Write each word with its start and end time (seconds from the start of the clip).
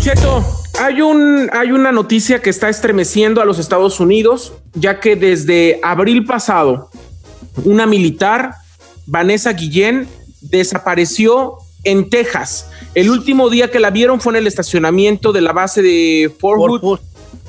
Cheto, 0.00 0.42
hay, 0.80 1.02
un, 1.02 1.50
hay 1.52 1.72
una 1.72 1.92
noticia 1.92 2.40
que 2.40 2.48
está 2.48 2.70
estremeciendo 2.70 3.42
a 3.42 3.44
los 3.44 3.58
Estados 3.58 4.00
Unidos, 4.00 4.54
ya 4.72 4.98
que 4.98 5.14
desde 5.14 5.78
abril 5.82 6.24
pasado, 6.24 6.88
una 7.64 7.84
militar, 7.84 8.54
Vanessa 9.04 9.52
Guillén, 9.52 10.08
desapareció 10.40 11.58
en 11.84 12.08
Texas. 12.08 12.70
El 12.94 13.10
último 13.10 13.50
día 13.50 13.70
que 13.70 13.78
la 13.78 13.90
vieron 13.90 14.22
fue 14.22 14.32
en 14.32 14.38
el 14.38 14.46
estacionamiento 14.46 15.32
de 15.32 15.42
la 15.42 15.52
base 15.52 15.82
de 15.82 16.34
Fort 16.40 16.80
Hood. 16.80 17.00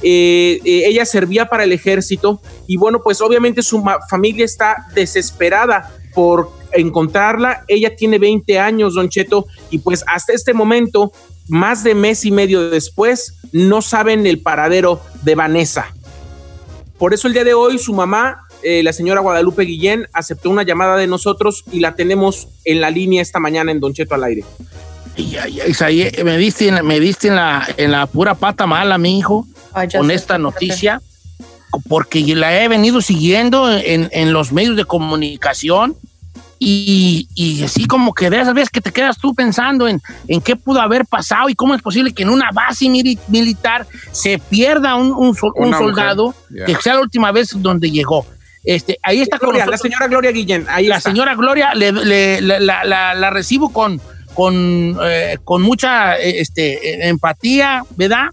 Eh, 0.03 0.59
eh, 0.65 0.83
ella 0.87 1.05
servía 1.05 1.45
para 1.45 1.63
el 1.63 1.71
ejército 1.71 2.41
y 2.67 2.75
bueno, 2.75 3.01
pues 3.01 3.21
obviamente 3.21 3.61
su 3.61 3.81
familia 4.09 4.43
está 4.43 4.87
desesperada 4.93 5.89
por 6.13 6.51
encontrarla. 6.73 7.63
Ella 7.67 7.95
tiene 7.95 8.19
20 8.19 8.59
años, 8.59 8.95
Don 8.95 9.09
Cheto, 9.09 9.45
y 9.69 9.79
pues 9.79 10.03
hasta 10.07 10.33
este 10.33 10.53
momento 10.53 11.11
más 11.47 11.83
de 11.83 11.95
mes 11.95 12.25
y 12.25 12.31
medio 12.31 12.69
después, 12.69 13.35
no 13.51 13.81
saben 13.81 14.25
el 14.25 14.39
paradero 14.39 15.01
de 15.23 15.35
Vanessa. 15.35 15.93
Por 16.97 17.13
eso 17.13 17.27
el 17.27 17.33
día 17.33 17.43
de 17.43 17.53
hoy 17.53 17.77
su 17.77 17.93
mamá, 17.93 18.47
eh, 18.63 18.83
la 18.83 18.93
señora 18.93 19.21
Guadalupe 19.21 19.63
Guillén, 19.63 20.07
aceptó 20.13 20.49
una 20.49 20.63
llamada 20.63 20.95
de 20.95 21.07
nosotros 21.07 21.65
y 21.71 21.79
la 21.79 21.95
tenemos 21.95 22.47
en 22.63 22.79
la 22.79 22.89
línea 22.89 23.21
esta 23.21 23.39
mañana 23.39 23.71
en 23.71 23.79
Don 23.79 23.93
Cheto 23.93 24.15
al 24.15 24.23
aire. 24.23 24.45
me 26.23 26.37
diste, 26.37 26.83
me 26.83 26.99
diste 26.99 27.27
en, 27.27 27.35
la, 27.35 27.67
en 27.75 27.91
la 27.91 28.05
pura 28.05 28.35
pata 28.35 28.65
mala, 28.65 28.97
mi 28.97 29.17
hijo, 29.17 29.45
con 29.97 30.09
esta 30.09 30.37
noticia, 30.37 31.01
porque 31.89 32.21
la 32.35 32.63
he 32.63 32.67
venido 32.67 33.01
siguiendo 33.01 33.69
en, 33.71 34.09
en 34.11 34.31
los 34.31 34.51
medios 34.51 34.77
de 34.77 34.85
comunicación 34.85 35.97
y, 36.63 37.27
y, 37.33 37.63
así 37.63 37.87
como 37.87 38.13
que 38.13 38.29
de 38.29 38.39
esas 38.39 38.53
veces 38.53 38.69
que 38.69 38.81
te 38.81 38.91
quedas 38.91 39.17
tú 39.17 39.33
pensando 39.33 39.87
en, 39.87 39.99
en 40.27 40.41
qué 40.41 40.55
pudo 40.55 40.79
haber 40.79 41.07
pasado 41.07 41.49
y 41.49 41.55
cómo 41.55 41.73
es 41.73 41.81
posible 41.81 42.13
que 42.13 42.21
en 42.21 42.29
una 42.29 42.51
base 42.53 42.87
militar 42.87 43.87
se 44.11 44.37
pierda 44.37 44.93
un, 44.93 45.11
un, 45.11 45.35
soldado, 45.35 46.35
que 46.67 46.75
sea 46.75 46.93
la 46.93 47.01
última 47.01 47.31
vez 47.31 47.49
donde 47.55 47.89
llegó. 47.89 48.27
Este, 48.63 48.99
ahí 49.01 49.21
está 49.21 49.39
con 49.39 49.57
la 49.57 49.75
señora 49.75 50.07
Gloria 50.07 50.31
Guillén. 50.31 50.67
Ahí 50.69 50.85
la 50.85 51.01
señora 51.01 51.33
Gloria 51.33 51.73
le, 51.73 52.41
la, 52.41 52.83
la, 52.83 53.15
la, 53.15 53.29
recibo 53.31 53.73
con, 53.73 53.99
con, 54.35 54.99
eh, 55.03 55.39
con 55.43 55.63
mucha 55.63 56.15
este, 56.19 57.07
empatía, 57.09 57.81
¿verdad? 57.95 58.27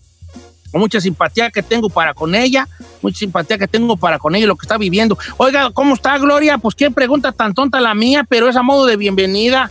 Mucha 0.72 1.00
simpatía 1.00 1.50
que 1.50 1.62
tengo 1.62 1.88
para 1.88 2.14
con 2.14 2.34
ella 2.34 2.66
mucha 3.02 3.18
simpatía 3.18 3.58
que 3.58 3.68
tengo 3.68 3.96
para 3.96 4.18
con 4.18 4.34
ella 4.34 4.44
y 4.44 4.48
lo 4.48 4.56
que 4.56 4.64
está 4.64 4.78
viviendo. 4.78 5.16
Oiga, 5.36 5.70
¿cómo 5.72 5.94
está 5.94 6.18
Gloria? 6.18 6.58
Pues 6.58 6.74
qué 6.74 6.90
pregunta 6.90 7.32
tan 7.32 7.54
tonta 7.54 7.80
la 7.80 7.94
mía, 7.94 8.24
pero 8.28 8.48
es 8.48 8.56
a 8.56 8.62
modo 8.62 8.86
de 8.86 8.96
bienvenida. 8.96 9.70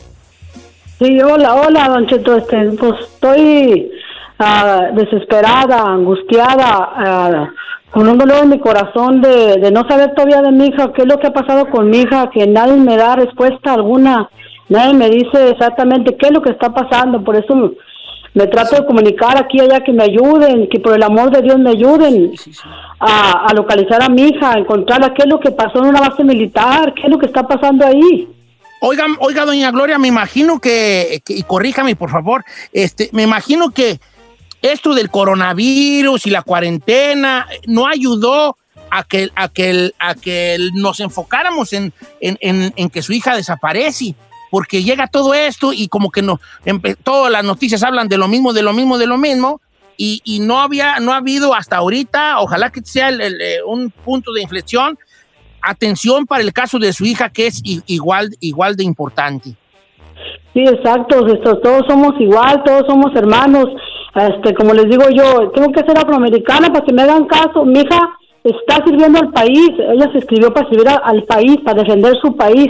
Sí, 0.99 1.21
hola, 1.21 1.55
hola, 1.55 1.89
don 1.89 2.07
Cheto, 2.07 2.37
este, 2.37 2.71
pues 2.71 2.93
estoy 3.01 3.91
ah, 4.39 4.87
desesperada, 4.95 5.81
angustiada, 5.83 6.91
ah, 6.95 7.49
con 7.91 8.07
un 8.07 8.17
dolor 8.17 8.43
en 8.43 8.49
mi 8.49 8.59
corazón 8.59 9.21
de, 9.21 9.57
de 9.57 9.71
no 9.71 9.87
saber 9.87 10.13
todavía 10.15 10.41
de 10.41 10.51
mi 10.51 10.67
hija, 10.67 10.91
qué 10.93 11.03
es 11.03 11.07
lo 11.07 11.19
que 11.19 11.27
ha 11.27 11.33
pasado 11.33 11.69
con 11.69 11.89
mi 11.89 12.01
hija, 12.01 12.29
que 12.33 12.47
nadie 12.47 12.77
me 12.77 12.97
da 12.97 13.15
respuesta 13.15 13.75
alguna, 13.75 14.27
nadie 14.69 14.95
me 14.95 15.09
dice 15.09 15.51
exactamente 15.51 16.17
qué 16.17 16.27
es 16.27 16.33
lo 16.33 16.41
que 16.41 16.51
está 16.51 16.73
pasando, 16.73 17.23
por 17.23 17.35
eso 17.35 17.73
me 18.37 18.45
trato 18.47 18.75
de 18.75 18.85
comunicar 18.85 19.35
aquí 19.35 19.59
allá 19.59 19.83
que 19.83 19.91
me 19.91 20.03
ayuden, 20.03 20.69
que 20.69 20.79
por 20.79 20.93
el 20.93 21.01
amor 21.01 21.31
de 21.31 21.41
Dios 21.41 21.57
me 21.57 21.71
ayuden 21.71 22.33
A, 22.99 23.51
localizar 23.55 24.03
a 24.03 24.09
mi 24.09 24.27
hija, 24.27 24.53
a 24.53 24.59
encontrarla, 24.59 25.13
qué 25.15 25.23
es 25.23 25.27
lo 25.27 25.39
que 25.39 25.49
pasó 25.49 25.79
en 25.79 25.85
una 25.85 26.01
base 26.01 26.23
militar, 26.23 26.93
qué 26.93 27.03
es 27.03 27.09
lo 27.09 27.17
que 27.17 27.25
está 27.25 27.47
pasando 27.47 27.85
ahí. 27.85 28.27
Oiga, 28.79 29.05
oiga, 29.19 29.43
doña 29.43 29.71
Gloria, 29.71 29.97
me 29.97 30.07
imagino 30.07 30.59
que, 30.59 31.23
y 31.27 31.43
corríjame 31.43 31.95
por 31.95 32.11
favor, 32.11 32.45
este, 32.71 33.09
me 33.11 33.23
imagino 33.23 33.71
que 33.71 33.99
esto 34.61 34.93
del 34.93 35.09
coronavirus 35.09 36.27
y 36.27 36.29
la 36.29 36.43
cuarentena 36.43 37.47
no 37.65 37.87
ayudó 37.87 38.55
a 38.91 39.03
que, 39.03 39.31
a 39.35 39.49
que, 39.49 39.91
a 39.97 40.13
que 40.13 40.57
nos 40.75 40.99
enfocáramos 40.99 41.73
en, 41.73 41.91
en, 42.21 42.71
en 42.75 42.89
que 42.89 43.01
su 43.01 43.13
hija 43.13 43.35
desaparece 43.35 44.13
porque 44.49 44.83
llega 44.83 45.07
todo 45.07 45.33
esto 45.33 45.73
y 45.73 45.87
como 45.87 46.11
que 46.11 46.21
no, 46.21 46.39
todas 47.03 47.31
las 47.31 47.43
noticias 47.43 47.83
hablan 47.83 48.07
de 48.07 48.17
lo 48.17 48.27
mismo, 48.27 48.53
de 48.53 48.63
lo 48.63 48.73
mismo, 48.73 48.97
de 48.97 49.07
lo 49.07 49.17
mismo, 49.17 49.61
y, 49.97 50.21
y 50.23 50.39
no 50.39 50.59
había, 50.59 50.99
no 50.99 51.13
ha 51.13 51.17
habido 51.17 51.53
hasta 51.55 51.77
ahorita, 51.77 52.39
ojalá 52.39 52.69
que 52.69 52.81
sea 52.81 53.09
eh, 53.09 53.59
un 53.65 53.89
punto 53.89 54.31
de 54.31 54.41
inflexión, 54.41 54.97
atención 55.61 56.25
para 56.25 56.43
el 56.43 56.53
caso 56.53 56.79
de 56.79 56.93
su 56.93 57.05
hija 57.05 57.29
que 57.29 57.47
es 57.47 57.61
igual, 57.63 58.29
igual 58.39 58.75
de 58.75 58.83
importante. 58.83 59.55
Sí, 60.53 60.63
exacto, 60.63 61.25
todos 61.61 61.85
somos 61.87 62.19
igual, 62.19 62.63
todos 62.63 62.83
somos 62.87 63.15
hermanos. 63.15 63.65
Este, 64.15 64.55
como 64.55 64.73
les 64.73 64.85
digo 64.85 65.03
yo, 65.15 65.51
tengo 65.51 65.71
que 65.71 65.81
ser 65.81 65.97
afroamericana 65.97 66.69
para 66.69 66.83
que 66.83 66.93
me 66.93 67.03
hagan 67.03 67.25
caso. 67.25 67.63
Mi 67.65 67.81
hija 67.81 67.99
está 68.43 68.83
sirviendo 68.83 69.19
al 69.19 69.31
país, 69.31 69.69
ella 69.77 70.11
se 70.11 70.19
escribió 70.19 70.51
para 70.51 70.67
servir 70.69 70.87
al 70.89 71.23
país, 71.23 71.57
para 71.63 71.83
defender 71.83 72.15
su 72.21 72.35
país 72.35 72.69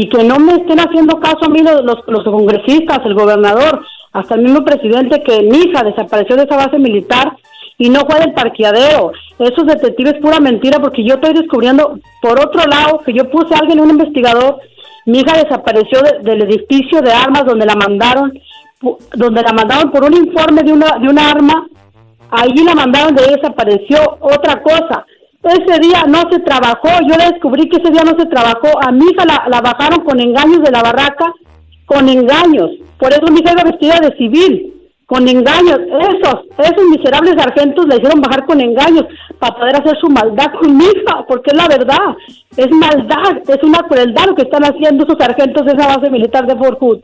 y 0.00 0.08
que 0.08 0.22
no 0.22 0.38
me 0.38 0.52
estén 0.52 0.78
haciendo 0.78 1.18
caso 1.18 1.46
a 1.46 1.48
mí 1.48 1.60
los, 1.60 1.82
los, 2.06 2.22
congresistas, 2.22 3.00
el 3.04 3.14
gobernador, 3.14 3.84
hasta 4.12 4.36
el 4.36 4.42
mismo 4.42 4.64
presidente 4.64 5.24
que 5.24 5.42
mi 5.42 5.58
hija 5.58 5.82
desapareció 5.82 6.36
de 6.36 6.44
esa 6.44 6.56
base 6.56 6.78
militar 6.78 7.36
y 7.78 7.90
no 7.90 8.06
fue 8.08 8.20
del 8.20 8.32
parqueadero. 8.32 9.10
Esos 9.40 9.66
detectives 9.66 10.14
pura 10.22 10.38
mentira 10.38 10.78
porque 10.78 11.02
yo 11.02 11.16
estoy 11.16 11.32
descubriendo 11.34 11.98
por 12.22 12.38
otro 12.38 12.62
lado 12.70 13.00
que 13.04 13.12
yo 13.12 13.28
puse 13.28 13.52
a 13.52 13.58
alguien, 13.58 13.80
un 13.80 13.90
investigador, 13.90 14.60
mi 15.06 15.18
hija 15.18 15.42
desapareció 15.42 15.98
del 16.22 16.42
edificio 16.42 17.02
de 17.02 17.10
armas 17.10 17.44
donde 17.44 17.66
la 17.66 17.74
mandaron, 17.74 18.32
donde 19.16 19.42
la 19.42 19.52
mandaron 19.52 19.90
por 19.90 20.04
un 20.04 20.14
informe 20.14 20.62
de 20.62 20.74
una, 20.74 20.96
de 21.00 21.08
una 21.08 21.28
arma, 21.28 21.66
allí 22.30 22.62
la 22.62 22.76
mandaron 22.76 23.16
de 23.16 23.34
desapareció 23.34 23.98
otra 24.20 24.62
cosa. 24.62 25.04
Ese 25.42 25.78
día 25.80 26.04
no 26.08 26.22
se 26.30 26.40
trabajó, 26.40 26.88
yo 27.06 27.16
le 27.16 27.32
descubrí 27.32 27.68
que 27.68 27.76
ese 27.76 27.92
día 27.92 28.02
no 28.02 28.18
se 28.18 28.26
trabajó. 28.26 28.68
A 28.86 28.90
mi 28.90 29.04
hija 29.04 29.24
la, 29.24 29.60
bajaron 29.60 30.04
con 30.04 30.20
engaños 30.20 30.62
de 30.62 30.70
la 30.70 30.82
barraca, 30.82 31.32
con 31.86 32.08
engaños. 32.08 32.70
Por 32.98 33.12
eso 33.12 33.30
mi 33.30 33.40
hija 33.40 33.52
iba 33.52 33.70
vestida 33.70 34.00
de 34.00 34.16
civil, 34.16 34.74
con 35.06 35.28
engaños. 35.28 35.78
Esos, 35.78 36.44
esos 36.58 36.84
miserables 36.90 37.34
sargentos 37.38 37.86
la 37.86 37.96
hicieron 37.96 38.20
bajar 38.20 38.44
con 38.46 38.60
engaños 38.60 39.04
para 39.38 39.54
poder 39.56 39.76
hacer 39.76 39.96
su 40.00 40.08
maldad 40.08 40.52
con 40.60 40.76
mi 40.76 40.84
hija, 40.84 41.24
porque 41.28 41.52
es 41.52 41.56
la 41.56 41.68
verdad. 41.68 42.16
Es 42.56 42.70
maldad, 42.72 43.38
es 43.46 43.62
una 43.62 43.78
crueldad 43.88 44.26
lo 44.26 44.34
que 44.34 44.42
están 44.42 44.64
haciendo 44.64 45.04
esos 45.04 45.18
sargentos 45.18 45.64
de 45.64 45.72
esa 45.72 45.96
base 45.96 46.10
militar 46.10 46.46
de 46.46 46.56
Fort 46.56 46.80
Hood. 46.80 47.00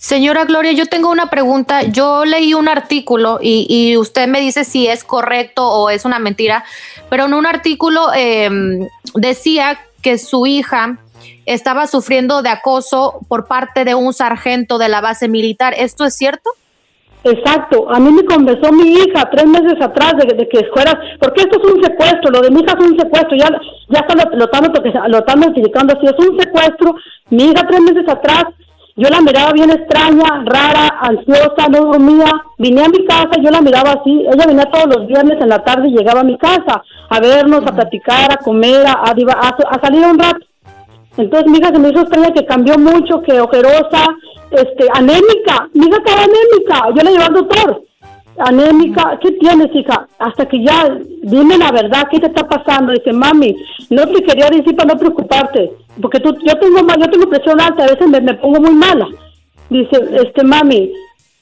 Señora 0.00 0.46
Gloria, 0.46 0.72
yo 0.72 0.86
tengo 0.86 1.10
una 1.10 1.28
pregunta. 1.28 1.82
Yo 1.82 2.24
leí 2.24 2.54
un 2.54 2.70
artículo 2.70 3.38
y, 3.38 3.98
usted 3.98 4.28
me 4.28 4.40
dice 4.40 4.64
si 4.64 4.86
es 4.86 5.04
correcto 5.04 5.68
o 5.68 5.90
es 5.90 6.06
una 6.06 6.18
mentira, 6.18 6.64
pero 7.10 7.26
en 7.26 7.34
un 7.34 7.44
artículo 7.44 8.06
em, 8.16 8.88
decía 9.14 9.78
que 10.00 10.16
su 10.16 10.46
hija 10.46 10.96
estaba 11.44 11.86
sufriendo 11.86 12.40
de 12.40 12.48
acoso 12.48 13.20
por 13.28 13.46
parte 13.46 13.84
de 13.84 13.94
un 13.94 14.14
sargento 14.14 14.78
de 14.78 14.88
la 14.88 15.02
base 15.02 15.28
militar. 15.28 15.74
¿Esto 15.76 16.06
es 16.06 16.16
cierto? 16.16 16.48
Exacto, 17.22 17.90
a 17.90 18.00
mí 18.00 18.10
me 18.10 18.24
conversó 18.24 18.72
mi 18.72 18.94
hija 18.94 19.28
tres 19.30 19.44
meses 19.44 19.74
atrás 19.82 20.14
de, 20.16 20.48
que 20.48 20.64
fuera, 20.72 20.98
porque 21.20 21.42
esto 21.42 21.60
es 21.62 21.74
un 21.74 21.84
secuestro, 21.84 22.30
lo 22.30 22.40
de 22.40 22.50
mi 22.50 22.62
hija 22.62 22.74
es 22.78 22.86
un 22.86 22.98
secuestro, 22.98 23.36
ya, 23.36 23.50
ya 23.90 24.00
está 24.00 24.14
lo, 24.14 24.30
lo, 24.30 24.46
lo, 24.46 25.08
lo 25.08 25.18
están 25.18 25.40
notificando 25.40 25.92
así, 25.92 26.06
es 26.06 26.26
un 26.26 26.40
secuestro, 26.40 26.94
mi 27.28 27.44
hija 27.44 27.66
tres 27.68 27.80
meses 27.82 28.08
atrás 28.08 28.44
yo 29.00 29.08
la 29.08 29.22
miraba 29.22 29.52
bien 29.52 29.70
extraña, 29.70 30.44
rara, 30.44 30.98
ansiosa, 31.00 31.68
no 31.70 31.86
dormía. 31.86 32.30
Vine 32.58 32.84
a 32.84 32.88
mi 32.90 33.06
casa, 33.06 33.30
yo 33.42 33.50
la 33.50 33.62
miraba 33.62 33.92
así. 33.92 34.26
Ella 34.30 34.44
venía 34.46 34.70
todos 34.70 34.94
los 34.94 35.06
viernes 35.06 35.40
en 35.40 35.48
la 35.48 35.64
tarde 35.64 35.88
y 35.88 35.96
llegaba 35.96 36.20
a 36.20 36.24
mi 36.24 36.36
casa 36.36 36.82
a 37.08 37.18
vernos, 37.18 37.62
a 37.66 37.74
platicar, 37.74 38.30
a 38.30 38.36
comer, 38.36 38.86
a, 38.86 38.92
a, 38.92 39.80
salir 39.82 40.04
un 40.04 40.18
rato. 40.18 40.44
Entonces 41.16 41.50
mi 41.50 41.58
hija 41.58 41.70
se 41.72 41.78
me 41.78 41.88
hizo 41.88 42.00
extraña 42.02 42.34
que 42.34 42.44
cambió 42.44 42.78
mucho, 42.78 43.22
que 43.22 43.40
ojerosa, 43.40 44.04
este, 44.50 44.86
anémica. 44.92 45.68
Mi 45.72 45.86
hija 45.86 45.96
estaba 45.96 46.24
anémica. 46.24 46.88
Yo 46.94 47.02
la 47.02 47.10
llevé 47.10 47.24
al 47.24 47.34
doctor. 47.34 47.82
Anémica, 48.40 49.18
¿qué 49.22 49.32
tienes, 49.32 49.68
hija? 49.74 50.06
Hasta 50.18 50.46
que 50.46 50.64
ya, 50.64 50.96
dime 51.22 51.58
la 51.58 51.70
verdad, 51.70 52.08
¿qué 52.10 52.18
te 52.18 52.26
está 52.26 52.48
pasando? 52.48 52.92
Dice, 52.92 53.12
mami, 53.12 53.54
no 53.90 54.06
te 54.06 54.22
quería 54.22 54.48
decir 54.50 54.74
para 54.74 54.94
no 54.94 54.98
preocuparte 54.98 55.70
porque 56.00 56.20
tú, 56.20 56.34
yo 56.44 56.54
tengo 56.58 56.80
yo 56.98 57.10
tengo 57.10 57.28
presión 57.28 57.60
alta, 57.60 57.84
a 57.84 57.88
veces 57.88 58.08
me, 58.08 58.34
pongo 58.34 58.60
muy 58.60 58.74
mala. 58.74 59.08
Dice, 59.68 59.96
este 60.24 60.44
mami, 60.44 60.92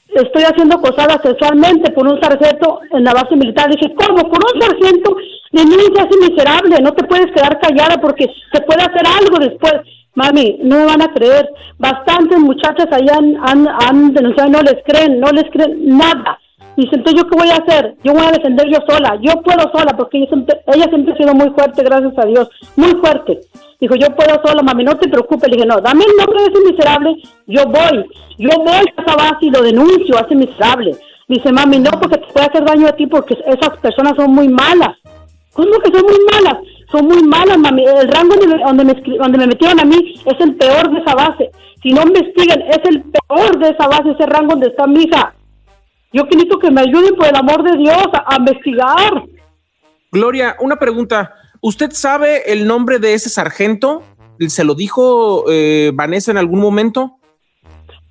estoy 0.09 0.43
haendo 0.43 0.75
acosada 0.75 1.19
sexualmente 1.21 1.91
por 1.91 2.07
un 2.07 2.19
sargento 2.21 2.81
en 2.91 3.03
la 3.03 3.13
base 3.13 3.35
militar. 3.35 3.69
Dije, 3.69 3.93
¿cómo? 3.95 4.29
Por 4.29 4.39
un 4.53 4.61
sargento 4.61 5.15
de 5.51 5.65
niña 5.65 6.07
es 6.09 6.29
miserable, 6.29 6.77
no 6.81 6.93
te 6.93 7.05
puedes 7.05 7.31
quedar 7.31 7.59
callada 7.59 7.99
porque 8.01 8.27
se 8.51 8.61
puede 8.61 8.81
hacer 8.81 9.03
algo 9.05 9.39
después. 9.39 9.73
Mami, 10.15 10.59
no 10.63 10.77
me 10.77 10.85
van 10.85 11.01
a 11.01 11.13
creer. 11.13 11.49
Bastantes 11.77 12.39
muchachas 12.39 12.87
allá 12.91 13.17
han, 13.17 13.37
han, 13.37 13.67
han 13.67 14.13
denunciado 14.13 14.49
no 14.49 14.61
les 14.61 14.83
creen, 14.85 15.19
no 15.19 15.29
les 15.31 15.49
creen 15.51 15.97
nada. 15.97 16.39
Dice, 16.75 16.95
entonces, 16.95 17.21
¿yo 17.21 17.29
qué 17.29 17.37
voy 17.37 17.49
a 17.49 17.57
hacer? 17.57 17.95
Yo 18.03 18.13
voy 18.13 18.25
a 18.25 18.31
defender 18.31 18.67
yo 18.69 18.79
sola. 18.87 19.17
Yo 19.21 19.41
puedo 19.41 19.69
sola 19.71 19.95
porque 19.97 20.17
ella 20.17 20.27
siempre, 20.27 20.61
ella 20.67 20.85
siempre 20.89 21.13
ha 21.13 21.17
sido 21.17 21.33
muy 21.33 21.49
fuerte, 21.49 21.83
gracias 21.83 22.17
a 22.17 22.25
Dios. 22.25 22.49
Muy 22.75 22.91
fuerte. 22.95 23.41
Dijo, 23.79 23.95
yo 23.95 24.07
puedo 24.15 24.41
sola, 24.45 24.61
mami, 24.61 24.83
no 24.83 24.97
te 24.97 25.09
preocupes. 25.09 25.49
Le 25.49 25.55
dije, 25.55 25.67
no, 25.67 25.79
dame 25.81 26.03
el 26.05 26.15
nombre 26.17 26.43
de 26.43 26.49
ese 26.49 26.71
miserable, 26.71 27.15
yo 27.47 27.65
voy. 27.65 28.05
Yo 28.37 28.49
voy 28.59 28.73
a 28.73 28.81
esa 28.81 29.15
base 29.15 29.45
y 29.45 29.51
lo 29.51 29.61
denuncio 29.61 30.17
a 30.17 30.21
ese 30.21 30.35
miserable. 30.35 30.95
Dice, 31.27 31.51
mami, 31.51 31.79
no, 31.79 31.91
porque 31.91 32.17
te 32.17 32.33
puede 32.33 32.47
hacer 32.47 32.65
daño 32.65 32.87
a 32.87 32.93
ti 32.93 33.07
porque 33.07 33.37
esas 33.45 33.77
personas 33.79 34.13
son 34.17 34.33
muy 34.33 34.47
malas. 34.47 34.97
¿Cómo 35.53 35.79
que 35.79 35.91
son 35.91 36.05
muy 36.05 36.17
malas? 36.31 36.57
Son 36.91 37.05
muy 37.05 37.21
malas, 37.23 37.57
mami. 37.57 37.85
El 37.85 38.07
rango 38.07 38.35
donde 38.65 38.85
me, 38.85 38.93
donde 39.17 39.37
me 39.37 39.47
metieron 39.47 39.79
a 39.79 39.85
mí 39.85 40.15
es 40.25 40.39
el 40.39 40.55
peor 40.55 40.91
de 40.91 40.99
esa 40.99 41.15
base. 41.15 41.51
Si 41.81 41.91
no 41.93 42.01
investiguen, 42.01 42.61
es 42.61 42.79
el 42.85 43.03
peor 43.03 43.59
de 43.59 43.69
esa 43.69 43.87
base, 43.87 44.11
ese 44.11 44.25
rango 44.25 44.51
donde 44.51 44.67
está 44.67 44.87
mi 44.87 45.03
hija. 45.03 45.33
Yo 46.11 46.27
quiero 46.27 46.57
que 46.59 46.71
me 46.71 46.81
ayuden 46.81 47.15
por 47.15 47.27
el 47.27 47.35
amor 47.35 47.63
de 47.63 47.77
Dios 47.77 48.05
a, 48.25 48.35
investigar. 48.37 49.23
Gloria, 50.11 50.55
una 50.59 50.77
pregunta. 50.77 51.33
¿Usted 51.61 51.91
sabe 51.91 52.51
el 52.51 52.65
nombre 52.65 52.99
de 52.99 53.13
ese 53.13 53.29
sargento? 53.29 54.03
¿Se 54.47 54.63
lo 54.63 54.73
dijo 54.73 55.45
eh, 55.49 55.91
Vanessa 55.93 56.31
en 56.31 56.37
algún 56.37 56.61
momento? 56.61 57.17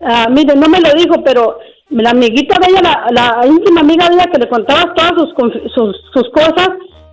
Ah, 0.00 0.28
mire, 0.30 0.54
no 0.54 0.68
me 0.68 0.80
lo 0.80 0.92
dijo, 0.92 1.24
pero 1.24 1.58
la 1.90 2.10
amiguita 2.10 2.56
de 2.60 2.70
ella, 2.70 3.06
la, 3.10 3.46
íntima 3.46 3.80
amiga 3.80 4.08
de 4.08 4.14
ella 4.14 4.26
que 4.30 4.38
le 4.38 4.48
contaba 4.48 4.94
todas 4.94 5.12
sus, 5.14 5.94
sus, 6.12 6.30
cosas, 6.30 6.68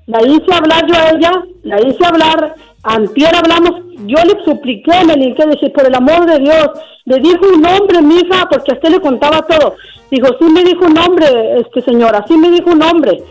la 0.06 0.22
hice 0.22 0.54
hablar 0.54 0.86
yo 0.88 0.96
a 0.96 1.10
ella, 1.12 1.32
la 1.64 1.82
hice 1.82 2.06
hablar, 2.06 2.56
antier 2.86 3.36
hablamos, 3.36 3.82
yo 4.06 4.18
le 4.24 4.44
supliqué, 4.44 4.92
me 5.06 5.16
le 5.16 5.34
dije, 5.34 5.70
por 5.72 5.86
el 5.86 5.96
amor 5.96 6.26
de 6.26 6.40
Dios, 6.40 6.70
le 7.06 7.20
dijo 7.20 7.46
un 7.54 7.62
nombre, 7.62 8.02
mi 8.02 8.16
hija, 8.20 8.48
porque 8.50 8.72
a 8.72 8.76
usted 8.76 8.90
le 8.90 9.00
contaba 9.00 9.42
todo. 9.44 9.76
Dijo, 10.12 10.28
sí 10.40 10.46
me 10.46 10.64
dijo 10.64 10.86
un 10.86 10.94
nombre, 10.94 11.60
este 11.60 11.82
señora, 11.82 12.26
sí 12.28 12.38
me 12.38 12.52
dijo 12.52 12.72
un 12.72 12.80
nombre. 12.80 13.24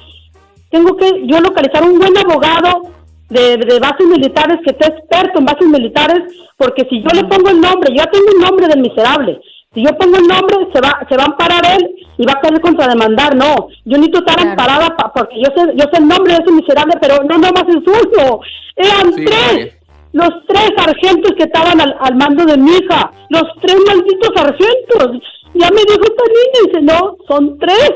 Tengo 0.71 0.97
que 0.97 1.27
yo 1.27 1.41
localizar 1.41 1.85
un 1.85 1.99
buen 1.99 2.17
abogado 2.19 2.91
de, 3.31 3.57
de 3.57 3.79
bases 3.79 4.07
militares 4.07 4.59
que 4.65 4.71
esté 4.71 4.87
experto 4.87 5.39
en 5.39 5.45
bases 5.45 5.69
militares, 5.69 6.23
porque 6.57 6.87
si 6.91 7.01
yo 7.03 7.09
le 7.15 7.25
pongo 7.25 7.51
el 7.51 7.61
nombre, 7.61 7.95
yo 7.97 8.05
tengo 8.07 8.27
un 8.37 8.43
nombre 8.43 8.69
del 8.69 8.81
miserable, 8.81 9.41
si 9.75 9.83
yo 9.83 9.97
pongo 9.99 10.17
el 10.17 10.27
nombre, 10.27 10.57
se 10.73 10.81
va, 10.81 11.05
se 11.09 11.17
va 11.17 11.25
a 11.25 11.27
amparar 11.27 11.63
él 11.77 11.91
y 12.17 12.25
va 12.25 12.35
a 12.35 12.41
querer 12.41 12.61
contrademandar. 12.61 13.35
No, 13.35 13.69
yo 13.85 13.99
necesito 13.99 14.19
estar 14.21 14.41
amparada 14.41 14.97
porque 15.15 15.37
yo 15.37 15.51
sé, 15.55 15.73
yo 15.77 15.85
sé 15.93 15.99
el 15.99 16.09
nombre 16.09 16.35
de 16.35 16.43
ese 16.43 16.53
miserable, 16.53 16.95
pero 17.01 17.23
no 17.25 17.39
más 17.39 17.65
el 17.69 17.85
suyo. 17.85 18.41
Eran 18.77 19.13
tres, 19.15 19.75
los 20.13 20.31
tres 20.47 20.71
sargentos 20.77 21.33
que 21.37 21.45
estaban 21.45 21.81
al, 21.81 21.97
al, 22.01 22.15
mando 22.17 22.45
de 22.45 22.57
mi 22.57 22.71
hija, 22.73 23.11
los 23.29 23.45
tres 23.61 23.77
malditos 23.87 24.31
sargentos. 24.35 25.23
Ya 25.55 25.71
me 25.71 25.83
dijo 25.83 26.03
esta 26.03 26.25
niña, 26.25 26.67
dice, 26.67 26.83
no, 26.83 27.17
son 27.29 27.59
tres. 27.59 27.93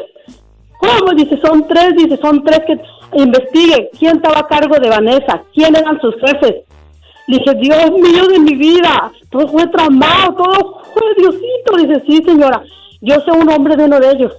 ¿Cómo? 0.78 1.12
Dice, 1.14 1.40
son 1.44 1.66
tres, 1.66 1.94
dice, 1.96 2.16
son 2.18 2.44
tres 2.44 2.60
que 2.66 2.80
investiguen 3.14 3.88
quién 3.98 4.16
estaba 4.16 4.40
a 4.40 4.46
cargo 4.46 4.76
de 4.78 4.88
Vanessa, 4.88 5.42
quién 5.54 5.74
eran 5.74 6.00
sus 6.00 6.14
jefes, 6.16 6.66
dije, 7.26 7.54
Dios 7.60 7.90
mío 7.92 8.26
de 8.28 8.38
mi 8.38 8.54
vida, 8.54 9.10
todo 9.30 9.48
fue 9.48 9.66
tramado, 9.68 10.34
todo 10.34 10.82
fue 10.92 11.14
Diosito. 11.16 11.76
Dice, 11.76 12.02
sí, 12.06 12.22
señora, 12.24 12.62
yo 13.00 13.14
soy 13.20 13.40
un 13.40 13.50
hombre 13.50 13.76
de 13.76 13.84
uno 13.84 14.00
de 14.00 14.10
ellos. 14.10 14.32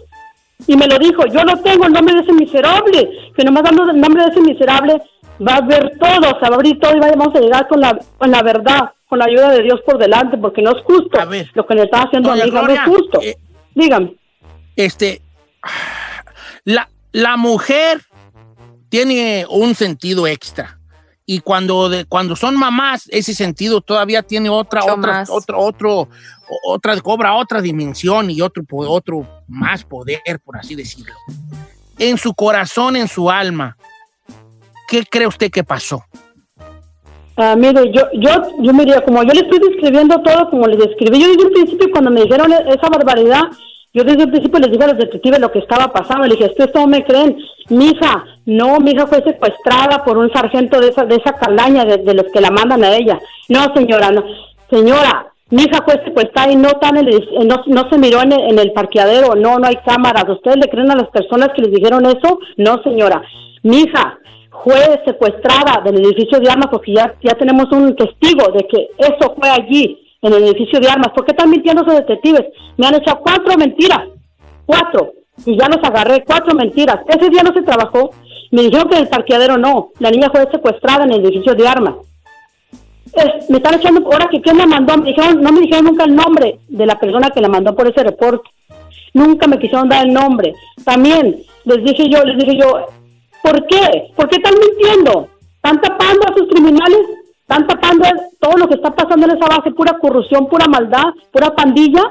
Y 0.67 0.75
me 0.75 0.87
lo 0.87 0.99
dijo, 0.99 1.25
yo 1.27 1.43
no 1.43 1.57
tengo 1.61 1.85
el 1.85 1.93
nombre 1.93 2.15
de 2.15 2.21
ese 2.21 2.33
miserable, 2.33 3.09
que 3.35 3.43
nomás 3.43 3.63
dando 3.63 3.89
el 3.89 3.99
nombre 3.99 4.23
de 4.23 4.31
ese 4.31 4.41
miserable, 4.41 5.01
va 5.45 5.55
a 5.55 5.61
ver 5.61 5.97
todo, 5.99 6.37
se 6.39 6.49
va 6.49 6.51
a 6.51 6.55
abrir 6.55 6.79
todo 6.79 6.95
y 6.95 6.99
vamos 6.99 7.35
a 7.35 7.39
llegar 7.39 7.67
con 7.67 7.79
la, 7.79 7.97
con 8.17 8.29
la 8.29 8.43
verdad, 8.43 8.91
con 9.07 9.19
la 9.19 9.25
ayuda 9.25 9.51
de 9.51 9.63
Dios 9.63 9.79
por 9.85 9.97
delante, 9.97 10.37
porque 10.37 10.61
no 10.61 10.71
es 10.71 10.83
justo 10.83 11.17
lo 11.53 11.65
que 11.65 11.75
le 11.75 11.83
está 11.83 12.03
haciendo 12.03 12.31
a 12.31 12.35
mi 12.35 12.51
no 12.51 12.67
es 12.67 12.79
justo. 12.81 13.21
Eh, 13.21 13.37
Dígame. 13.73 14.15
Este, 14.75 15.21
la, 16.65 16.89
la 17.11 17.37
mujer 17.37 18.01
tiene 18.89 19.45
un 19.49 19.75
sentido 19.75 20.27
extra 20.27 20.78
y 21.31 21.41
cuando, 21.41 21.89
de, 21.89 22.05
cuando 22.05 22.35
son 22.35 22.57
mamás, 22.57 23.07
ese 23.11 23.35
sentido 23.35 23.81
todavía 23.81 24.23
tiene 24.23 24.49
otra, 24.49 24.83
otra, 24.83 25.25
otro, 25.29 25.59
otro, 25.59 26.09
otra, 26.65 26.99
cobra 27.01 27.35
otra 27.35 27.61
dimensión 27.61 28.31
y 28.31 28.41
otro, 28.41 28.63
otro 28.71 29.27
más 29.47 29.83
poder, 29.83 30.39
por 30.43 30.57
así 30.57 30.73
decirlo. 30.73 31.13
En 31.99 32.17
su 32.17 32.33
corazón, 32.33 32.95
en 32.95 33.07
su 33.07 33.29
alma, 33.29 33.77
¿qué 34.87 35.05
cree 35.05 35.27
usted 35.27 35.51
que 35.51 35.63
pasó? 35.63 36.03
Ah, 37.37 37.55
mire, 37.55 37.91
yo, 37.93 38.07
yo, 38.13 38.31
yo 38.63 38.73
mire, 38.73 38.99
como 39.05 39.21
yo 39.21 39.31
le 39.31 39.41
estoy 39.41 39.59
describiendo 39.69 40.19
todo 40.23 40.49
como 40.49 40.65
le 40.65 40.77
describí, 40.77 41.21
yo 41.21 41.27
desde 41.27 41.45
un 41.45 41.53
principio 41.53 41.91
cuando 41.91 42.09
me 42.09 42.23
dijeron 42.23 42.51
esa 42.51 42.89
barbaridad, 42.89 43.43
yo 43.91 44.03
desde 44.03 44.23
el 44.23 44.29
principio 44.29 44.59
les 44.59 44.71
dije 44.71 44.83
a 44.83 44.87
los 44.89 44.97
detectives 44.97 45.39
lo 45.39 45.51
que 45.51 45.59
estaba 45.59 45.91
pasando. 45.91 46.27
Le 46.27 46.35
dije, 46.35 46.45
es 46.45 46.55
que 46.55 46.63
esto 46.63 46.79
no 46.79 46.87
me 46.87 47.03
creen. 47.03 47.37
Mi 47.69 47.87
hija, 47.87 48.23
no, 48.45 48.79
mi 48.79 48.91
hija 48.91 49.07
fue 49.07 49.23
secuestrada 49.23 50.03
por 50.05 50.17
un 50.17 50.31
sargento 50.31 50.79
de 50.79 50.89
esa, 50.89 51.05
de 51.05 51.15
esa 51.15 51.33
calaña 51.33 51.85
de, 51.85 52.13
los 52.13 52.25
que 52.31 52.41
la 52.41 52.51
mandan 52.51 52.83
a 52.83 52.95
ella. 52.95 53.19
No, 53.47 53.73
señora, 53.75 54.11
no. 54.11 54.23
Señora, 54.69 55.31
mi 55.49 55.63
hija 55.63 55.81
fue 55.83 56.03
secuestrada 56.05 56.51
y 56.51 56.55
no, 56.55 56.69
tan 56.73 56.95
no, 56.95 57.63
no 57.65 57.89
se 57.89 57.97
miró 57.97 58.21
en 58.21 58.33
el, 58.33 58.41
en 58.51 58.59
el, 58.59 58.73
parqueadero. 58.73 59.33
No, 59.33 59.57
no 59.57 59.67
hay 59.67 59.77
cámaras. 59.77 60.25
¿Ustedes 60.29 60.57
le 60.57 60.69
creen 60.69 60.91
a 60.91 60.95
las 60.95 61.09
personas 61.09 61.49
que 61.55 61.63
les 61.63 61.71
dijeron 61.71 62.05
eso? 62.05 62.39
No, 62.57 62.83
señora. 62.83 63.23
Mi 63.63 63.81
hija 63.81 64.19
fue 64.63 65.01
secuestrada 65.03 65.81
del 65.83 66.05
edificio 66.05 66.39
de 66.39 66.49
armas 66.49 66.67
porque 66.69 66.93
ya, 66.93 67.15
ya 67.23 67.33
tenemos 67.33 67.71
un 67.71 67.95
testigo 67.95 68.51
de 68.51 68.67
que 68.67 68.89
eso 68.99 69.33
fue 69.35 69.49
allí 69.49 70.08
en 70.21 70.33
el 70.33 70.43
edificio 70.43 70.79
de 70.79 70.89
armas. 70.89 71.11
¿Por 71.13 71.25
qué 71.25 71.31
están 71.31 71.49
mintiendo 71.49 71.81
esos 71.81 71.95
detectives? 71.95 72.45
Me 72.77 72.87
han 72.87 72.95
hecho 72.95 73.17
cuatro 73.21 73.57
mentiras. 73.57 74.07
Cuatro. 74.65 75.13
Y 75.45 75.57
ya 75.57 75.67
los 75.67 75.83
agarré. 75.83 76.23
Cuatro 76.25 76.53
mentiras. 76.55 76.97
Ese 77.07 77.29
día 77.29 77.43
no 77.43 77.53
se 77.53 77.61
trabajó. 77.61 78.11
Me 78.51 78.63
dijeron 78.63 78.89
que 78.89 78.95
en 78.95 79.03
el 79.03 79.09
parqueadero 79.09 79.57
no. 79.57 79.89
La 79.99 80.11
niña 80.11 80.29
fue 80.31 80.49
secuestrada 80.51 81.05
en 81.05 81.13
el 81.13 81.25
edificio 81.25 81.55
de 81.55 81.67
armas. 81.67 81.95
me 83.49 83.57
están 83.57 83.75
echando 83.75 84.03
ahora 84.11 84.27
que 84.29 84.41
quién 84.41 84.57
la 84.57 84.65
mandó. 84.65 84.97
Me 84.97 85.09
dijeron, 85.09 85.41
no 85.41 85.51
me 85.51 85.61
dijeron 85.61 85.85
nunca 85.85 86.03
el 86.03 86.15
nombre 86.15 86.59
de 86.67 86.85
la 86.85 86.99
persona 86.99 87.29
que 87.29 87.41
la 87.41 87.49
mandó 87.49 87.75
por 87.75 87.87
ese 87.87 88.03
reporte. 88.03 88.49
Nunca 89.13 89.47
me 89.47 89.57
quisieron 89.57 89.89
dar 89.89 90.05
el 90.05 90.13
nombre. 90.13 90.53
También 90.83 91.37
les 91.65 91.83
dije 91.83 92.09
yo, 92.09 92.23
les 92.23 92.37
dije 92.37 92.57
yo, 92.57 92.85
¿por 93.41 93.65
qué? 93.67 94.11
¿Por 94.15 94.29
qué 94.29 94.37
están 94.37 94.53
mintiendo? 94.59 95.27
¿Están 95.55 95.81
tapando 95.81 96.27
a 96.27 96.37
sus 96.37 96.47
criminales? 96.47 97.18
Están 97.49 97.65
tapando 97.65 98.05
todo 98.39 98.57
lo 98.57 98.67
que 98.67 98.75
está 98.75 98.91
pasando 98.91 99.25
en 99.25 99.35
esa 99.35 99.47
base, 99.47 99.71
pura 99.71 99.97
corrupción, 99.99 100.47
pura 100.47 100.67
maldad, 100.67 101.05
pura 101.31 101.55
pandilla. 101.55 102.03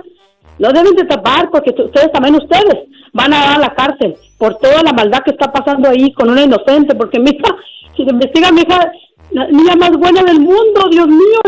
Lo 0.58 0.72
deben 0.72 0.96
de 0.96 1.04
tapar 1.04 1.48
porque 1.50 1.70
ustedes 1.70 2.10
también 2.10 2.34
ustedes 2.34 2.74
van 3.12 3.32
a 3.32 3.38
dar 3.38 3.54
a 3.54 3.58
la 3.60 3.72
cárcel 3.72 4.16
por 4.36 4.56
toda 4.56 4.82
la 4.82 4.92
maldad 4.92 5.22
que 5.24 5.30
está 5.30 5.52
pasando 5.52 5.90
ahí 5.90 6.12
con 6.12 6.28
una 6.28 6.42
inocente, 6.42 6.96
porque 6.96 7.20
mi 7.20 7.30
hija, 7.30 7.54
si 7.96 8.04
se 8.04 8.10
investiga 8.10 8.50
mi 8.50 8.62
hija, 8.62 8.90
la 9.30 9.46
niña 9.46 9.76
más 9.76 9.92
buena 9.92 10.24
del 10.24 10.40
mundo, 10.40 10.88
Dios 10.90 11.06
mío, 11.06 11.40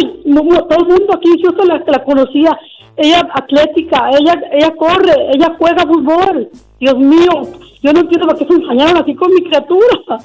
todo 0.68 0.86
el 0.86 0.86
mundo 0.86 1.14
aquí, 1.14 1.42
yo 1.42 1.50
la 1.64 1.82
la 1.84 2.04
conocía, 2.04 2.56
ella 2.96 3.26
atlética, 3.34 4.10
ella, 4.16 4.40
ella 4.52 4.72
corre, 4.76 5.14
ella 5.34 5.56
juega 5.58 5.82
fútbol, 5.82 6.48
Dios 6.78 6.96
mío, 6.96 7.42
yo 7.82 7.92
no 7.92 8.00
entiendo 8.02 8.28
por 8.28 8.38
qué 8.38 8.46
se 8.46 8.54
ensañaron 8.54 9.02
así 9.02 9.16
con 9.16 9.34
mi 9.34 9.42
criatura. 9.42 10.20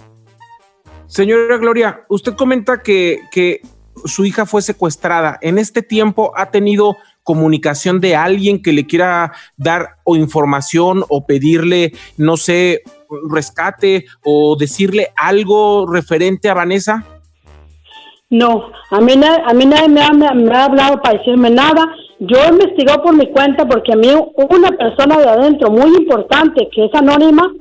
Señora 1.08 1.58
Gloria, 1.58 2.06
usted 2.10 2.34
comenta 2.34 2.82
que, 2.82 3.20
que 3.32 3.62
su 4.06 4.26
hija 4.26 4.46
fue 4.46 4.62
secuestrada. 4.62 5.38
¿En 5.42 5.58
este 5.58 5.82
tiempo 5.82 6.32
ha 6.36 6.52
tenido 6.52 6.98
comunicación 7.24 8.00
de 8.02 8.16
alguien 8.16 8.62
que 8.62 8.74
le 8.74 8.86
quiera 8.86 9.34
dar 9.58 9.98
o 10.04 10.16
información 10.16 11.04
o 11.10 11.26
pedirle, 11.26 11.94
no 12.18 12.38
sé, 12.38 12.84
rescate 13.30 14.06
o 14.24 14.56
decirle 14.58 15.10
algo 15.16 15.88
referente 15.92 16.50
a 16.50 16.54
Vanessa? 16.54 17.04
No, 18.30 18.72
a 18.92 19.00
mí, 19.02 19.14
a 19.14 19.54
nadie 19.54 19.88
me 19.88 20.02
ha, 20.02 20.12
me 20.12 20.56
ha 20.56 20.66
hablado 20.66 21.02
para 21.02 21.18
decirme 21.18 21.50
nada. 21.50 21.88
Yo 22.20 22.38
he 22.38 22.48
investigado 22.48 23.04
por 23.04 23.16
mi 23.16 23.30
cuenta 23.32 23.68
porque 23.68 23.94
a 23.94 23.96
mí 23.96 24.10
una 24.50 24.72
persona 24.72 25.18
de 25.18 25.30
adentro 25.30 25.70
muy 25.70 25.96
importante 25.96 26.68
que 26.74 26.86
es 26.86 26.94
anónima 26.94 27.52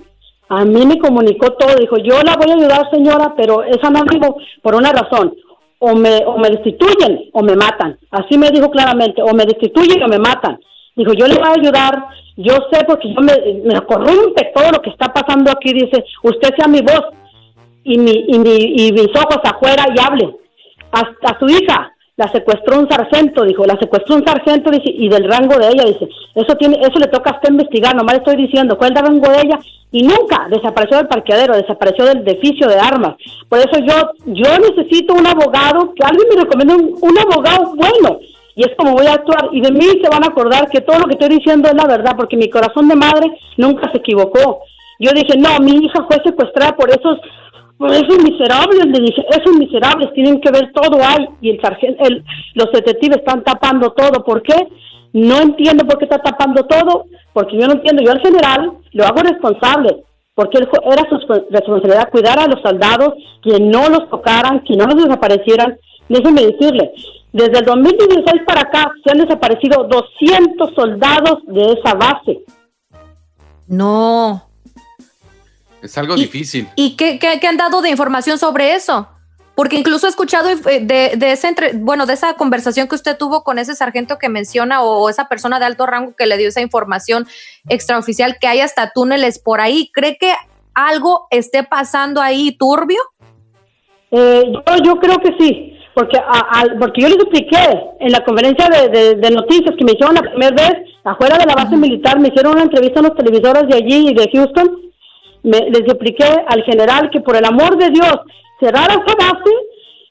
a 0.49 0.65
mí 0.65 0.87
me 0.87 0.99
comunicó 0.99 1.53
todo, 1.53 1.77
dijo, 1.77 1.97
yo 1.99 2.23
la 2.23 2.37
voy 2.37 2.51
a 2.51 2.55
ayudar 2.55 2.91
señora, 2.91 3.35
pero 3.37 3.63
es 3.63 3.83
anónimo 3.83 4.37
por 4.63 4.75
una 4.75 4.93
razón, 4.93 5.35
o 5.79 5.95
me, 5.95 6.25
o 6.27 6.39
me 6.39 6.51
destituyen 6.51 7.31
o 7.33 7.43
me 7.43 7.57
matan, 7.57 7.99
así 8.11 8.39
me 8.39 8.51
dijo 8.51 8.71
claramente, 8.71 9.23
o 9.23 9.35
me 9.35 9.45
destituyen 9.45 10.03
o 10.03 10.09
me 10.09 10.19
matan. 10.19 10.59
Dijo, 10.97 11.13
yo 11.13 11.27
le 11.27 11.35
voy 11.35 11.49
a 11.49 11.61
ayudar, 11.61 12.07
yo 12.37 12.55
sé 12.71 12.85
porque 12.87 13.13
yo 13.13 13.21
me, 13.21 13.35
me 13.65 13.81
corrompe 13.81 14.53
todo 14.55 14.71
lo 14.71 14.81
que 14.81 14.91
está 14.91 15.13
pasando 15.13 15.51
aquí, 15.51 15.73
dice, 15.73 16.05
usted 16.23 16.55
sea 16.57 16.69
mi 16.69 16.81
voz 16.81 17.03
y, 17.83 17.99
mi, 17.99 18.25
y, 18.29 18.39
mi, 18.39 18.57
y 18.77 18.93
mis 18.93 19.11
ojos 19.17 19.41
afuera 19.43 19.85
y 19.95 20.01
hable. 20.01 20.37
Hasta 20.93 21.39
su 21.41 21.47
hija, 21.47 21.93
la 22.17 22.31
secuestró 22.31 22.79
un 22.79 22.89
sargento, 22.89 23.45
dijo, 23.45 23.65
la 23.65 23.77
secuestró 23.77 24.15
un 24.15 24.25
sargento 24.25 24.71
dice, 24.71 24.85
y 24.87 25.09
del 25.09 25.29
rango 25.29 25.59
de 25.59 25.69
ella, 25.69 25.85
dice, 25.85 26.09
eso 26.35 26.55
tiene, 26.57 26.79
eso 26.81 26.99
le 27.01 27.09
toca 27.09 27.31
a 27.31 27.35
usted 27.35 27.51
investigar, 27.51 27.95
nomás 27.97 28.17
estoy 28.17 28.37
diciendo 28.37 28.79
cuál 28.79 28.93
es 28.93 29.01
el 29.01 29.07
rango 29.07 29.29
de 29.31 29.41
ella, 29.41 29.59
y 29.91 30.03
nunca 30.03 30.47
desapareció 30.49 30.99
del 30.99 31.09
parqueadero, 31.09 31.57
desapareció 31.57 32.05
del 32.05 32.27
edificio 32.27 32.69
de 32.69 32.79
armas. 32.79 33.15
Por 33.49 33.59
eso 33.59 33.79
yo, 33.81 34.13
yo 34.27 34.59
necesito 34.59 35.15
un 35.15 35.27
abogado, 35.27 35.93
que 35.95 36.05
alguien 36.05 36.29
me 36.35 36.43
recomiende 36.43 36.75
un, 36.75 37.19
abogado 37.19 37.75
bueno, 37.75 38.19
y 38.55 38.63
es 38.63 38.71
como 38.77 38.93
voy 38.93 39.07
a 39.07 39.15
actuar, 39.15 39.49
y 39.51 39.61
de 39.61 39.73
mí 39.73 39.87
se 40.01 40.09
van 40.09 40.23
a 40.23 40.29
acordar 40.29 40.69
que 40.69 40.83
todo 40.83 41.01
lo 41.01 41.07
que 41.07 41.15
estoy 41.15 41.37
diciendo 41.37 41.69
es 41.69 41.75
la 41.75 41.87
verdad, 41.87 42.15
porque 42.17 42.37
mi 42.37 42.49
corazón 42.49 42.89
de 42.89 42.95
madre 42.95 43.27
nunca 43.57 43.91
se 43.91 43.99
equivocó. 43.99 44.63
Yo 45.01 45.11
dije, 45.13 45.37
no, 45.37 45.59
mi 45.59 45.85
hija 45.85 46.07
fue 46.09 46.23
secuestrada 46.25 46.77
por 46.77 46.89
esos 46.89 47.19
esos 47.81 48.23
miserables, 48.23 48.87
le 48.87 49.01
dije, 49.01 49.25
esos 49.31 49.57
miserables 49.57 50.13
tienen 50.15 50.41
que 50.41 50.51
ver 50.51 50.73
todo 50.73 50.99
ahí 51.03 51.27
y 51.41 51.51
el 51.51 51.61
sargento, 51.61 52.05
el, 52.05 52.25
los 52.55 52.71
detectives 52.73 53.19
están 53.19 53.43
tapando 53.43 53.91
todo. 53.91 54.25
¿Por 54.25 54.43
qué? 54.43 54.55
No 55.13 55.41
entiendo 55.41 55.85
por 55.85 55.99
qué 55.99 56.05
está 56.05 56.19
tapando 56.19 56.65
todo, 56.65 57.07
porque 57.33 57.59
yo 57.59 57.67
no 57.67 57.75
entiendo. 57.75 58.03
Yo 58.03 58.13
al 58.13 58.21
general 58.21 58.73
lo 58.93 59.05
hago 59.05 59.23
responsable, 59.23 60.05
porque 60.35 60.59
era 60.59 61.09
su 61.09 61.19
responsabilidad 61.51 62.11
cuidar 62.11 62.39
a 62.39 62.47
los 62.47 62.61
soldados, 62.63 63.15
que 63.43 63.59
no 63.61 63.89
los 63.89 64.09
tocaran, 64.09 64.63
que 64.65 64.77
no 64.77 64.87
los 64.87 65.05
desaparecieran. 65.05 65.77
Déjeme 66.09 66.47
decirle, 66.47 66.93
desde 67.33 67.59
el 67.59 67.65
2016 67.65 68.43
para 68.47 68.63
acá 68.63 68.93
se 69.05 69.11
han 69.11 69.19
desaparecido 69.19 69.85
200 69.85 70.75
soldados 70.75 71.39
de 71.47 71.73
esa 71.73 71.95
base. 71.95 72.45
No. 73.67 74.54
Es 75.85 75.99
algo 75.99 76.17
difícil. 76.17 76.67
¿Y 76.77 76.97
qué, 76.97 77.19
qué, 77.19 77.47
han 77.47 77.59
dado 77.59 77.83
de 77.83 77.91
información 77.91 78.39
sobre 78.39 78.75
eso? 78.75 79.07
Porque 79.55 79.77
incluso 79.77 80.07
he 80.07 80.11
escuchado 80.11 80.49
eh, 80.49 80.81
de, 80.81 81.13
de, 81.17 81.33
ese 81.33 81.49
entre, 81.49 81.73
bueno, 81.75 82.07
de 82.07 82.15
esa 82.15 82.35
conversación 82.35 82.89
que 82.89 82.95
usted 82.95 83.19
tuvo 83.19 83.45
con 83.45 83.59
ese 83.59 83.75
sargento 83.75 84.19
que 84.19 84.31
menciona 84.31 84.83
o, 84.83 85.11
esa 85.11 85.29
persona 85.29 85.59
de 85.59 85.67
alto 85.67 85.85
rango 85.85 86.17
que 86.17 86.27
le 86.27 86.39
dio 86.39 86.49
esa 86.49 86.63
información 86.63 87.27
extraoficial 87.69 88.39
que 88.41 88.47
hay 88.47 88.61
hasta 88.61 88.93
túneles 88.93 89.39
por 89.39 89.61
ahí. 89.61 89.91
¿Cree 89.93 90.17
que 90.17 90.33
algo 90.73 91.27
esté 91.31 91.65
pasando 91.65 92.23
ahí 92.23 92.57
turbio? 92.59 93.01
Eh, 94.11 94.45
yo, 94.53 94.77
yo 94.83 94.97
creo 95.01 95.19
que 95.19 95.37
sí, 95.39 95.77
porque, 95.93 96.19
porque 96.81 97.03
yo 97.03 97.09
les 97.09 97.19
expliqué 97.19 97.59
en 98.01 98.11
la 98.11 98.25
conferencia 98.25 98.69
de, 98.69 99.17
de, 99.17 99.31
noticias 99.31 99.75
que 99.77 99.85
me 99.85 99.93
hicieron 99.93 100.15
la 100.15 100.23
primera 100.23 100.51
vez 100.51 100.73
afuera 101.05 101.37
de 101.37 101.47
la 101.47 101.55
base 101.55 101.77
militar, 101.77 102.19
me 102.19 102.29
hicieron 102.29 102.55
una 102.55 102.63
entrevista 102.63 103.01
en 103.01 103.07
los 103.07 103.17
televisores 103.17 103.69
de 103.69 103.75
allí 103.77 104.09
y 104.09 104.15
de 104.15 104.31
Houston, 104.33 104.84
me, 105.45 105.71
les 105.71 105.83
expliqué 105.83 106.25
al 106.25 106.63
general 106.65 107.11
que 107.11 107.21
por 107.21 107.37
el 107.37 107.45
amor 107.45 107.77
de 107.77 107.91
Dios 107.91 108.15
cerrara 108.59 108.95
esa 108.95 109.15
base 109.17 109.53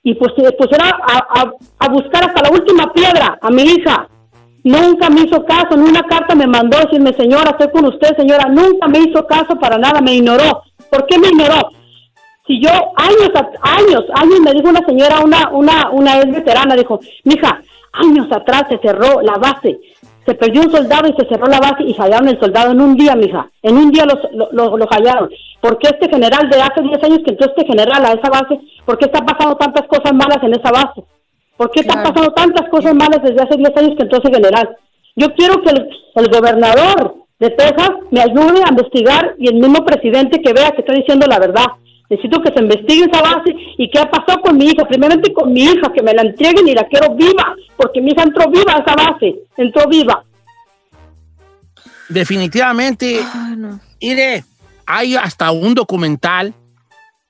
y 0.03 0.15
pues 0.15 0.33
pusiera 0.57 0.97
a, 1.01 1.51
a, 1.79 1.89
buscar 1.89 2.25
hasta 2.25 2.43
la 2.43 2.51
última 2.51 2.91
piedra 2.93 3.37
a 3.41 3.49
mi 3.49 3.63
hija. 3.63 4.07
Nunca 4.63 5.09
me 5.09 5.21
hizo 5.21 5.43
caso, 5.45 5.73
en 5.73 5.81
una 5.81 6.03
carta 6.03 6.35
me 6.35 6.47
mandó 6.47 6.77
decirme, 6.77 7.13
señora, 7.13 7.51
estoy 7.51 7.69
con 7.71 7.85
usted, 7.85 8.15
señora, 8.15 8.47
nunca 8.49 8.87
me 8.87 8.99
hizo 8.99 9.25
caso 9.27 9.55
para 9.59 9.77
nada, 9.77 10.01
me 10.01 10.15
ignoró. 10.15 10.63
¿Por 10.89 11.05
qué 11.05 11.17
me 11.17 11.27
ignoró? 11.27 11.69
Si 12.47 12.61
yo, 12.61 12.69
años, 12.97 13.31
años, 13.61 14.03
años, 14.15 14.39
me 14.41 14.53
dijo 14.53 14.69
una 14.69 14.85
señora, 14.85 15.19
una, 15.23 15.49
una, 15.51 15.89
una 15.91 16.19
ex 16.19 16.31
veterana, 16.31 16.75
dijo, 16.75 16.99
mija, 17.23 17.61
años 17.93 18.27
atrás 18.31 18.63
se 18.69 18.77
cerró 18.79 19.21
la 19.21 19.33
base, 19.33 19.79
se 20.25 20.35
perdió 20.35 20.61
un 20.61 20.71
soldado 20.71 21.07
y 21.07 21.13
se 21.19 21.27
cerró 21.27 21.47
la 21.47 21.59
base 21.59 21.83
y 21.83 21.93
hallaron 21.93 22.29
el 22.29 22.39
soldado 22.39 22.71
en 22.71 22.81
un 22.81 22.95
día, 22.95 23.15
mija. 23.15 23.49
En 23.61 23.77
un 23.77 23.91
día 23.91 24.05
lo, 24.05 24.51
lo, 24.51 24.77
lo 24.77 24.87
hallaron. 24.87 25.29
¿Por 25.59 25.77
qué 25.77 25.89
este 25.89 26.09
general 26.09 26.49
de 26.49 26.61
hace 26.61 26.81
10 26.81 27.03
años 27.03 27.19
que 27.25 27.31
entró 27.31 27.47
este 27.47 27.65
general 27.65 28.05
a 28.05 28.13
esa 28.13 28.29
base, 28.29 28.59
por 28.85 28.97
qué 28.97 29.05
está 29.05 29.25
pasando 29.25 29.55
tantas 29.55 29.87
cosas 29.87 30.13
malas 30.13 30.39
en 30.43 30.53
esa 30.53 30.71
base? 30.71 31.03
¿Por 31.57 31.71
qué 31.71 31.81
están 31.81 32.03
pasando 32.03 32.33
tantas 32.33 32.69
cosas 32.69 32.95
malas 32.95 33.21
desde 33.21 33.41
hace 33.41 33.57
10 33.57 33.77
años 33.77 33.95
que 33.95 34.03
entró 34.03 34.19
ese 34.19 34.33
general? 34.33 34.77
Yo 35.15 35.33
quiero 35.35 35.61
que 35.61 35.69
el, 35.69 35.89
el 36.15 36.27
gobernador 36.29 37.15
de 37.39 37.49
Texas 37.51 37.91
me 38.11 38.21
ayude 38.21 38.63
a 38.65 38.69
investigar 38.69 39.35
y 39.37 39.47
el 39.47 39.55
mismo 39.55 39.85
presidente 39.85 40.41
que 40.41 40.53
vea 40.53 40.71
que 40.71 40.81
está 40.81 40.93
diciendo 40.93 41.27
la 41.27 41.39
verdad. 41.39 41.67
Necesito 42.13 42.41
que 42.41 42.53
se 42.53 42.59
investigue 42.59 43.05
esa 43.05 43.21
base 43.21 43.55
y 43.77 43.89
qué 43.89 43.99
ha 43.99 44.09
pasado 44.09 44.39
con 44.41 44.57
mi 44.57 44.67
hija. 44.67 44.85
Primeramente 44.85 45.33
con 45.33 45.51
mi 45.51 45.63
hija, 45.63 45.91
que 45.93 46.03
me 46.03 46.13
la 46.13 46.21
entreguen 46.21 46.67
y 46.67 46.75
la 46.75 46.87
quiero 46.87 47.15
viva, 47.15 47.55
porque 47.75 48.01
mi 48.01 48.11
hija 48.11 48.23
entró 48.23 48.49
viva 48.51 48.75
a 48.75 48.79
esa 48.79 48.95
base, 48.95 49.35
entró 49.57 49.87
viva. 49.89 50.23
Definitivamente, 52.09 53.19
mire, 53.99 54.43
hay 54.85 55.15
hasta 55.15 55.51
un 55.51 55.73
documental, 55.73 56.53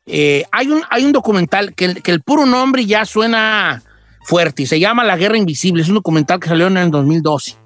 eh, 0.06 0.44
hay, 0.52 0.68
un, 0.68 0.82
hay 0.90 1.06
un 1.06 1.14
documental 1.14 1.74
que, 1.74 1.96
que 1.96 2.12
el 2.12 2.22
puro 2.22 2.46
nombre 2.46 2.86
ya 2.86 3.06
suena 3.06 3.82
fuerte 4.24 4.64
y 4.64 4.66
se 4.66 4.80
llama 4.80 5.06
La 5.06 5.16
Guerra 5.16 5.38
Invisible, 5.38 5.82
es 5.82 5.90
un 5.90 5.96
documental 5.96 6.40
que 6.40 6.50
salió 6.50 6.68
en 6.68 6.78
el 6.78 6.92
2012 6.92 7.64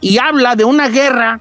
y 0.00 0.18
habla 0.18 0.54
de 0.54 0.64
una 0.64 0.88
guerra 0.88 1.40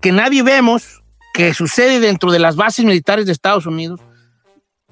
que 0.00 0.12
nadie 0.12 0.42
vemos, 0.42 1.02
que 1.32 1.54
sucede 1.54 2.00
dentro 2.00 2.30
de 2.30 2.38
las 2.38 2.56
bases 2.56 2.84
militares 2.84 3.26
de 3.26 3.32
Estados 3.32 3.66
Unidos, 3.66 4.00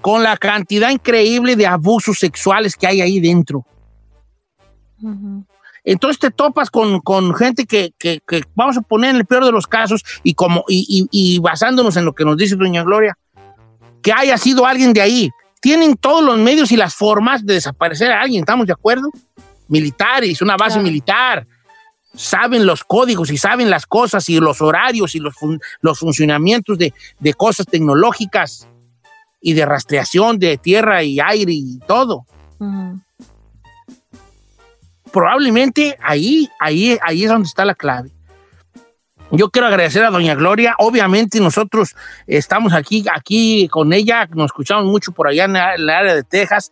con 0.02 0.22
la 0.22 0.36
cantidad 0.36 0.90
increíble 0.90 1.56
de 1.56 1.66
abusos 1.66 2.18
sexuales 2.18 2.76
que 2.76 2.86
hay 2.86 3.00
ahí 3.00 3.20
dentro. 3.20 3.64
Entonces 5.84 6.18
te 6.18 6.30
topas 6.30 6.70
con, 6.70 7.00
gente 7.34 7.64
que, 7.66 7.92
vamos 8.54 8.76
a 8.76 8.82
poner 8.82 9.10
en 9.10 9.16
el 9.16 9.26
peor 9.26 9.44
de 9.44 9.52
los 9.52 9.66
casos 9.66 10.04
y, 10.22 10.34
como, 10.34 10.64
y, 10.68 11.38
basándonos 11.38 11.96
en 11.96 12.04
lo 12.04 12.12
que 12.12 12.24
nos 12.24 12.36
dice 12.36 12.56
doña 12.56 12.82
Gloria, 12.82 13.16
que 14.02 14.12
haya 14.12 14.36
sido 14.36 14.66
alguien 14.66 14.92
de 14.92 15.00
ahí. 15.00 15.30
Tienen 15.60 15.96
todos 15.96 16.24
los 16.24 16.38
medios 16.38 16.72
y 16.72 16.76
las 16.76 16.94
formas 16.94 17.46
de 17.46 17.54
desaparecer 17.54 18.10
a 18.10 18.22
alguien, 18.22 18.40
¿estamos 18.40 18.66
de 18.66 18.72
acuerdo? 18.72 19.08
Militares, 19.68 20.42
una 20.42 20.56
base 20.56 20.80
militar. 20.80 21.46
Saben 22.14 22.66
los 22.66 22.84
códigos 22.84 23.30
y 23.30 23.38
saben 23.38 23.70
las 23.70 23.86
cosas 23.86 24.28
y 24.28 24.38
los 24.38 24.60
horarios 24.60 25.14
y 25.14 25.20
los, 25.20 25.34
los 25.80 25.98
funcionamientos 25.98 26.76
de, 26.76 26.92
de 27.20 27.34
cosas 27.34 27.66
tecnológicas 27.66 28.68
y 29.42 29.52
de 29.54 29.66
rastreación 29.66 30.38
de 30.38 30.56
tierra 30.56 31.02
y 31.02 31.20
aire 31.20 31.52
y 31.52 31.78
todo. 31.80 32.24
Probablemente 35.12 35.98
ahí, 36.00 36.48
ahí, 36.58 36.96
ahí 37.02 37.24
es 37.24 37.28
donde 37.28 37.48
está 37.48 37.64
la 37.64 37.74
clave. 37.74 38.10
Yo 39.32 39.50
quiero 39.50 39.66
agradecer 39.66 40.04
a 40.04 40.10
Doña 40.10 40.34
Gloria. 40.34 40.74
Obviamente 40.78 41.40
nosotros 41.40 41.94
estamos 42.26 42.72
aquí, 42.72 43.04
aquí 43.12 43.66
con 43.68 43.92
ella, 43.92 44.26
nos 44.32 44.46
escuchamos 44.46 44.84
mucho 44.84 45.12
por 45.12 45.26
allá 45.26 45.44
en 45.44 45.56
el 45.56 45.90
área 45.90 46.14
de 46.14 46.22
Texas 46.22 46.70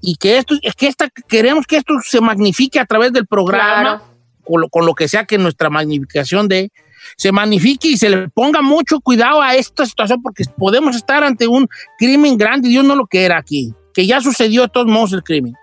y 0.00 0.16
que 0.16 0.38
esto, 0.38 0.54
es 0.62 0.74
que 0.74 0.88
esta, 0.88 1.08
queremos 1.28 1.66
que 1.66 1.78
esto 1.78 1.94
se 2.04 2.20
magnifique 2.20 2.78
a 2.78 2.86
través 2.86 3.12
del 3.12 3.26
programa, 3.26 4.02
con, 4.44 4.60
lo, 4.60 4.68
con, 4.68 4.84
lo, 4.84 4.94
que 4.94 5.08
sea 5.08 5.24
que 5.24 5.38
nuestra 5.38 5.70
magnificación 5.70 6.48
de, 6.48 6.70
se 7.16 7.32
magnifique 7.32 7.88
y 7.88 7.96
se 7.96 8.08
le 8.08 8.28
ponga 8.28 8.62
mucho 8.62 9.00
cuidado 9.00 9.40
a 9.40 9.54
esta 9.54 9.86
situación 9.86 10.22
porque 10.22 10.44
podemos 10.56 10.96
estar 10.96 11.24
ante 11.24 11.46
un 11.46 11.68
crimen 11.98 12.36
grande, 12.36 12.68
Dios 12.68 12.84
no 12.84 12.94
lo 12.94 13.06
quiera 13.06 13.38
aquí, 13.38 13.74
que 13.94 14.06
ya 14.06 14.20
sucedió 14.20 14.62
de 14.62 14.68
todos 14.68 14.86
modos 14.86 15.12
el 15.12 15.22
crimen, 15.22 15.54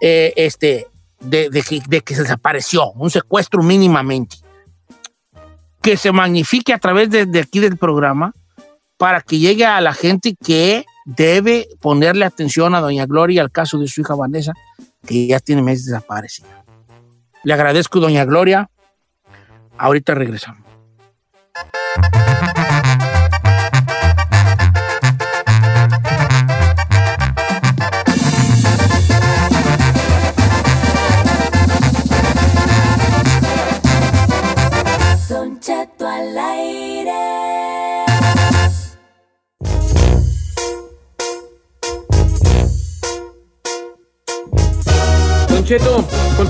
eh, 0.00 0.32
este, 0.36 0.86
de, 1.20 1.50
que 2.04 2.14
se 2.14 2.22
desapareció, 2.22 2.92
un 2.92 3.10
secuestro 3.10 3.62
mínimamente, 3.62 4.36
que 5.80 5.96
se 5.96 6.12
magnifique 6.12 6.72
a 6.72 6.78
través 6.78 7.10
de, 7.10 7.26
de 7.26 7.40
aquí 7.40 7.60
del 7.60 7.76
programa 7.76 8.32
para 8.96 9.20
que 9.20 9.38
llegue 9.38 9.64
a 9.64 9.80
la 9.80 9.94
gente 9.94 10.34
que 10.34 10.84
debe 11.06 11.68
ponerle 11.80 12.24
atención 12.24 12.74
a 12.74 12.80
Doña 12.80 13.06
Gloria 13.06 13.42
al 13.42 13.50
caso 13.50 13.78
de 13.78 13.86
su 13.86 14.00
hija 14.02 14.14
Vanessa, 14.14 14.52
que 15.06 15.26
ya 15.26 15.40
tiene 15.40 15.62
meses 15.62 15.86
desaparecida. 15.86 16.64
Le 17.44 17.54
agradezco, 17.54 18.00
Doña 18.00 18.24
Gloria, 18.24 18.68
Ahorita 19.78 20.14
regresamos. 20.14 20.68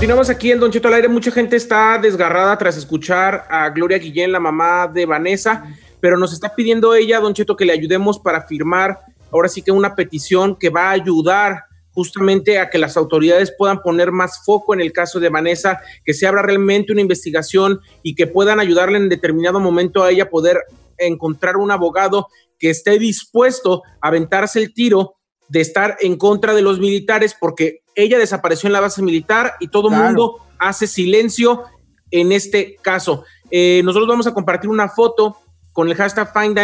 Continuamos 0.09 0.31
aquí 0.31 0.51
en 0.51 0.59
Don 0.59 0.71
Cheto 0.71 0.87
al 0.87 0.95
aire. 0.95 1.07
Mucha 1.07 1.29
gente 1.29 1.55
está 1.55 1.99
desgarrada 1.99 2.57
tras 2.57 2.75
escuchar 2.75 3.45
a 3.47 3.69
Gloria 3.69 3.99
Guillén, 3.99 4.31
la 4.31 4.39
mamá 4.39 4.87
de 4.87 5.05
Vanessa, 5.05 5.71
pero 5.99 6.17
nos 6.17 6.33
está 6.33 6.55
pidiendo 6.55 6.95
ella, 6.95 7.19
Don 7.19 7.35
Cheto, 7.35 7.55
que 7.55 7.63
le 7.63 7.73
ayudemos 7.73 8.17
para 8.17 8.41
firmar 8.41 8.97
ahora 9.31 9.47
sí 9.49 9.61
que 9.61 9.71
una 9.71 9.93
petición 9.93 10.55
que 10.55 10.71
va 10.71 10.85
a 10.85 10.93
ayudar 10.93 11.61
justamente 11.91 12.57
a 12.57 12.71
que 12.71 12.79
las 12.79 12.97
autoridades 12.97 13.53
puedan 13.55 13.83
poner 13.83 14.11
más 14.11 14.43
foco 14.43 14.73
en 14.73 14.81
el 14.81 14.91
caso 14.91 15.19
de 15.19 15.29
Vanessa, 15.29 15.79
que 16.03 16.15
se 16.15 16.25
abra 16.25 16.41
realmente 16.41 16.91
una 16.91 17.01
investigación 17.01 17.79
y 18.01 18.15
que 18.15 18.25
puedan 18.25 18.59
ayudarle 18.59 18.97
en 18.97 19.09
determinado 19.09 19.59
momento 19.59 20.01
a 20.01 20.09
ella 20.09 20.31
poder 20.31 20.57
encontrar 20.97 21.55
un 21.55 21.69
abogado 21.69 22.29
que 22.57 22.71
esté 22.71 22.97
dispuesto 22.97 23.83
a 24.01 24.07
aventarse 24.07 24.57
el 24.57 24.73
tiro 24.73 25.17
de 25.49 25.61
estar 25.61 25.97
en 25.99 26.17
contra 26.17 26.55
de 26.55 26.63
los 26.63 26.79
militares 26.79 27.35
porque 27.39 27.81
ella 28.03 28.17
desapareció 28.17 28.67
en 28.67 28.73
la 28.73 28.79
base 28.79 29.01
militar 29.01 29.53
y 29.59 29.67
todo 29.67 29.89
el 29.89 29.95
mundo 29.95 30.37
hace 30.57 30.87
silencio 30.87 31.63
en 32.11 32.31
este 32.31 32.75
caso. 32.81 33.23
Eh, 33.51 33.81
nosotros 33.83 34.07
vamos 34.07 34.27
a 34.27 34.33
compartir 34.33 34.69
una 34.69 34.89
foto 34.89 35.37
con 35.71 35.87
el 35.87 35.95
hashtag 35.95 36.33
Find, 36.33 36.59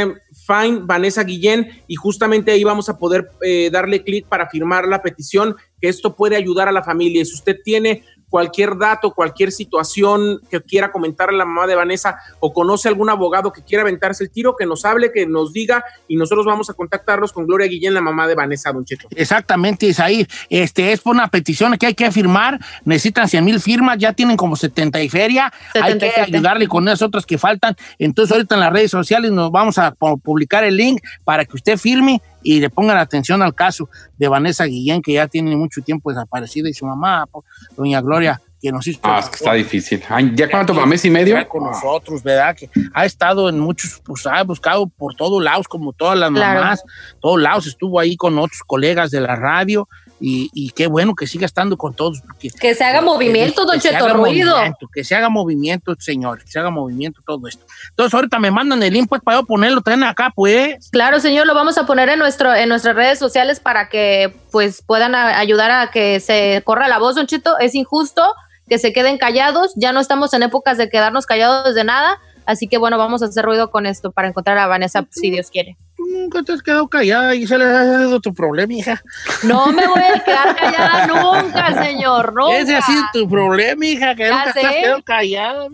Find 0.45 0.85
Vanessa 0.85 1.23
Guillén 1.23 1.69
y 1.87 1.95
justamente 1.95 2.51
ahí 2.51 2.63
vamos 2.63 2.89
a 2.89 2.97
poder 2.97 3.29
eh, 3.41 3.69
darle 3.71 4.03
clic 4.03 4.27
para 4.27 4.49
firmar 4.49 4.87
la 4.87 5.01
petición, 5.01 5.55
que 5.79 5.87
esto 5.87 6.15
puede 6.15 6.35
ayudar 6.35 6.67
a 6.67 6.71
la 6.71 6.83
familia. 6.83 7.23
Si 7.23 7.33
usted 7.33 7.57
tiene 7.63 8.03
cualquier 8.29 8.77
dato, 8.77 9.11
cualquier 9.11 9.51
situación 9.51 10.39
que 10.49 10.61
quiera 10.61 10.91
comentar 10.91 11.31
la 11.33 11.45
mamá 11.45 11.67
de 11.67 11.75
Vanessa 11.75 12.17
o 12.39 12.53
conoce 12.53 12.87
algún 12.87 13.09
abogado 13.09 13.51
que 13.53 13.61
quiera 13.63 13.81
aventarse 13.83 14.23
el 14.23 14.29
tiro, 14.31 14.55
que 14.55 14.65
nos 14.65 14.83
hable, 14.85 15.11
que 15.11 15.25
nos 15.25 15.53
diga 15.53 15.83
y 16.07 16.15
nosotros 16.17 16.45
vamos 16.45 16.69
a 16.69 16.73
contactarlos 16.73 17.31
con 17.31 17.45
Gloria 17.45 17.67
Guillén, 17.67 17.93
la 17.93 18.01
mamá 18.01 18.27
de 18.27 18.35
Vanessa, 18.35 18.71
Don 18.71 18.83
Cheto. 18.85 19.07
Exactamente, 19.15 19.85
Isaí. 19.85 20.27
Este 20.49 20.91
es 20.91 21.01
por 21.01 21.15
una 21.15 21.27
petición 21.29 21.77
que 21.77 21.85
hay 21.87 21.93
que 21.93 22.11
firmar. 22.11 22.59
Necesitan 22.83 23.27
100 23.27 23.43
mil 23.45 23.59
firmas, 23.59 23.97
ya 23.97 24.13
tienen 24.13 24.37
como 24.37 24.55
70 24.55 25.01
y 25.01 25.09
feria. 25.09 25.53
Hay 25.73 25.93
que 25.93 25.99
77. 25.99 26.21
ayudarle 26.35 26.67
con 26.67 26.87
esas 26.87 27.03
otras 27.03 27.25
que 27.25 27.37
faltan. 27.37 27.75
Entonces, 27.99 28.31
ahorita 28.33 28.55
en 28.55 28.61
las 28.61 28.73
redes 28.73 28.91
sociales 28.91 29.31
nos 29.31 29.51
vamos 29.51 29.77
a 29.77 29.93
pu- 29.95 30.21
publicar 30.21 30.63
el 30.63 30.77
link 30.77 31.01
para 31.23 31.45
que 31.45 31.55
usted 31.55 31.77
firme 31.77 32.21
y 32.45 32.59
le 32.59 32.69
pongan 32.69 32.97
atención 32.97 33.41
al 33.41 33.55
caso 33.55 33.89
de 34.17 34.27
Vanessa 34.27 34.65
Guillén, 34.65 35.01
que 35.01 35.13
ya 35.13 35.27
tiene 35.27 35.55
mucho 35.57 35.81
tiempo 35.81 36.11
desaparecida, 36.11 36.69
y 36.69 36.73
su 36.75 36.85
mamá, 36.85 37.25
doña 37.75 37.99
Gloria, 38.01 38.39
que 38.61 38.71
nos 38.71 38.85
hizo. 38.85 38.99
Ah, 39.03 39.19
es 39.19 39.29
que 39.29 39.35
está 39.37 39.53
difícil. 39.53 40.03
Ay, 40.07 40.31
¿Ya 40.35 40.49
cuánto? 40.49 40.73
¿Para 40.75 40.85
mes 40.85 41.03
y 41.05 41.09
medio? 41.09 41.35
Con 41.47 41.63
nosotros, 41.63 42.21
¿verdad? 42.21 42.55
Que 42.55 42.69
ha 42.93 43.03
estado 43.05 43.49
en 43.49 43.59
muchos, 43.59 43.99
pues 44.05 44.25
ha 44.27 44.43
buscado 44.43 44.87
por 44.87 45.15
todos 45.15 45.43
lados, 45.43 45.67
como 45.67 45.91
todas 45.91 46.17
las 46.19 46.29
Claro. 46.31 46.61
mamás, 46.61 46.83
todos 47.19 47.41
lados, 47.41 47.65
estuvo 47.67 47.99
ahí 47.99 48.15
con 48.15 48.37
otros 48.37 48.61
colegas 48.65 49.09
de 49.09 49.21
la 49.21 49.35
radio 49.35 49.87
y, 50.19 50.49
y 50.53 50.71
qué 50.71 50.87
bueno 50.87 51.13
que 51.13 51.27
siga 51.27 51.45
estando 51.45 51.75
con 51.77 51.93
todos. 51.93 52.21
porque- 52.21 52.49
Que 52.49 52.73
se 52.73 52.83
haga 52.83 53.01
movimiento, 53.01 53.65
Don 53.65 53.79
Cheto, 53.79 54.07
ruido. 54.13 54.55
Que 54.93 55.03
se 55.03 55.15
haga 55.15 55.29
movimiento, 55.29 55.93
señor, 55.99 56.41
que 56.43 56.47
se 56.49 56.59
haga 56.59 56.69
movimiento 56.69 57.21
todo 57.25 57.47
esto. 57.47 57.65
Entonces 57.89 58.13
ahorita 58.13 58.39
me 58.39 58.49
mandan 58.51 58.81
el 58.83 58.93
link 58.93 59.07
pues 59.09 59.21
para 59.21 59.39
yo 59.39 59.45
ponerlo 59.45 59.81
también 59.81 60.07
acá, 60.09 60.31
pues. 60.33 60.89
Claro, 60.91 61.19
señor, 61.19 61.45
lo 61.47 61.53
vamos 61.53 61.77
a 61.77 61.85
poner 61.85 62.09
en 62.09 62.19
nuestro 62.19 62.53
en 62.55 62.69
nuestras 62.69 62.95
redes 62.95 63.19
sociales 63.19 63.59
para 63.59 63.89
que 63.89 64.33
pues 64.51 64.81
puedan 64.81 65.15
a- 65.15 65.37
ayudar 65.37 65.71
a 65.71 65.91
que 65.91 66.19
se 66.19 66.61
corra 66.65 66.87
la 66.87 66.97
voz, 66.99 67.15
Don 67.15 67.27
Cheto. 67.27 67.57
Es 67.59 67.75
injusto 67.75 68.23
que 68.69 68.79
se 68.79 68.93
queden 68.93 69.17
callados. 69.17 69.73
Ya 69.75 69.91
no 69.91 69.99
estamos 69.99 70.33
en 70.33 70.43
épocas 70.43 70.77
de 70.77 70.89
quedarnos 70.89 71.25
callados 71.25 71.75
de 71.75 71.83
nada. 71.83 72.17
Así 72.47 72.67
que 72.67 72.77
bueno, 72.77 72.97
vamos 72.97 73.21
a 73.21 73.25
hacer 73.25 73.43
ruido 73.43 73.69
con 73.71 73.85
esto 73.85 74.11
para 74.11 74.27
encontrar 74.27 74.57
a 74.59 74.67
Vanessa, 74.67 75.05
si 75.09 75.31
Dios 75.31 75.49
quiere. 75.51 75.77
Tú 75.95 76.05
nunca 76.11 76.43
te 76.43 76.51
has 76.53 76.61
quedado 76.61 76.87
callada 76.89 77.33
y 77.35 77.47
se 77.47 77.57
le 77.57 77.63
ha 77.65 77.83
dado 77.85 78.19
tu 78.19 78.33
problema, 78.33 78.73
hija. 78.73 79.01
No 79.43 79.67
me 79.67 79.87
voy 79.87 80.01
a 80.01 80.19
quedar 80.23 80.55
callada 80.55 81.07
nunca, 81.07 81.83
señor. 81.83 82.33
Nunca. 82.33 82.57
Ese 82.57 82.75
ha 82.75 82.81
sido 82.81 83.01
tu 83.13 83.29
problema, 83.29 83.85
hija, 83.85 84.13
que 84.15 84.23
Ya 84.23 84.29
nunca 84.37 84.53
te 84.53 84.59
has 84.65 84.73
sé. 84.73 84.81
quedado 84.81 85.03
callada. 85.03 85.67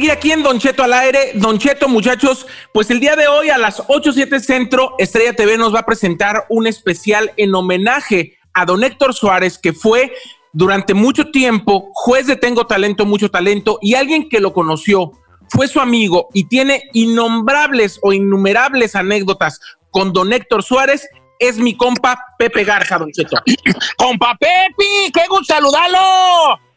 Seguir 0.00 0.12
aquí 0.12 0.32
en 0.32 0.42
Don 0.42 0.58
Cheto 0.58 0.82
al 0.82 0.94
aire. 0.94 1.32
Don 1.34 1.58
Cheto, 1.58 1.86
muchachos, 1.86 2.46
pues 2.72 2.90
el 2.90 3.00
día 3.00 3.16
de 3.16 3.28
hoy 3.28 3.50
a 3.50 3.58
las 3.58 3.86
8.07 3.86 4.40
Centro, 4.40 4.94
Estrella 4.96 5.34
TV 5.34 5.58
nos 5.58 5.74
va 5.74 5.80
a 5.80 5.84
presentar 5.84 6.46
un 6.48 6.66
especial 6.66 7.32
en 7.36 7.54
homenaje 7.54 8.38
a 8.54 8.64
don 8.64 8.82
Héctor 8.82 9.12
Suárez, 9.12 9.58
que 9.58 9.74
fue 9.74 10.10
durante 10.54 10.94
mucho 10.94 11.30
tiempo 11.30 11.90
juez 11.92 12.26
de 12.26 12.36
Tengo 12.36 12.66
Talento, 12.66 13.04
Mucho 13.04 13.30
Talento, 13.30 13.78
y 13.82 13.92
alguien 13.92 14.30
que 14.30 14.40
lo 14.40 14.54
conoció, 14.54 15.12
fue 15.50 15.68
su 15.68 15.80
amigo 15.80 16.30
y 16.32 16.44
tiene 16.44 16.84
innombrables 16.94 17.98
o 18.00 18.14
innumerables 18.14 18.96
anécdotas 18.96 19.60
con 19.90 20.14
don 20.14 20.32
Héctor 20.32 20.62
Suárez, 20.62 21.06
es 21.38 21.58
mi 21.58 21.76
compa 21.76 22.18
Pepe 22.38 22.64
Garza, 22.64 22.96
Don 22.96 23.12
Cheto. 23.12 23.36
¡Compa 23.98 24.34
Pepi! 24.40 25.12
¡Qué 25.12 25.26
gusto 25.28 25.52
saludarlo! 25.52 26.69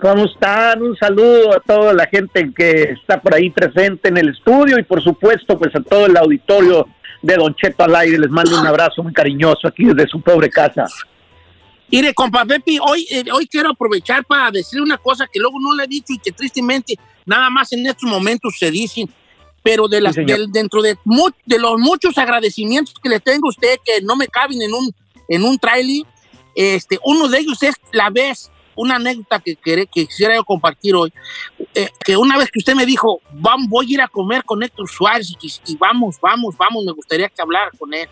¿Cómo 0.00 0.24
están? 0.26 0.82
Un 0.82 0.96
saludo 0.96 1.54
a 1.56 1.60
toda 1.60 1.92
la 1.92 2.06
gente 2.06 2.52
que 2.56 2.82
está 2.92 3.20
por 3.20 3.34
ahí 3.34 3.50
presente 3.50 4.08
en 4.08 4.16
el 4.18 4.28
estudio 4.30 4.78
y 4.78 4.82
por 4.82 5.02
supuesto 5.02 5.58
pues 5.58 5.74
a 5.74 5.80
todo 5.80 6.06
el 6.06 6.16
auditorio 6.16 6.86
de 7.22 7.34
Don 7.36 7.54
Cheto 7.54 7.84
al 7.84 7.96
aire. 7.96 8.18
Les 8.18 8.30
mando 8.30 8.58
un 8.60 8.66
abrazo 8.66 9.02
muy 9.02 9.12
cariñoso 9.12 9.66
aquí 9.68 9.84
desde 9.84 10.08
su 10.08 10.20
pobre 10.20 10.50
casa. 10.50 10.86
Mire, 11.90 12.12
compa 12.14 12.44
Pepi, 12.44 12.78
hoy, 12.80 13.06
eh, 13.10 13.24
hoy 13.32 13.46
quiero 13.46 13.70
aprovechar 13.70 14.24
para 14.24 14.50
decir 14.50 14.80
una 14.82 14.98
cosa 14.98 15.26
que 15.32 15.38
luego 15.38 15.58
no 15.60 15.74
le 15.74 15.84
he 15.84 15.86
dicho 15.86 16.12
y 16.12 16.18
que 16.18 16.32
tristemente 16.32 16.94
nada 17.24 17.48
más 17.48 17.72
en 17.72 17.86
estos 17.86 18.10
momentos 18.10 18.56
se 18.58 18.70
dicen, 18.72 19.08
pero 19.62 19.86
de 19.86 20.00
las, 20.00 20.16
Sí, 20.16 20.24
del- 20.24 20.50
dentro 20.50 20.82
de, 20.82 20.96
de 21.44 21.58
los 21.58 21.78
muchos 21.78 22.18
agradecimientos 22.18 22.94
que 23.00 23.08
le 23.08 23.20
tengo 23.20 23.48
a 23.48 23.50
usted 23.50 23.76
que 23.84 24.00
no 24.02 24.16
me 24.16 24.26
caben 24.26 24.60
en 24.62 24.74
un, 24.74 24.92
en 25.28 25.44
un 25.44 25.58
trailer, 25.58 26.04
este, 26.56 26.98
uno 27.04 27.28
de 27.28 27.38
ellos 27.38 27.62
es 27.62 27.74
la 27.92 28.10
vez, 28.10 28.50
una 28.76 28.96
anécdota 28.96 29.40
que, 29.40 29.56
quere- 29.56 29.86
que 29.86 30.06
quisiera 30.06 30.34
yo 30.36 30.44
compartir 30.44 30.94
hoy, 30.94 31.12
eh, 31.74 31.88
que 32.04 32.16
una 32.16 32.38
vez 32.38 32.50
que 32.50 32.58
usted 32.60 32.74
me 32.74 32.86
dijo, 32.86 33.20
"Vam- 33.34 33.68
voy 33.68 33.86
a 33.90 33.94
ir 33.94 34.00
a 34.02 34.08
comer 34.08 34.44
con 34.44 34.62
Héctor 34.62 34.88
Suárez 34.88 35.30
y, 35.30 35.34
que- 35.36 35.72
y 35.72 35.76
vamos, 35.76 36.16
vamos, 36.20 36.56
vamos, 36.56 36.84
me 36.84 36.92
gustaría 36.92 37.28
que 37.28 37.42
hablara 37.42 37.70
con 37.78 37.92
él 37.94 38.08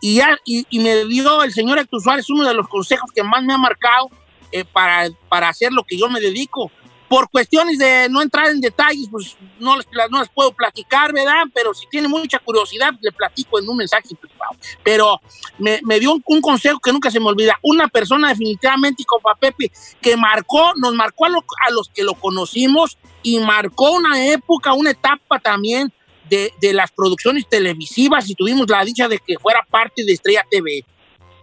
y, 0.00 0.16
ya, 0.16 0.36
y 0.44 0.78
me 0.78 1.04
dio 1.06 1.42
el 1.42 1.52
señor 1.52 1.78
Héctor 1.78 2.02
Suárez 2.02 2.28
uno 2.30 2.46
de 2.46 2.54
los 2.54 2.68
consejos 2.68 3.10
que 3.12 3.22
más 3.22 3.42
me 3.42 3.54
ha 3.54 3.58
marcado 3.58 4.10
eh, 4.52 4.64
para, 4.64 5.08
para 5.28 5.48
hacer 5.48 5.72
lo 5.72 5.82
que 5.82 5.98
yo 5.98 6.08
me 6.08 6.20
dedico. 6.20 6.70
Por 7.08 7.28
cuestiones 7.30 7.78
de 7.78 8.08
no 8.10 8.22
entrar 8.22 8.46
en 8.48 8.60
detalles, 8.60 9.06
pues 9.10 9.36
no 9.60 9.76
les, 9.76 9.86
no 10.10 10.20
les 10.20 10.28
puedo 10.30 10.52
platicar, 10.52 11.12
¿verdad? 11.12 11.44
Pero 11.54 11.74
si 11.74 11.86
tiene 11.88 12.08
mucha 12.08 12.38
curiosidad, 12.38 12.92
le 13.00 13.12
platico 13.12 13.58
en 13.60 13.68
un 13.68 13.76
mensaje 13.76 14.08
privado. 14.18 14.52
Pero 14.82 15.20
me, 15.58 15.80
me 15.84 16.00
dio 16.00 16.12
un, 16.12 16.22
un 16.26 16.40
consejo 16.40 16.80
que 16.80 16.92
nunca 16.92 17.10
se 17.10 17.20
me 17.20 17.26
olvida. 17.26 17.58
Una 17.62 17.88
persona 17.88 18.28
definitivamente, 18.30 19.02
y 19.02 19.04
compa 19.04 19.34
Pepe, 19.38 19.70
que 20.00 20.16
marcó, 20.16 20.72
nos 20.76 20.94
marcó 20.94 21.26
a, 21.26 21.28
lo- 21.28 21.44
a 21.66 21.70
los 21.70 21.88
que 21.90 22.02
lo 22.02 22.14
conocimos 22.14 22.96
y 23.22 23.38
marcó 23.38 23.92
una 23.92 24.26
época, 24.26 24.72
una 24.72 24.90
etapa 24.90 25.38
también 25.38 25.92
de, 26.28 26.52
de 26.60 26.72
las 26.72 26.90
producciones 26.90 27.46
televisivas 27.48 28.28
y 28.30 28.34
tuvimos 28.34 28.68
la 28.68 28.82
dicha 28.84 29.08
de 29.08 29.18
que 29.18 29.36
fuera 29.38 29.60
parte 29.70 30.04
de 30.04 30.12
Estrella 30.14 30.44
TV. 30.50 30.84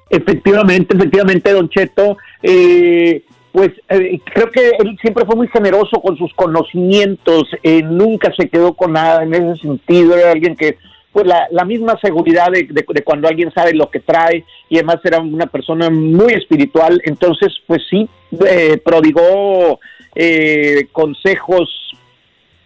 Efectivamente, 0.10 0.96
efectivamente, 0.96 1.54
Don 1.54 1.70
Cheto, 1.70 2.18
eh, 2.44 3.24
pues 3.52 3.70
eh, 3.90 4.20
creo 4.34 4.50
que 4.50 4.70
él 4.80 4.98
siempre 5.02 5.26
fue 5.26 5.36
muy 5.36 5.48
generoso 5.50 6.02
con 6.02 6.18
sus 6.18 6.34
conocimientos, 6.34 7.44
eh, 7.64 7.82
nunca 7.84 8.32
se 8.36 8.48
quedó 8.50 8.74
con 8.74 8.94
nada 8.94 9.24
en 9.24 9.34
ese 9.34 9.62
sentido, 9.62 10.16
era 10.16 10.32
alguien 10.32 10.56
que, 10.56 10.78
pues 11.12 11.26
la, 11.28 11.66
misma 11.66 12.00
seguridad 12.02 12.48
de, 12.50 13.04
cuando 13.04 13.28
alguien 13.28 13.52
sabe 13.54 13.74
lo 13.74 13.90
que 13.90 14.00
trae 14.00 14.46
y 14.70 14.78
además 14.78 15.00
era 15.04 15.20
una 15.20 15.48
persona 15.48 15.90
muy 15.90 16.34
espiritual, 16.34 17.02
entonces 17.04 17.54
pues 17.68 17.82
sí, 17.90 18.08
eh, 18.48 18.78
prodigó 18.84 19.80
eh, 20.16 20.88
consejos 20.94 21.78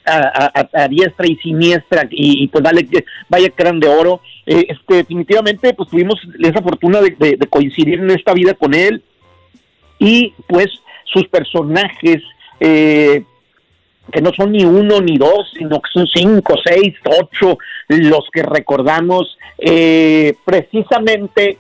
a, 0.08 0.88
diestra 0.88 1.26
y 1.26 1.36
siniestra 1.38 2.08
y, 2.12 2.48
pues 2.50 2.64
dale, 2.64 2.88
que- 2.88 3.06
vaya 3.28 3.50
que 3.50 3.64
eran 3.64 3.80
de 3.80 3.88
oro. 3.88 4.22
Eh, 4.46 4.68
este, 4.70 4.98
definitivamente 4.98 5.74
pues 5.74 5.90
tuvimos 5.90 6.22
esa 6.40 6.62
fortuna 6.62 7.02
de 7.02 7.38
coincidir 7.50 7.98
en 8.00 8.12
esta 8.12 8.32
vida 8.36 8.54
con 8.54 8.76
él 8.76 9.02
y 10.00 10.34
pues 10.48 10.68
sus 11.06 11.28
personajes 11.28 12.22
eh, 12.60 13.24
que 14.12 14.22
no 14.22 14.32
son 14.34 14.52
ni 14.52 14.64
uno 14.64 15.02
ni 15.02 15.18
dos, 15.18 15.52
sino 15.58 15.82
que 15.82 15.90
son 15.92 16.08
cinco, 16.08 16.56
seis, 16.64 16.94
ocho 17.06 17.58
los 17.88 18.30
que 18.32 18.44
recordamos 18.44 19.38
eh, 19.58 20.36
precisamente 20.44 21.60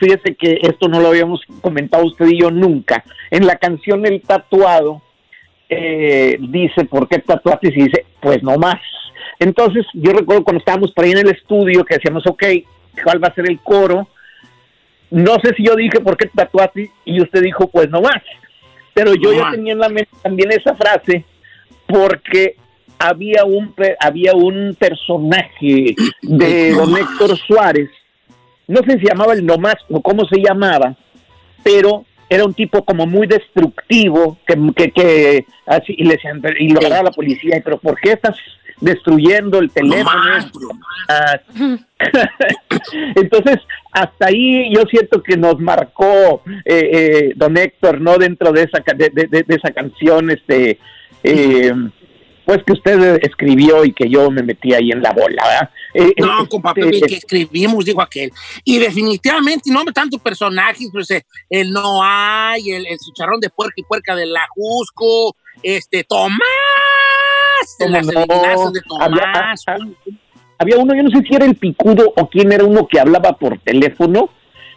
fíjese 0.00 0.36
que 0.36 0.58
esto 0.62 0.88
no 0.88 1.00
lo 1.00 1.08
habíamos 1.08 1.40
comentado 1.60 2.04
usted 2.04 2.26
y 2.28 2.40
yo 2.40 2.50
nunca 2.50 3.04
en 3.30 3.46
la 3.46 3.56
canción 3.56 4.06
El 4.06 4.22
Tatuado 4.22 5.02
eh, 5.68 6.36
dice, 6.40 6.84
¿por 6.84 7.08
qué 7.08 7.18
tatuaste? 7.18 7.68
Y 7.68 7.84
dice, 7.84 8.04
pues 8.20 8.42
no 8.42 8.56
más. 8.56 8.80
Entonces, 9.38 9.84
yo 9.94 10.12
recuerdo 10.12 10.44
cuando 10.44 10.58
estábamos 10.58 10.92
por 10.92 11.04
ahí 11.04 11.12
en 11.12 11.18
el 11.18 11.30
estudio 11.30 11.84
que 11.84 11.94
decíamos, 11.94 12.24
ok, 12.26 12.44
¿cuál 13.02 13.22
va 13.22 13.28
a 13.28 13.34
ser 13.34 13.50
el 13.50 13.58
coro? 13.60 14.08
No 15.14 15.34
sé 15.42 15.54
si 15.56 15.64
yo 15.64 15.76
dije, 15.76 16.00
¿por 16.00 16.16
qué 16.16 16.28
tatuaste? 16.34 16.90
Y 17.04 17.22
usted 17.22 17.40
dijo, 17.40 17.68
pues 17.68 17.88
no 17.88 18.00
más. 18.00 18.20
Pero 18.94 19.14
yo 19.14 19.30
No 19.30 19.36
ya 19.36 19.42
más. 19.42 19.54
tenía 19.54 19.72
en 19.74 19.78
la 19.78 19.88
mente 19.88 20.10
también 20.22 20.50
esa 20.50 20.74
frase 20.74 21.24
porque 21.86 22.56
había 22.98 23.44
un, 23.44 23.72
había 24.00 24.34
un 24.34 24.74
personaje 24.76 25.94
de 26.22 26.72
don 26.72 26.96
Héctor 26.96 27.36
Suárez, 27.46 27.90
no 28.66 28.78
sé 28.82 28.92
si 28.94 29.00
se 29.00 29.08
llamaba 29.08 29.34
el 29.34 29.46
nomás 29.46 29.76
o 29.88 30.00
cómo 30.00 30.24
se 30.26 30.38
llamaba, 30.40 30.96
pero 31.62 32.04
era 32.28 32.44
un 32.44 32.54
tipo 32.54 32.84
como 32.84 33.06
muy 33.06 33.26
destructivo, 33.28 34.38
que, 34.46 34.56
que, 34.74 34.90
que 34.90 35.46
así, 35.66 35.94
y 35.96 36.04
le 36.04 36.18
y 36.58 36.70
lo 36.70 36.80
agarraba 36.80 37.04
la 37.04 37.10
policía, 37.12 37.60
pero 37.64 37.78
¿por 37.78 38.00
qué 38.00 38.12
estás 38.12 38.36
destruyendo 38.80 39.58
el 39.58 39.70
teléfono? 39.70 40.04
más, 40.04 40.46
Ah, 41.08 41.38
Entonces, 43.16 43.58
hasta 43.92 44.26
ahí 44.26 44.74
yo 44.74 44.82
siento 44.90 45.22
que 45.22 45.36
nos 45.36 45.58
marcó 45.60 46.42
eh, 46.64 46.90
eh, 46.92 47.32
don 47.36 47.56
Héctor, 47.56 48.00
¿no? 48.00 48.16
Dentro 48.18 48.52
de 48.52 48.62
esa, 48.62 48.82
de, 48.94 49.10
de- 49.10 49.26
de- 49.28 49.42
de 49.42 49.54
esa 49.54 49.70
canción, 49.72 50.30
este, 50.30 50.78
eh, 51.22 51.72
pues 52.44 52.62
que 52.64 52.72
usted 52.74 53.18
escribió 53.22 53.84
y 53.84 53.92
que 53.92 54.08
yo 54.08 54.30
me 54.30 54.42
metí 54.42 54.74
ahí 54.74 54.90
en 54.90 55.02
la 55.02 55.12
bola, 55.12 55.42
¿verdad? 55.46 55.70
Eh, 55.94 56.12
No, 56.18 56.42
eh, 56.42 56.48
compa 56.48 56.70
este, 56.76 56.90
Pepe, 56.90 57.06
que 57.06 57.14
escribimos, 57.16 57.84
dijo 57.84 58.02
aquel. 58.02 58.30
Y 58.64 58.78
definitivamente, 58.78 59.70
no 59.72 59.84
tanto 59.86 60.18
personajes, 60.18 60.88
pues 60.92 61.08
el 61.48 61.70
No 61.72 62.00
hay, 62.02 62.70
el, 62.70 62.86
el 62.86 62.98
chicharrón 62.98 63.40
de 63.40 63.48
puerca 63.50 63.74
y 63.76 63.82
puerca 63.84 64.14
del 64.16 64.34
Ajusco, 64.36 65.36
este, 65.62 66.04
Tomás, 66.04 66.38
de 67.78 67.84
¿Cómo 67.86 67.96
las 67.96 68.06
no? 68.06 68.70
de 68.70 68.80
Había- 69.00 69.32
Tomás. 69.32 69.64
ah, 69.68 69.76
Había 70.58 70.78
uno, 70.78 70.94
yo 70.94 71.02
no 71.02 71.10
sé 71.10 71.22
si 71.28 71.34
era 71.34 71.44
el 71.46 71.56
picudo 71.56 72.12
o 72.16 72.28
quién 72.28 72.52
era 72.52 72.64
uno 72.64 72.86
que 72.86 73.00
hablaba 73.00 73.32
por 73.36 73.58
teléfono. 73.58 74.30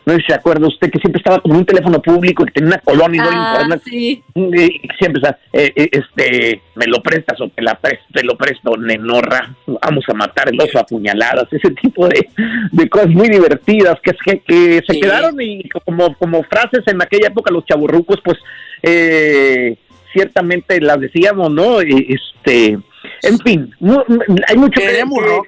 No 0.06 0.13
sé 0.13 0.21
si 0.21 0.28
se 0.28 0.34
acuerda 0.36 0.65
usted 0.67 0.89
que 0.89 1.00
siempre 1.00 1.19
estaba 1.19 1.39
como 1.41 1.54
en 1.56 1.60
un 1.60 1.65
teléfono 1.65 2.02
público 2.02 2.45
que 2.45 2.52
tenía 2.54 2.69
una 2.69 2.78
colonia 2.80 3.21
y 3.23 3.28
no 3.28 3.67
le 3.67 3.76
Ah, 3.76 3.80
sí. 3.84 4.23
Y 4.36 4.80
siempre 4.97 5.21
está, 5.21 5.38
eh, 5.52 5.73
eh, 5.76 5.89
este, 5.91 6.62
me 6.76 6.86
lo 6.88 7.04
prestas 7.04 7.39
o 7.41 7.50
te, 7.50 7.62
la 7.62 7.78
pres- 7.80 8.00
te 8.13 8.23
lo 8.23 8.38
presto, 8.38 8.78
nenorra, 8.78 9.54
vamos 9.67 10.06
a 10.08 10.13
matar 10.13 10.47
el 10.50 10.60
oso 10.62 10.80
a 10.80 10.86
puñaladas, 10.86 11.52
ese 11.52 11.71
tipo 11.71 12.08
de, 12.08 12.26
de 12.71 12.89
cosas 12.89 13.10
muy 13.10 13.28
divertidas 13.28 13.97
que, 14.02 14.13
que, 14.26 14.39
que 14.39 14.82
se 14.88 14.93
Sí. 14.93 15.00
quedaron 15.02 15.36
y 15.41 15.67
como, 15.86 16.15
como 16.15 16.41
frases 16.43 16.84
en 16.88 17.02
aquella 17.02 17.28
época 17.28 17.52
los 17.54 17.65
chaburrucos, 17.65 18.19
pues 18.23 18.38
eh, 18.84 19.78
ciertamente 20.13 20.80
las 20.82 21.00
decíamos, 21.00 21.52
¿no? 21.52 21.82
Y, 21.82 22.15
Este, 22.15 22.78
en 23.24 23.39
fin, 23.39 23.72
mu- 23.80 24.04
mu- 24.08 24.20
hay 24.48 24.58
mucho 24.58 24.80
que- 24.80 24.88
Queremos 24.88 25.20
que, 25.20 25.26
rock. 25.30 25.48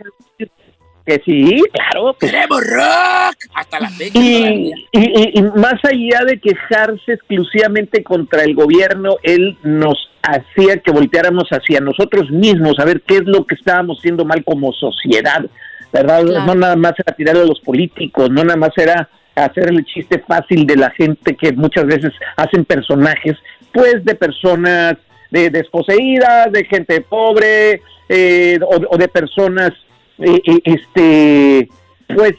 que 1.06 1.22
sí, 1.26 1.64
claro, 1.74 2.16
pues, 2.20 2.32
¡Queremos 2.32 2.62
rock! 2.62 3.36
Hasta 3.56 3.80
la 3.80 3.90
fecha. 3.90 4.20
y, 4.20 4.72
y- 4.92 5.00
y- 5.00 5.32
y 5.40 5.42
más 5.42 5.76
allá 5.84 6.26
de 6.26 6.40
quejarse 6.40 7.14
exclusivamente 7.14 8.04
contra 8.04 8.44
el 8.44 8.54
gobierno, 8.56 9.16
él 9.24 9.58
nos 9.64 9.98
hacía 10.22 10.78
que 10.78 10.92
volteáramos 10.92 11.46
hacia 11.50 11.80
nosotros 11.80 12.30
mismos, 12.30 12.78
a 12.80 12.86
ver 12.86 13.02
qué 13.02 13.16
es 13.18 13.26
lo 13.26 13.46
que 13.46 13.56
estábamos 13.56 13.98
haciendo 14.00 14.26
mal 14.26 14.44
como 14.44 14.72
sociedad, 14.74 15.46
¿verdad? 15.94 16.24
Claro. 16.26 16.46
No 16.46 16.56
nada 16.56 16.76
más 16.76 16.94
era 16.98 17.16
tirarle 17.16 17.42
a 17.44 17.46
los 17.46 17.62
políticos, 17.62 18.30
no 18.30 18.44
nada 18.44 18.58
más 18.58 18.72
era 18.78 19.10
hacer 19.36 19.70
el 19.70 19.86
chiste 19.86 20.22
fácil 20.28 20.68
de 20.68 20.76
la 20.76 20.90
gente 20.92 21.36
que 21.36 21.54
muchas 21.54 21.86
veces 21.86 22.12
hacen 22.36 22.66
personajes, 22.66 23.38
pues 23.74 24.04
de 24.04 24.16
personas 24.16 24.96
de 25.32 25.50
desposeídas, 25.50 26.52
de 26.52 26.66
gente 26.66 27.02
pobre, 27.02 27.82
eh, 28.08 28.60
o, 28.62 28.98
de 28.98 29.08
personas 29.08 29.72
eh, 30.18 30.42
eh, 30.46 30.62
este 30.64 31.70
pues 32.16 32.34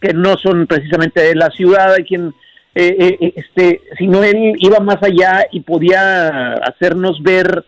que 0.00 0.12
no 0.14 0.36
son 0.36 0.66
precisamente 0.66 1.20
de 1.20 1.34
la 1.34 1.50
ciudad, 1.50 1.94
hay 1.94 2.04
quien 2.04 2.32
eh, 2.80 3.18
eh, 3.20 3.32
este, 3.34 3.80
sino 3.98 4.22
él 4.22 4.54
iba 4.58 4.78
más 4.78 5.02
allá 5.02 5.46
y 5.50 5.60
podía 5.60 6.52
hacernos 6.54 7.20
ver 7.20 7.64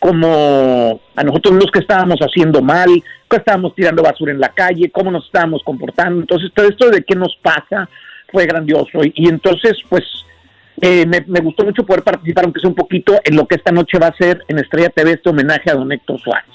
como 0.00 1.00
a 1.14 1.22
nosotros 1.22 1.54
los 1.54 1.70
que 1.70 1.78
estábamos 1.78 2.18
haciendo 2.18 2.60
mal, 2.60 2.88
que 3.30 3.36
estábamos 3.36 3.76
tirando 3.76 4.02
basura 4.02 4.32
en 4.32 4.40
la 4.40 4.48
calle, 4.48 4.90
cómo 4.90 5.12
nos 5.12 5.26
estábamos 5.26 5.62
comportando. 5.62 6.22
Entonces, 6.22 6.50
todo 6.52 6.68
esto 6.68 6.90
de 6.90 7.04
qué 7.04 7.14
nos 7.14 7.36
pasa 7.36 7.88
fue 8.32 8.46
grandioso. 8.46 9.00
Y 9.14 9.28
entonces, 9.28 9.76
pues, 9.88 10.02
eh, 10.80 11.06
me, 11.06 11.20
me 11.26 11.40
gustó 11.40 11.64
mucho 11.64 11.84
poder 11.84 12.02
participar, 12.04 12.44
aunque 12.44 12.60
sea 12.60 12.68
un 12.68 12.76
poquito, 12.76 13.18
en 13.24 13.36
lo 13.36 13.46
que 13.46 13.56
esta 13.56 13.72
noche 13.72 13.98
va 13.98 14.08
a 14.08 14.16
ser 14.16 14.44
en 14.48 14.58
Estrella 14.58 14.90
TV, 14.90 15.12
este 15.12 15.30
homenaje 15.30 15.70
a 15.70 15.74
don 15.74 15.90
Héctor 15.90 16.20
Suárez. 16.20 16.50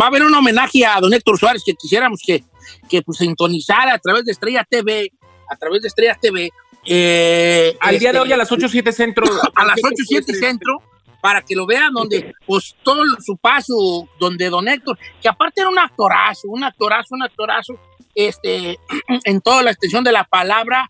Va 0.00 0.06
a 0.06 0.08
haber 0.08 0.22
un 0.22 0.34
homenaje 0.34 0.86
a 0.86 1.00
don 1.00 1.12
Héctor 1.12 1.38
Suárez 1.38 1.62
que 1.64 1.74
quisiéramos 1.74 2.20
que, 2.24 2.44
que 2.88 3.02
pues, 3.02 3.18
sintonizara 3.18 3.94
a 3.94 3.98
través 3.98 4.24
de 4.24 4.32
Estrella 4.32 4.66
TV, 4.68 5.12
a 5.50 5.56
través 5.56 5.82
de 5.82 5.88
Estrella 5.88 6.16
TV. 6.20 6.50
eh, 6.86 7.76
Al 7.80 7.98
día 7.98 8.12
de 8.12 8.18
este, 8.18 8.28
hoy 8.28 8.32
a 8.32 8.36
las 8.36 8.50
8, 8.52 8.68
7 8.68 8.92
centro. 8.92 9.26
a 9.54 9.64
las 9.64 9.78
8, 9.82 9.94
7 10.06 10.34
centro, 10.34 10.80
para 11.20 11.42
que 11.42 11.54
lo 11.56 11.66
vean, 11.66 11.92
donde, 11.92 12.32
pues, 12.46 12.76
todo 12.82 13.02
su 13.20 13.36
paso, 13.36 14.08
donde 14.18 14.48
don 14.48 14.68
Héctor, 14.68 14.96
que 15.20 15.28
aparte 15.28 15.60
era 15.60 15.68
un 15.68 15.78
actorazo, 15.78 16.48
un 16.48 16.62
actorazo, 16.64 17.14
un 17.14 17.22
actorazo, 17.24 17.74
este, 18.14 18.78
en 19.24 19.40
toda 19.40 19.62
la 19.62 19.72
extensión 19.72 20.04
de 20.04 20.12
la 20.12 20.24
palabra, 20.24 20.88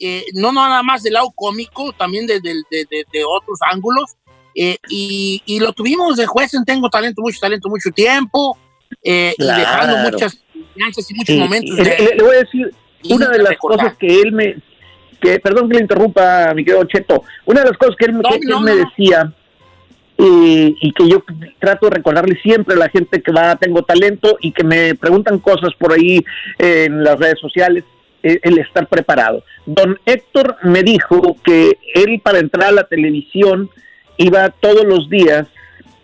eh, 0.00 0.24
no 0.34 0.50
nada 0.52 0.82
más 0.82 1.02
del 1.02 1.12
lado 1.12 1.30
cómico, 1.34 1.92
también 1.92 2.26
de, 2.26 2.40
de- 2.40 2.54
de- 2.70 3.24
otros 3.24 3.58
ángulos, 3.70 4.16
eh, 4.54 4.78
y, 4.88 5.42
y 5.46 5.60
lo 5.60 5.72
tuvimos 5.72 6.16
de 6.16 6.26
juez 6.26 6.52
en 6.54 6.64
Tengo 6.64 6.88
Talento, 6.90 7.22
mucho 7.22 7.38
talento, 7.40 7.68
mucho 7.68 7.90
tiempo, 7.90 8.58
eh, 9.04 9.32
y 9.38 9.42
Claro. 9.42 9.60
dejando 9.60 9.96
muchas 10.10 10.38
y 10.76 11.14
muchos 11.14 11.34
Sí, 11.34 11.38
momentos 11.38 11.76
le, 11.76 11.84
de- 11.84 11.98
le- 11.98 12.14
le 12.16 12.22
voy 12.22 12.34
a 12.34 12.38
decir, 12.40 12.70
una 13.10 13.28
de 13.28 13.38
las 13.38 13.50
recordar. 13.50 13.78
cosas 13.78 13.98
que 13.98 14.20
él 14.20 14.32
me, 14.32 14.56
que 15.20 15.38
perdón 15.38 15.68
que 15.68 15.76
le 15.76 15.82
interrumpa, 15.82 16.52
mi 16.54 16.64
querido 16.64 16.84
Cheto, 16.84 17.22
una 17.44 17.60
de 17.60 17.68
las 17.68 17.78
cosas 17.78 17.94
que 17.98 18.06
él, 18.06 18.12
No, 18.14 18.22
que- 18.28 18.40
que 18.40 18.46
no, 18.46 18.58
él 18.58 18.64
me 18.64 18.74
no. 18.74 18.88
decía 18.88 19.32
eh, 20.18 20.74
y 20.80 20.92
que 20.92 21.08
yo 21.08 21.22
trato 21.58 21.88
de 21.88 21.96
recordarle 21.96 22.38
siempre 22.42 22.74
a 22.74 22.78
la 22.78 22.88
gente 22.90 23.22
que 23.22 23.32
va 23.32 23.56
Tengo 23.56 23.82
Talento 23.82 24.36
y 24.40 24.52
que 24.52 24.64
me 24.64 24.94
preguntan 24.94 25.38
cosas 25.38 25.70
por 25.78 25.92
ahí 25.94 26.22
en 26.58 27.02
las 27.04 27.18
redes 27.18 27.38
sociales, 27.40 27.84
eh, 28.22 28.38
el 28.42 28.58
estar 28.58 28.86
preparado. 28.86 29.42
Don 29.74 29.98
Héctor 30.04 30.56
me 30.64 30.82
dijo 30.82 31.36
que 31.44 31.78
él 31.94 32.20
para 32.24 32.38
entrar 32.40 32.68
a 32.70 32.72
la 32.72 32.84
televisión 32.84 33.70
iba 34.16 34.48
todos 34.50 34.84
los 34.84 35.08
días, 35.08 35.46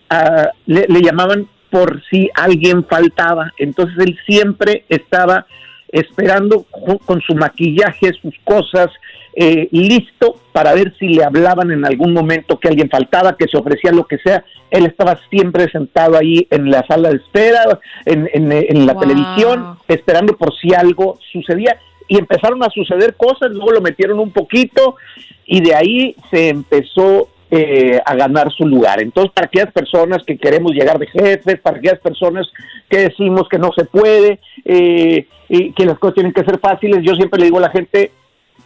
a- 0.09 0.51
le, 0.67 0.87
le 0.89 1.01
llamaban 1.03 1.49
por 1.71 2.01
si 2.09 2.31
alguien 2.35 2.85
faltaba, 2.85 3.53
entonces 3.59 3.97
él 4.07 4.17
siempre 4.25 4.85
estaba 4.89 5.47
esperando 5.91 6.65
con 7.05 7.21
su 7.23 7.35
maquillaje, 7.35 8.13
sus 8.23 8.35
cosas, 8.45 8.89
eh, 9.35 9.69
listo 9.73 10.41
para 10.53 10.73
ver 10.75 10.95
si 10.99 11.09
le 11.09 11.25
hablaban 11.25 11.71
en 11.71 11.85
algún 11.85 12.13
momento 12.13 12.59
que 12.59 12.69
alguien 12.69 12.89
faltaba, 12.89 13.37
que 13.37 13.47
se 13.49 13.57
ofrecía 13.59 13.93
lo 13.93 14.07
que 14.07 14.19
sea. 14.19 14.45
Él 14.71 14.87
estaba 14.87 15.19
siempre 15.31 15.69
sentado 15.71 16.17
ahí 16.17 16.47
en 16.51 16.71
la 16.71 16.87
sala 16.87 17.11
de 17.11 17.17
espera, 17.17 17.79
en, 18.05 18.29
en- 18.33 18.53
en 18.53 18.87
la 18.87 18.93
Wow. 18.95 19.03
televisión, 19.03 19.79
esperando 19.89 20.37
por 20.37 20.55
si 20.57 20.73
algo 20.75 21.19
sucedía. 21.33 21.79
Y 22.09 22.19
empezaron 22.19 22.63
a 22.63 22.71
suceder 22.71 23.17
cosas, 23.17 23.51
luego 23.51 23.73
lo 23.73 23.81
metieron 23.81 24.19
un 24.21 24.31
poquito 24.31 24.97
y 25.45 25.61
de 25.61 25.75
ahí 25.75 26.17
se 26.31 26.49
empezó 26.49 27.29
eh, 27.51 28.01
a 28.05 28.15
ganar 28.15 28.53
su 28.53 28.67
lugar. 28.67 29.01
Entonces, 29.01 29.33
para 29.33 29.47
aquellas 29.47 29.73
personas 29.73 30.25
que 30.25 30.37
queremos 30.37 30.73
llegar 30.73 30.99
de 30.99 31.07
jefes, 31.07 31.61
para 31.61 31.79
aquellas 31.79 32.01
personas 32.01 32.47
que 32.89 32.99
decimos 32.99 33.49
que 33.49 33.59
no 33.59 33.71
se 33.77 33.85
puede, 33.85 34.41
eh, 34.65 35.27
y 35.49 35.73
que 35.73 35.87
las 35.87 35.99
cosas 35.99 36.15
tienen 36.15 36.33
que 36.33 36.45
ser 36.45 36.59
fáciles, 36.59 37.05
yo 37.05 37.15
siempre 37.15 37.39
le 37.39 37.47
digo 37.47 37.59
a 37.59 37.63
la 37.63 37.71
gente, 37.71 38.11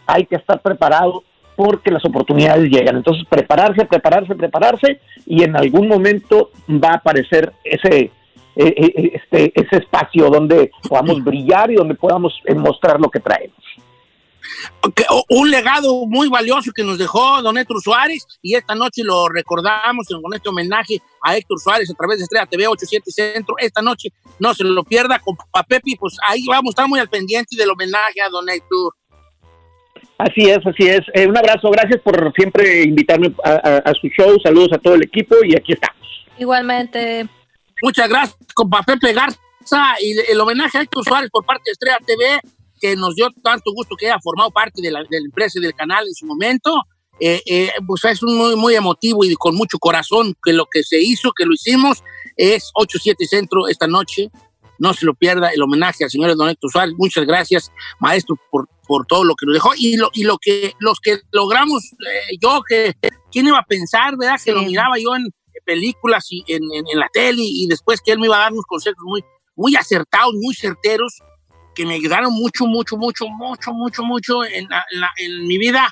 hay 0.07 0.25
que 0.25 0.35
estar 0.35 0.61
preparado 0.61 1.23
porque 1.55 1.91
las 1.91 2.03
oportunidades 2.05 2.69
llegan. 2.69 2.97
Entonces, 2.97 3.23
prepararse, 3.29 3.85
prepararse, 3.85 4.35
prepararse 4.35 4.99
y 5.25 5.43
en 5.43 5.55
algún 5.55 5.87
momento 5.87 6.49
va 6.67 6.89
a 6.89 6.95
aparecer 6.95 7.53
ese 7.63 8.09
eh, 8.55 8.73
eh, 8.77 9.11
este 9.13 9.51
ese 9.59 9.77
espacio 9.77 10.29
donde 10.29 10.71
podamos 10.87 11.23
brillar 11.23 11.71
y 11.71 11.75
donde 11.75 11.95
podamos 11.95 12.33
eh, 12.45 12.53
mostrar 12.55 12.99
lo 12.99 13.09
que 13.09 13.19
traemos. 13.19 13.55
un 15.29 15.49
legado 15.49 16.05
muy 16.07 16.27
valioso 16.29 16.71
que 16.75 16.83
nos 16.83 16.97
dejó 16.97 17.41
don 17.41 17.57
Héctor 17.57 17.81
Suárez 17.81 18.25
y 18.41 18.55
esta 18.55 18.75
noche 18.75 19.03
lo 19.03 19.29
recordamos 19.29 20.07
con 20.21 20.33
este 20.33 20.49
homenaje 20.49 20.99
a 21.21 21.37
Héctor 21.37 21.59
Suárez 21.59 21.89
a 21.89 21.93
través 21.93 22.17
de 22.17 22.23
Estrella 22.23 22.45
TV 22.45 22.67
87 22.67 23.11
Centro. 23.11 23.55
Esta 23.59 23.81
noche 23.81 24.09
no 24.39 24.53
se 24.53 24.63
lo 24.63 24.83
pierda 24.83 25.19
con 25.19 25.35
Papá 25.35 25.63
Pepi, 25.63 25.95
pues 25.95 26.17
ahí 26.27 26.45
vamos 26.47 26.69
a 26.69 26.71
estar 26.71 26.87
muy 26.87 26.99
al 26.99 27.09
pendiente 27.09 27.55
del 27.55 27.69
homenaje 27.69 28.21
a 28.25 28.29
don 28.29 28.49
Héctor. 28.49 28.93
Así 30.17 30.49
es, 30.49 30.59
así 30.65 30.87
es. 30.87 31.01
Eh, 31.15 31.25
un 31.27 31.35
abrazo, 31.37 31.69
gracias 31.71 31.99
por 32.01 32.31
siempre 32.35 32.83
invitarme 32.83 33.33
a, 33.43 33.49
a- 33.51 33.77
a 33.77 33.93
su 33.99 34.07
show. 34.09 34.37
Saludos 34.43 34.73
a 34.73 34.77
todo 34.77 34.93
el 34.95 35.03
equipo 35.03 35.35
y 35.43 35.55
aquí 35.55 35.73
estamos. 35.73 36.01
Igualmente. 36.37 37.27
Muchas 37.81 38.09
gracias 38.09 38.37
con 38.53 38.69
Papá 38.69 38.93
Pepe 38.93 39.13
Garza 39.13 39.39
y 40.01 40.17
el 40.31 40.39
homenaje 40.39 40.77
a 40.77 40.81
Héctor 40.81 41.03
Suárez 41.03 41.29
por 41.31 41.45
parte 41.45 41.63
de 41.65 41.71
Estrella 41.71 41.97
TV, 42.05 42.39
que 42.79 42.95
nos 42.95 43.15
dio 43.15 43.29
tanto 43.43 43.71
gusto 43.73 43.95
que 43.95 44.07
haya 44.07 44.19
formado 44.19 44.51
parte 44.51 44.81
de 44.81 44.91
la, 44.91 44.99
de 45.01 45.19
la 45.19 45.25
empresa 45.25 45.59
y 45.59 45.61
del 45.61 45.73
canal 45.73 46.07
en 46.07 46.13
su 46.13 46.25
momento. 46.25 46.83
Eh, 47.19 47.41
eh, 47.45 47.71
pues 47.85 48.03
es 48.05 48.23
muy, 48.23 48.55
muy 48.55 48.73
emotivo 48.75 49.23
y 49.23 49.33
con 49.35 49.55
mucho 49.55 49.77
corazón 49.77 50.33
que 50.43 50.53
lo 50.53 50.65
que 50.65 50.81
se 50.83 50.99
hizo, 50.99 51.31
que 51.33 51.45
lo 51.45 51.53
hicimos, 51.53 52.03
es 52.35 52.71
8-7 52.75 53.15
Centro 53.27 53.67
esta 53.67 53.85
noche. 53.87 54.29
No 54.79 54.95
se 54.95 55.05
lo 55.05 55.13
pierda 55.13 55.49
el 55.49 55.61
homenaje 55.61 56.03
al 56.03 56.09
señor 56.09 56.35
Don 56.35 56.49
Héctor 56.49 56.71
Suárez. 56.71 56.95
Muchas 56.97 57.25
gracias, 57.27 57.71
maestro, 57.99 58.35
por, 58.49 58.67
por 58.87 59.05
todo 59.05 59.23
lo 59.23 59.35
que 59.35 59.45
nos 59.45 59.53
dejó 59.53 59.71
y 59.77 59.97
lo, 59.97 60.09
y 60.13 60.23
lo 60.23 60.39
que 60.39 60.73
los 60.79 60.99
que 60.99 61.19
logramos, 61.31 61.83
eh, 61.93 62.37
yo 62.41 62.61
que, 62.67 62.95
¿quién 63.31 63.47
iba 63.47 63.59
a 63.59 63.65
pensar, 63.65 64.17
verdad? 64.17 64.37
Que 64.43 64.51
Sí. 64.51 64.51
lo 64.51 64.63
miraba 64.63 64.95
yo 64.97 65.15
en 65.15 65.27
películas 65.61 66.27
y 66.29 66.43
en, 66.47 66.63
en- 66.73 66.85
en 66.91 66.99
la 66.99 67.07
tele 67.11 67.41
y 67.43 67.67
después 67.67 68.01
que 68.01 68.11
él 68.11 68.19
me 68.19 68.27
iba 68.27 68.37
a 68.37 68.41
dar 68.41 68.51
unos 68.53 68.65
consejos 68.65 69.03
muy, 69.03 69.23
muy 69.55 69.75
acertados, 69.75 70.33
muy 70.35 70.53
certeros, 70.55 71.19
que 71.75 71.85
me 71.85 71.93
ayudaron 71.95 72.33
mucho, 72.33 72.65
mucho, 72.65 72.97
mucho, 72.97 73.25
mucho, 73.29 73.71
mucho, 73.73 74.03
mucho 74.03 74.43
en, 74.45 74.67
la- 74.69 74.85
en 74.91 74.99
la- 74.99 75.11
en 75.17 75.47
mi 75.47 75.57
vida, 75.57 75.89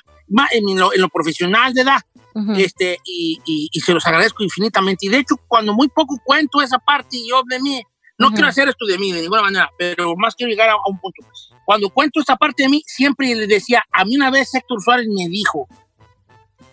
en 0.52 0.78
lo, 0.78 0.92
en 0.94 1.00
lo 1.00 1.08
profesional, 1.08 1.72
¿verdad? 1.74 2.00
Ujú. 2.32 2.52
este, 2.52 2.98
y, 3.04 3.40
y- 3.44 3.68
y 3.72 3.80
se 3.80 3.92
los 3.92 4.06
agradezco 4.06 4.44
infinitamente. 4.44 5.06
Y 5.06 5.08
de 5.08 5.18
hecho, 5.18 5.34
cuando 5.48 5.74
muy 5.74 5.88
poco 5.88 6.16
cuento 6.24 6.60
esa 6.62 6.78
parte 6.78 7.16
yo 7.28 7.42
de 7.48 7.58
mí, 7.60 7.82
no 8.18 8.26
Ujú. 8.26 8.34
quiero 8.36 8.48
hacer 8.48 8.68
esto 8.68 8.84
de 8.86 8.98
mí 8.98 9.10
de 9.12 9.22
ninguna 9.22 9.42
manera, 9.42 9.70
pero 9.78 10.14
más 10.16 10.34
quiero 10.36 10.50
llegar 10.50 10.68
a, 10.68 10.72
a 10.74 10.76
un 10.88 11.00
punto. 11.00 11.22
Cuando 11.64 11.88
cuento 11.90 12.20
esta 12.20 12.36
parte 12.36 12.62
de 12.64 12.68
mí, 12.68 12.82
siempre 12.86 13.34
le 13.34 13.46
decía, 13.46 13.82
a 13.90 14.04
mí 14.04 14.14
una 14.14 14.30
vez 14.30 14.54
Héctor 14.54 14.80
Suárez 14.82 15.06
me 15.08 15.28
dijo, 15.28 15.66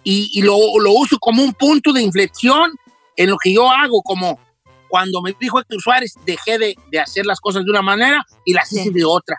y, 0.03 0.29
y 0.33 0.41
lo, 0.41 0.57
lo 0.79 0.91
uso 0.91 1.17
como 1.19 1.43
un 1.43 1.53
punto 1.53 1.91
de 1.93 2.01
inflexión 2.01 2.71
en 3.17 3.30
lo 3.30 3.38
que 3.38 3.53
yo 3.53 3.69
hago, 3.69 4.01
como 4.01 4.39
cuando 4.88 5.21
me 5.21 5.36
dijo 5.39 5.60
Héctor 5.60 5.82
Suárez, 5.82 6.13
dejé 6.25 6.58
de, 6.58 6.75
de 6.91 6.99
hacer 6.99 7.25
las 7.25 7.41
cosas 7.41 7.65
de 7.65 7.71
una 7.71 7.82
manera 7.82 8.25
y 8.45 8.53
las 8.53 8.71
hice 8.71 8.84
Sí. 8.84 8.89
de 8.91 9.03
otra. 9.03 9.36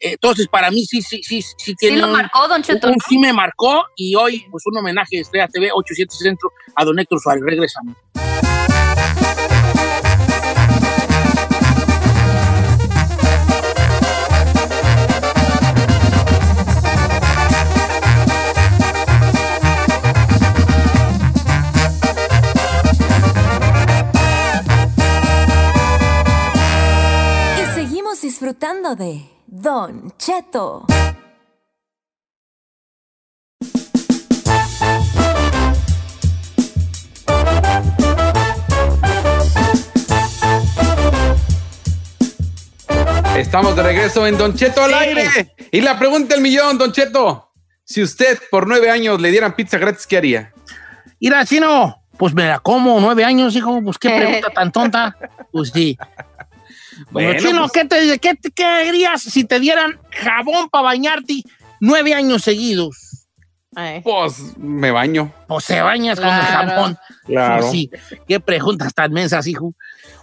Entonces, 0.00 0.48
para 0.48 0.72
mí 0.72 0.84
sí, 0.84 1.00
sí, 1.00 1.22
sí, 1.22 1.40
sí 1.42 1.54
Sí 1.56 1.74
tiene 1.76 1.98
lo 1.98 2.06
un- 2.08 2.12
marcó, 2.14 2.48
Don 2.48 2.60
Cheto. 2.62 2.90
sí 3.08 3.18
me 3.18 3.32
marcó 3.32 3.84
y 3.94 4.16
hoy, 4.16 4.44
pues 4.50 4.64
un 4.66 4.76
homenaje 4.78 5.14
de 5.16 5.22
Estrella 5.22 5.46
TV 5.46 5.70
87 5.72 6.12
Centro 6.12 6.50
a 6.74 6.84
don 6.84 6.98
Héctor 6.98 7.20
Suárez. 7.20 7.44
Regresamos. 7.46 7.94
Disfrutando 28.56 28.94
de 28.94 29.24
Don 29.46 30.12
Cheto. 30.18 30.84
Estamos 43.36 43.74
de 43.76 43.82
regreso 43.82 44.26
en 44.26 44.36
Don 44.36 44.54
Cheto 44.54 44.82
al 44.82 44.90
Sí. 44.90 44.96
aire. 44.96 45.54
Y 45.70 45.80
la 45.80 45.98
pregunta 45.98 46.34
del 46.34 46.42
millón, 46.42 46.76
Don 46.78 46.92
Cheto. 46.92 47.50
Si 47.84 48.02
usted 48.02 48.38
por 48.50 48.66
nueve 48.66 48.90
años 48.90 49.20
le 49.20 49.30
dieran 49.30 49.54
pizza 49.56 49.78
gratis, 49.78 50.06
¿qué 50.06 50.18
haría? 50.18 50.52
Mira, 51.20 51.44
chino, 51.46 51.96
pues 52.18 52.34
me 52.34 52.46
la 52.46 52.58
como, 52.60 53.00
nueve 53.00 53.24
años, 53.24 53.56
hijo, 53.56 53.80
pues 53.82 53.98
qué 53.98 54.08
pregunta 54.16 54.50
tan 54.50 54.70
tonta. 54.70 55.16
Pues 55.50 55.70
sí. 55.70 55.96
Bueno, 57.10 57.38
chino, 57.38 57.60
pues- 57.60 57.72
¿qué, 57.72 57.84
te, 57.84 58.18
qué, 58.18 58.34
te- 58.34 58.50
qué 58.50 58.64
harías 58.64 59.22
si 59.22 59.44
te 59.44 59.58
dieran 59.60 59.98
jabón 60.10 60.68
para 60.70 60.84
bañarte 60.84 61.42
nueve 61.80 62.14
años 62.14 62.42
seguidos? 62.42 63.26
Ay. 63.74 64.02
Pues 64.02 64.56
me 64.58 64.90
baño. 64.90 65.32
Pues 65.48 65.64
se 65.64 65.80
bañas 65.80 66.20
con 66.20 66.28
el 66.28 66.42
jabón. 66.42 66.98
Claro. 67.24 67.70
Sí, 67.70 67.90
qué 68.28 68.38
preguntas 68.38 68.92
tan 68.92 69.12
mensas, 69.12 69.46
hijo. 69.46 69.74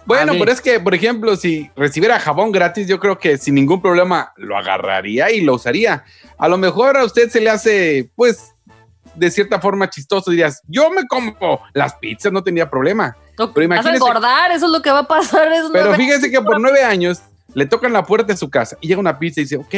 Bueno, 0.06 0.32
pero 0.38 0.52
es 0.52 0.60
que, 0.60 0.78
por 0.78 0.94
ejemplo, 0.94 1.34
si 1.36 1.68
recibiera 1.74 2.20
jabón 2.20 2.52
gratis, 2.52 2.86
yo 2.86 3.00
creo 3.00 3.18
que 3.18 3.38
sin 3.38 3.56
ningún 3.56 3.82
problema 3.82 4.32
lo 4.36 4.56
agarraría 4.56 5.30
y 5.32 5.40
lo 5.40 5.54
usaría. 5.54 6.04
A 6.38 6.48
lo 6.48 6.58
mejor 6.58 6.96
a 6.96 7.04
usted 7.04 7.28
se 7.28 7.40
le 7.40 7.50
hace, 7.50 8.10
pues, 8.14 8.54
de 9.16 9.30
cierta 9.32 9.60
forma 9.60 9.90
chistoso. 9.90 10.30
Dirías, 10.30 10.62
yo 10.68 10.88
me 10.90 11.06
como 11.08 11.60
las 11.74 11.94
pizzas, 11.96 12.32
no 12.32 12.44
tenía 12.44 12.70
problema. 12.70 13.16
Pero 13.48 13.68
Vas 13.68 13.86
a 13.86 13.94
engordar, 13.94 14.52
eso 14.52 14.66
es 14.66 14.72
lo 14.72 14.82
que 14.82 14.90
va 14.90 15.00
a 15.00 15.08
pasar. 15.08 15.48
Pero 15.72 15.94
fíjese 15.94 16.30
que 16.30 16.40
por 16.40 16.60
nueve 16.60 16.82
años 16.82 17.22
le 17.54 17.66
tocan 17.66 17.92
la 17.92 18.04
puerta 18.04 18.32
de 18.32 18.36
su 18.36 18.50
casa 18.50 18.76
y 18.80 18.88
llega 18.88 19.00
una 19.00 19.18
pizza 19.18 19.40
y 19.40 19.44
dice, 19.44 19.56
ok, 19.56 19.74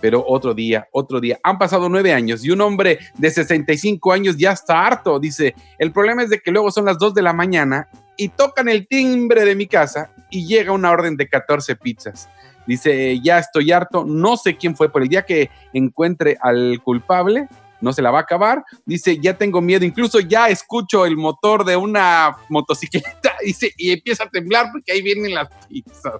pero 0.00 0.24
otro 0.26 0.54
día, 0.54 0.88
otro 0.92 1.20
día. 1.20 1.38
Han 1.42 1.58
pasado 1.58 1.88
nueve 1.88 2.12
años 2.12 2.44
y 2.44 2.50
un 2.50 2.60
hombre 2.60 2.98
de 3.14 3.30
65 3.30 4.12
años 4.12 4.36
ya 4.36 4.52
está 4.52 4.86
harto. 4.86 5.18
Dice, 5.18 5.54
el 5.78 5.92
problema 5.92 6.22
es 6.22 6.30
de 6.30 6.40
que 6.40 6.50
luego 6.50 6.70
son 6.70 6.84
las 6.84 6.98
2 6.98 7.14
de 7.14 7.22
la 7.22 7.32
mañana 7.32 7.88
y 8.16 8.28
tocan 8.28 8.68
el 8.68 8.86
timbre 8.86 9.44
de 9.44 9.54
mi 9.54 9.66
casa 9.66 10.10
y 10.30 10.46
llega 10.46 10.72
una 10.72 10.90
orden 10.90 11.16
de 11.16 11.28
14 11.28 11.76
pizzas. 11.76 12.28
Dice, 12.66 13.20
ya 13.20 13.38
estoy 13.38 13.72
harto, 13.72 14.04
no 14.04 14.36
sé 14.36 14.56
quién 14.56 14.76
fue, 14.76 14.90
por 14.90 15.02
el 15.02 15.08
día 15.08 15.22
que 15.22 15.50
encuentre 15.72 16.36
al 16.40 16.80
culpable, 16.82 17.48
no 17.80 17.92
se 17.92 18.02
la 18.02 18.10
va 18.10 18.18
a 18.20 18.22
acabar. 18.22 18.64
Dice, 18.84 19.18
ya 19.18 19.36
tengo 19.36 19.60
miedo, 19.60 19.84
incluso 19.84 20.20
ya 20.20 20.48
escucho 20.48 21.06
el 21.06 21.16
motor 21.16 21.64
de 21.64 21.76
una 21.76 22.36
motocicleta 22.48 23.34
dice, 23.44 23.72
y 23.76 23.92
empieza 23.92 24.24
a 24.24 24.28
temblar 24.28 24.66
porque 24.72 24.92
ahí 24.92 25.02
vienen 25.02 25.34
las 25.34 25.48
pizzas. 25.68 26.14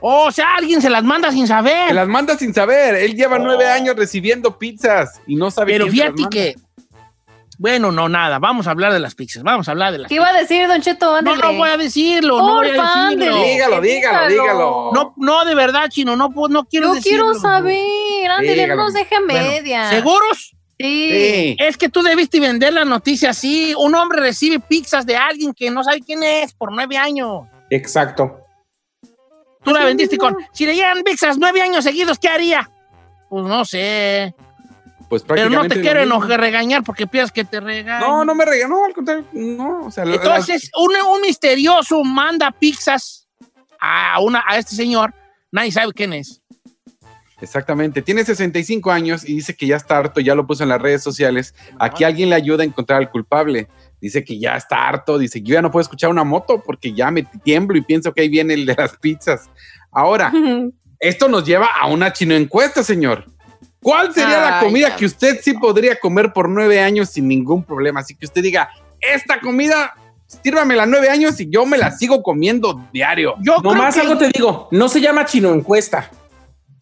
O 0.00 0.30
sea, 0.30 0.54
alguien 0.56 0.82
se 0.82 0.90
las 0.90 1.02
manda 1.04 1.32
sin 1.32 1.46
saber. 1.46 1.88
Se 1.88 1.94
las 1.94 2.08
manda 2.08 2.36
sin 2.36 2.52
saber. 2.52 2.94
Él 2.96 3.14
lleva 3.14 3.38
nueve 3.38 3.66
años 3.66 3.96
recibiendo 3.96 4.58
pizzas 4.58 5.20
y 5.26 5.36
no 5.36 5.50
sabe 5.50 5.72
Pero 5.72 5.88
fíjate 5.88 6.22
que. 6.30 6.54
Bueno, 7.58 7.90
no, 7.90 8.08
nada. 8.08 8.38
Vamos 8.38 8.66
a 8.66 8.72
hablar 8.72 8.92
de 8.92 9.00
las 9.00 9.14
pizzas. 9.14 9.42
Vamos 9.42 9.66
a 9.66 9.70
hablar 9.70 9.92
de 9.92 9.98
las 9.98 10.08
¿Qué 10.08 10.16
iba 10.16 10.28
a 10.28 10.32
decir, 10.34 10.68
Don 10.68 10.82
Cheto? 10.82 11.22
No, 11.22 11.36
no 11.36 11.54
voy 11.54 11.70
a 11.70 11.78
decirlo, 11.78 12.36
no 12.38 12.54
voy 12.56 12.68
a 12.68 12.72
decirlo. 12.72 13.42
Dígalo, 13.42 13.80
dígalo, 13.80 14.28
dígalo. 14.28 14.90
No, 14.92 15.14
no, 15.16 15.44
de 15.46 15.54
verdad, 15.54 15.88
chino, 15.88 16.16
no, 16.16 16.30
puedo- 16.32 16.52
no 16.52 16.64
quiero 16.64 16.88
Yo 16.88 16.94
decirlo. 16.96 17.24
quiero 17.32 17.40
saber. 17.40 18.30
Ándele, 18.30 18.66
no 18.66 18.76
nos 18.76 18.92
deje 18.92 19.16
Bueno, 19.24 19.48
media. 19.48 19.88
¿Seguros? 19.88 20.55
Sí. 20.78 21.10
Sí. 21.10 21.56
Es 21.58 21.76
que 21.76 21.88
tú 21.88 22.02
debiste 22.02 22.38
vender 22.40 22.72
la 22.72 22.84
noticia 22.84 23.30
así. 23.30 23.74
Un 23.78 23.94
hombre 23.94 24.20
recibe 24.20 24.60
pizzas 24.60 25.06
de 25.06 25.16
alguien 25.16 25.54
que 25.54 25.70
no 25.70 25.82
sabe 25.82 26.00
quién 26.00 26.22
es 26.22 26.52
por 26.52 26.72
nueve 26.72 26.96
años. 26.98 27.46
Exacto. 27.70 28.40
Tú 29.62 29.72
la 29.72 29.84
vendiste 29.84 30.16
con. 30.16 30.36
Si 30.52 30.66
le 30.66 30.74
llegan 30.74 31.02
pizzas 31.02 31.38
nueve 31.38 31.60
años 31.62 31.82
seguidos, 31.84 32.18
¿qué 32.18 32.28
haría? 32.28 32.70
Pues 33.28 33.44
no 33.44 33.64
sé. 33.64 34.34
Pues 35.08 35.22
Pero 35.22 35.48
no 35.48 35.66
te 35.68 35.80
quiero 35.80 36.00
enojar, 36.02 36.40
regañar 36.40 36.82
porque 36.82 37.06
piensas 37.06 37.30
que 37.32 37.44
te 37.44 37.60
regañan. 37.60 38.00
No, 38.00 38.24
no 38.24 38.34
me 38.34 38.44
regaló, 38.44 38.74
no, 38.76 38.84
al 38.86 38.92
contrario, 38.92 39.24
no. 39.32 39.86
O 39.86 39.90
sea, 39.90 40.04
la- 40.04 40.16
Entonces, 40.16 40.70
un, 40.76 40.92
un 41.14 41.20
misterioso 41.20 42.02
manda 42.02 42.50
pizzas 42.50 43.28
a, 43.80 44.20
una, 44.20 44.42
a 44.46 44.58
este 44.58 44.74
señor. 44.74 45.14
Nadie 45.52 45.70
sabe 45.72 45.92
quién 45.92 46.12
es. 46.12 46.42
Exactamente. 47.40 48.02
Tiene 48.02 48.24
65 48.24 48.90
años 48.90 49.28
y 49.28 49.34
dice 49.34 49.54
que 49.54 49.66
ya 49.66 49.76
está 49.76 49.98
harto, 49.98 50.20
ya 50.20 50.34
lo 50.34 50.46
puso 50.46 50.62
en 50.62 50.68
las 50.70 50.80
redes 50.80 51.02
sociales. 51.02 51.54
Aquí 51.78 52.04
alguien 52.04 52.30
le 52.30 52.36
ayuda 52.36 52.62
a 52.62 52.66
encontrar 52.66 53.00
al 53.00 53.10
culpable. 53.10 53.68
Dice 54.00 54.24
que 54.24 54.38
ya 54.38 54.56
está 54.56 54.88
harto, 54.88 55.18
dice, 55.18 55.40
yo 55.40 55.54
ya 55.54 55.62
no 55.62 55.70
puedo 55.70 55.82
escuchar 55.82 56.10
una 56.10 56.24
moto 56.24 56.62
porque 56.64 56.92
ya 56.92 57.10
me 57.10 57.22
tiemblo 57.22 57.78
y 57.78 57.82
pienso 57.82 58.12
que 58.12 58.20
ahí 58.22 58.28
viene 58.28 58.54
el 58.54 58.66
de 58.66 58.74
las 58.76 58.96
pizzas. 58.98 59.48
Ahora, 59.90 60.32
esto 61.00 61.28
nos 61.28 61.44
lleva 61.44 61.68
a 61.80 61.86
una 61.88 62.12
chino 62.12 62.34
encuesta, 62.34 62.82
señor. 62.82 63.24
¿Cuál 63.82 64.12
sería 64.12 64.40
la 64.40 64.60
comida 64.60 64.96
que 64.96 65.06
usted 65.06 65.38
sí 65.40 65.52
podría 65.52 65.96
comer 65.96 66.32
por 66.32 66.48
nueve 66.48 66.80
años 66.80 67.10
sin 67.10 67.28
ningún 67.28 67.62
problema? 67.62 68.00
Así 68.00 68.14
que 68.16 68.26
usted 68.26 68.42
diga, 68.42 68.68
esta 69.00 69.40
comida, 69.40 69.94
sírvamela 70.26 70.86
nueve 70.86 71.08
años 71.08 71.38
y 71.40 71.48
yo 71.48 71.64
me 71.66 71.78
la 71.78 71.92
sigo 71.92 72.22
comiendo 72.22 72.88
diario. 72.92 73.36
Yo 73.40 73.60
Nomás 73.62 73.94
que- 73.94 74.00
algo 74.00 74.18
te 74.18 74.30
digo, 74.34 74.68
no 74.72 74.88
se 74.88 75.00
llama 75.00 75.24
chino 75.24 75.54
encuesta. 75.54 76.10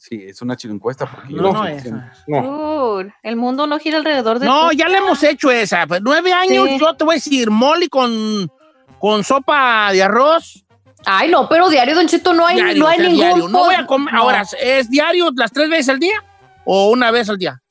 Sí, 0.06 0.22
es 0.28 0.42
una 0.42 0.54
chino 0.54 0.74
encuesta 0.74 1.06
porque 1.10 1.32
yo 1.32 1.40
No, 1.40 1.52
no 1.54 1.66
es. 1.66 1.82
No. 2.26 3.00
El 3.22 3.36
mundo 3.36 3.66
no 3.66 3.78
gira 3.78 3.96
alrededor 3.96 4.38
de 4.38 4.44
No, 4.44 4.68
tu- 4.68 4.76
ya 4.76 4.86
le 4.90 4.98
hemos 4.98 5.22
hecho 5.22 5.50
esa. 5.50 5.86
Pues, 5.86 6.02
nueve 6.02 6.30
años, 6.30 6.68
Sí. 6.68 6.78
yo 6.78 6.94
te 6.94 7.04
voy 7.04 7.14
a 7.14 7.16
decir, 7.16 7.50
moli 7.50 7.88
con, 7.88 8.52
con 8.98 9.24
sopa 9.24 9.90
de 9.92 10.02
arroz. 10.02 10.66
Ay, 11.06 11.30
no, 11.30 11.48
pero 11.48 11.70
diario, 11.70 11.94
Don 11.94 12.06
Cheto, 12.06 12.34
no 12.34 12.46
hay, 12.46 12.56
Diario, 12.56 12.82
no 12.82 12.86
hay 12.88 12.98
o 12.98 13.00
sea, 13.00 13.08
ningún. 13.08 13.24
diario. 13.26 13.48
No 13.48 13.58
voy 13.60 13.74
a 13.76 13.86
comer. 13.86 14.12
No. 14.12 14.20
Ahora, 14.20 14.42
¿es 14.60 14.90
diario 14.90 15.30
las 15.36 15.50
tres 15.52 15.70
veces 15.70 15.88
al 15.88 15.98
día? 15.98 16.22
¿O 16.66 16.90
una 16.90 17.10
vez 17.10 17.30
al 17.30 17.38
día? 17.38 17.62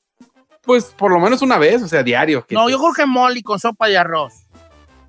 Pues 0.62 0.86
por 0.86 1.12
lo 1.12 1.20
menos 1.20 1.40
una 1.40 1.58
vez, 1.58 1.82
o 1.84 1.88
sea, 1.88 2.02
diario. 2.02 2.44
No, 2.50 2.66
te- 2.66 2.72
yo 2.72 2.78
creo 2.80 2.92
que 2.94 3.06
moli 3.06 3.44
con 3.44 3.60
sopa 3.60 3.86
de 3.86 3.96
arroz. 3.96 4.34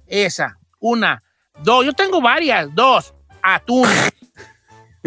Esa. 0.06 0.60
Una. 0.80 1.24
Dos. 1.64 1.86
Yo 1.86 1.94
tengo 1.94 2.22
varias. 2.22 2.68
Dos. 2.76 3.16
Atún. 3.42 3.88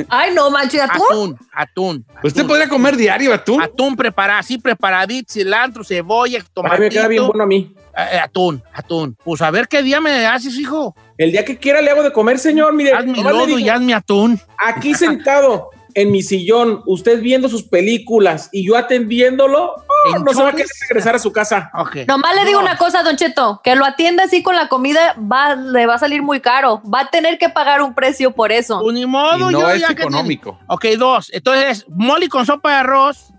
Ay, 0.08 0.32
no, 0.34 0.50
manches, 0.50 0.80
¿atún? 0.82 0.98
Atún. 1.10 1.38
Atún. 1.52 2.06
¿Usted 2.22 2.46
podría 2.46 2.68
comer 2.68 2.96
diario 2.96 3.32
atún? 3.34 3.62
Atún 3.62 3.96
preparado, 3.96 4.40
así 4.40 4.58
preparadito, 4.58 5.32
cilantro, 5.32 5.82
cebolla, 5.84 6.38
A 6.38 6.42
mí 6.42 6.48
tomatito. 6.52 6.82
me 6.82 6.88
queda 6.90 7.08
bien 7.08 7.26
bueno 7.26 7.44
a 7.44 7.46
mí. 7.46 7.74
Eh, 7.96 8.06
eh, 8.12 8.18
atún, 8.18 8.62
atún. 8.72 9.16
Pues 9.24 9.42
a 9.42 9.50
ver 9.50 9.66
qué 9.68 9.82
día 9.82 10.00
me 10.00 10.26
haces, 10.26 10.56
hijo. 10.58 10.94
El 11.16 11.32
día 11.32 11.44
que 11.44 11.56
quiera 11.58 11.80
le 11.80 11.90
hago 11.90 12.02
de 12.02 12.12
comer, 12.12 12.38
señor. 12.38 12.72
Mire, 12.74 12.92
Hazme 12.92 13.22
lodo 13.22 13.58
y 13.58 13.68
hazme 13.68 13.94
atún. 13.94 14.40
aquí 14.64 14.94
sentado 14.94 15.70
en 16.00 16.10
mi 16.12 16.22
sillón, 16.22 16.82
usted 16.86 17.20
viendo 17.20 17.48
sus 17.48 17.64
películas 17.64 18.48
y 18.52 18.66
yo 18.66 18.76
atendiéndolo, 18.76 19.74
oh, 19.74 20.18
no 20.20 20.32
se 20.32 20.42
va 20.42 20.50
a 20.50 20.52
querer 20.52 20.68
regresar 20.88 21.14
a 21.16 21.18
su 21.18 21.32
casa. 21.32 21.70
Ok. 21.74 21.96
Nomás 22.06 22.34
le 22.36 22.44
digo 22.44 22.60
No. 22.60 22.66
una 22.66 22.76
cosa, 22.76 23.02
Don 23.02 23.16
Cheto, 23.16 23.60
que 23.64 23.74
lo 23.74 23.84
atienda 23.84 24.24
así 24.24 24.42
con 24.42 24.54
la 24.56 24.68
comida 24.68 25.14
va, 25.20 25.54
le 25.56 25.86
va 25.86 25.94
a 25.94 25.98
salir 25.98 26.22
muy 26.22 26.40
caro. 26.40 26.80
Va 26.82 27.00
a 27.00 27.10
tener 27.10 27.38
que 27.38 27.48
pagar 27.48 27.82
un 27.82 27.94
precio 27.94 28.30
por 28.32 28.52
eso. 28.52 28.80
Pues 28.80 28.94
ni 28.94 29.02
Y 29.02 29.06
modo, 29.06 29.50
no 29.50 29.60
yo 29.60 29.70
es 29.70 29.80
ya 29.80 29.88
que 29.94 30.02
económico. 30.02 30.58
te- 30.60 30.64
Ok, 30.68 30.84
dos. 30.98 31.30
Entonces, 31.32 31.84
moli 31.88 32.28
con 32.28 32.46
sopa 32.46 32.70
de 32.70 32.76
arroz, 32.76 33.32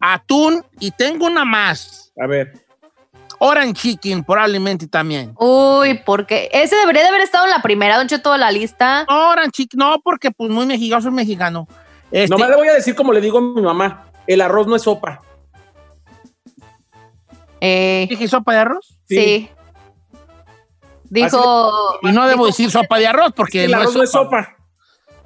atún 0.00 0.64
y 0.80 0.90
tengo 0.90 1.26
una 1.26 1.44
más. 1.44 2.12
A 2.22 2.26
ver. 2.26 2.52
Orange 3.38 3.74
chicken, 3.74 4.22
probablemente 4.22 4.86
también. 4.86 5.34
Uy, 5.36 6.00
porque 6.06 6.48
ese 6.52 6.76
debería 6.76 7.02
de 7.02 7.08
haber 7.08 7.22
estado 7.22 7.44
en 7.46 7.50
la 7.50 7.60
primera, 7.60 7.96
Don 7.96 8.06
Cheto, 8.06 8.30
de 8.32 8.38
la 8.38 8.52
lista. 8.52 9.04
Orange 9.08 9.50
chicken, 9.50 9.78
no, 9.78 9.96
porque 10.04 10.30
pues 10.30 10.48
muy 10.50 10.64
mexicano, 10.64 11.02
soy 11.02 11.10
mexicano. 11.10 11.66
Este, 12.12 12.28
Nomás 12.28 12.50
le 12.50 12.56
voy 12.56 12.68
a 12.68 12.74
decir 12.74 12.94
como 12.94 13.12
le 13.12 13.20
digo 13.20 13.38
a 13.38 13.40
mi 13.40 13.62
mamá, 13.62 14.06
el 14.26 14.40
arroz 14.40 14.66
no 14.66 14.76
es 14.76 14.82
sopa. 14.82 15.22
Eh, 17.60 18.06
¿Dije 18.08 18.28
sopa 18.28 18.52
de 18.52 18.58
arroz? 18.58 18.98
sí. 19.08 19.48
Dijo. 21.04 21.98
Y 22.00 22.10
no 22.10 22.26
debo 22.26 22.46
decir 22.46 22.70
sopa 22.70 22.98
de 22.98 23.06
arroz 23.06 23.32
porque 23.36 23.64
el 23.64 23.70
no, 23.72 23.76
arroz 23.76 23.90
es 23.90 23.96
no 23.96 24.02
es 24.04 24.10
sopa. 24.10 24.44
sopa. 24.44 24.56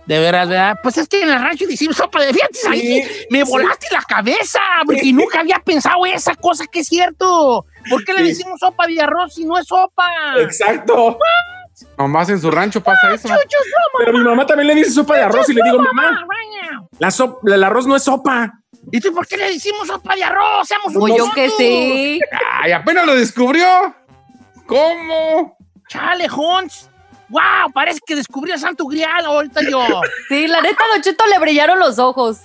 De 0.04 0.18
veras, 0.18 0.48
¿verdad? 0.48 0.78
Pues 0.82 0.98
es 0.98 1.06
que 1.08 1.22
en 1.22 1.28
el 1.30 1.40
rancho 1.40 1.64
decimos 1.66 1.96
sopa 1.96 2.22
de 2.22 2.32
fíjate, 2.32 2.58
ahí 2.68 3.02
me 3.30 3.44
sí. 3.44 3.50
volaste 3.50 3.86
la 3.92 4.02
cabeza, 4.02 4.58
porque 4.84 5.00
Sí. 5.02 5.12
nunca 5.12 5.40
había 5.40 5.60
pensado 5.60 6.04
esa 6.06 6.34
cosa 6.34 6.64
que 6.66 6.80
es 6.80 6.88
cierto. 6.88 7.66
¿Por 7.88 8.04
qué 8.04 8.14
le 8.14 8.24
decimos 8.24 8.58
sopa 8.58 8.84
de 8.88 9.00
arroz 9.00 9.34
si 9.34 9.44
no 9.44 9.56
es 9.58 9.66
sopa? 9.68 10.04
Exacto. 10.40 11.18
Nomás 11.98 12.28
en 12.28 12.40
su 12.40 12.50
rancho 12.50 12.82
pasa 12.82 13.14
eso. 13.14 13.28
Pero 13.98 14.12
mi 14.12 14.24
mamá 14.24 14.46
también 14.46 14.68
le 14.68 14.74
dice 14.74 14.90
sopa 14.90 15.16
de 15.16 15.22
arroz 15.22 15.48
y 15.48 15.54
le 15.54 15.62
digo, 15.64 15.78
mamá, 15.78 16.26
la 16.98 17.10
sop- 17.10 17.46
el 17.48 17.64
arroz 17.64 17.86
no 17.86 17.96
es 17.96 18.04
sopa. 18.04 18.52
¿Y 18.92 19.00
tú 19.00 19.12
por 19.14 19.26
qué 19.26 19.36
le 19.36 19.52
decimos 19.52 19.86
sopa 19.88 20.14
de 20.14 20.22
arroz? 20.24 20.68
Seamos 20.68 20.94
O 20.94 21.08
yo 21.08 21.24
unos 21.24 21.34
que 21.34 21.50
sí. 21.50 22.20
Ay, 22.62 22.72
apenas 22.72 23.06
lo 23.06 23.14
descubrió. 23.14 23.66
¿Cómo? 24.66 25.56
Chale, 25.88 26.28
Hons. 26.30 26.90
Wow, 27.28 27.72
parece 27.72 27.98
que 28.06 28.14
descubrí 28.14 28.52
a 28.52 28.58
Santo 28.58 28.86
Grial 28.86 29.24
ahorita 29.24 29.60
yo. 29.68 29.84
Sí, 30.28 30.46
la 30.46 30.60
neta, 30.60 30.84
Don 30.92 31.02
Cheto 31.02 31.24
le 31.26 31.38
brillaron 31.40 31.78
los 31.78 31.98
ojos. 31.98 32.38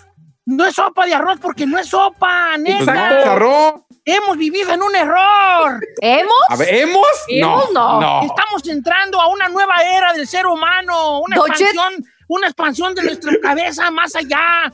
No 0.51 0.65
es 0.65 0.75
sopa 0.75 1.05
de 1.05 1.13
arroz 1.13 1.39
porque 1.41 1.65
no 1.65 1.77
es 1.79 1.87
sopa, 1.87 2.49
Pues 2.55 2.61
neta. 2.79 2.93
no, 3.09 3.17
es 3.19 3.25
arroz. 3.25 3.73
Hemos 4.03 4.35
vivido 4.37 4.71
en 4.73 4.81
un 4.81 4.95
error. 4.95 5.79
¿Hemos? 6.01 6.33
A 6.49 6.55
ver, 6.55 6.73
¿hemos? 6.75 7.07
¿Hemos? 7.27 7.71
No. 7.71 8.21
Estamos 8.23 8.67
entrando 8.67 9.21
a 9.21 9.27
una 9.27 9.47
nueva 9.47 9.75
era 9.83 10.11
del 10.13 10.27
ser 10.27 10.47
humano, 10.47 11.19
una 11.21 11.35
expansión, 11.37 11.93
una 12.27 12.47
expansión 12.47 12.95
de 12.95 13.03
nuestra 13.03 13.31
cabeza 13.41 13.91
más 13.91 14.15
allá. 14.15 14.73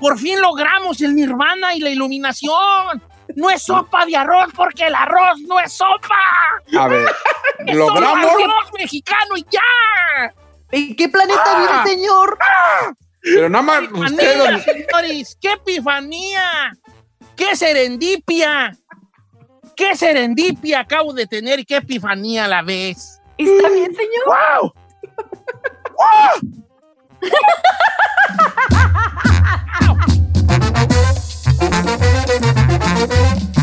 Por 0.00 0.18
fin 0.18 0.40
logramos 0.40 1.00
el 1.02 1.14
nirvana 1.14 1.74
y 1.74 1.80
la 1.80 1.90
iluminación. 1.90 3.02
No 3.36 3.50
es 3.50 3.62
sopa 3.64 4.06
de 4.06 4.16
arroz 4.16 4.48
porque 4.56 4.86
el 4.86 4.94
arroz 4.94 5.38
no 5.46 5.60
es 5.60 5.72
sopa. 5.72 6.18
A 6.78 6.88
ver, 6.88 7.08
Es 7.66 7.76
logramos. 7.76 8.30
solo 8.32 8.44
arroz 8.44 8.70
mexicano 8.78 9.36
y 9.36 9.44
ya. 9.50 10.32
¿En 10.70 10.96
qué 10.96 11.08
planeta 11.08 11.42
Ah. 11.44 11.82
vive, 11.84 11.96
señor? 11.96 12.38
Pero 13.22 13.48
nada 13.48 13.62
más 13.62 13.82
Epifanía, 13.84 14.10
usted, 14.10 14.38
don- 14.38 14.60
señores, 14.62 15.38
qué 15.40 15.52
epifanía, 15.52 16.72
qué 17.36 17.56
serendipia, 17.56 18.76
qué 19.76 19.96
serendipia 19.96 20.80
acabo 20.80 21.12
de 21.12 21.26
tener 21.26 21.58
y 21.60 21.64
qué 21.64 21.76
epifanía 21.76 22.44
a 22.44 22.48
la 22.48 22.62
vez. 22.62 23.20
¿Está 23.36 23.68
bien, 23.70 23.94
señor? 23.94 24.24
¡Wow! 24.26 24.72
Don 32.80 33.57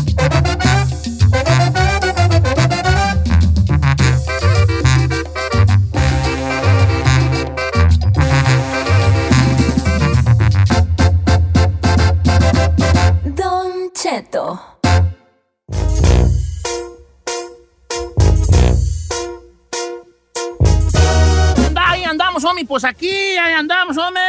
Ahí 21.74 22.04
andamos, 22.04 22.44
homie, 22.44 22.66
pues 22.66 22.84
aquí, 22.84 23.08
ahí 23.08 23.54
andamos, 23.54 23.96
homie. 23.96 24.20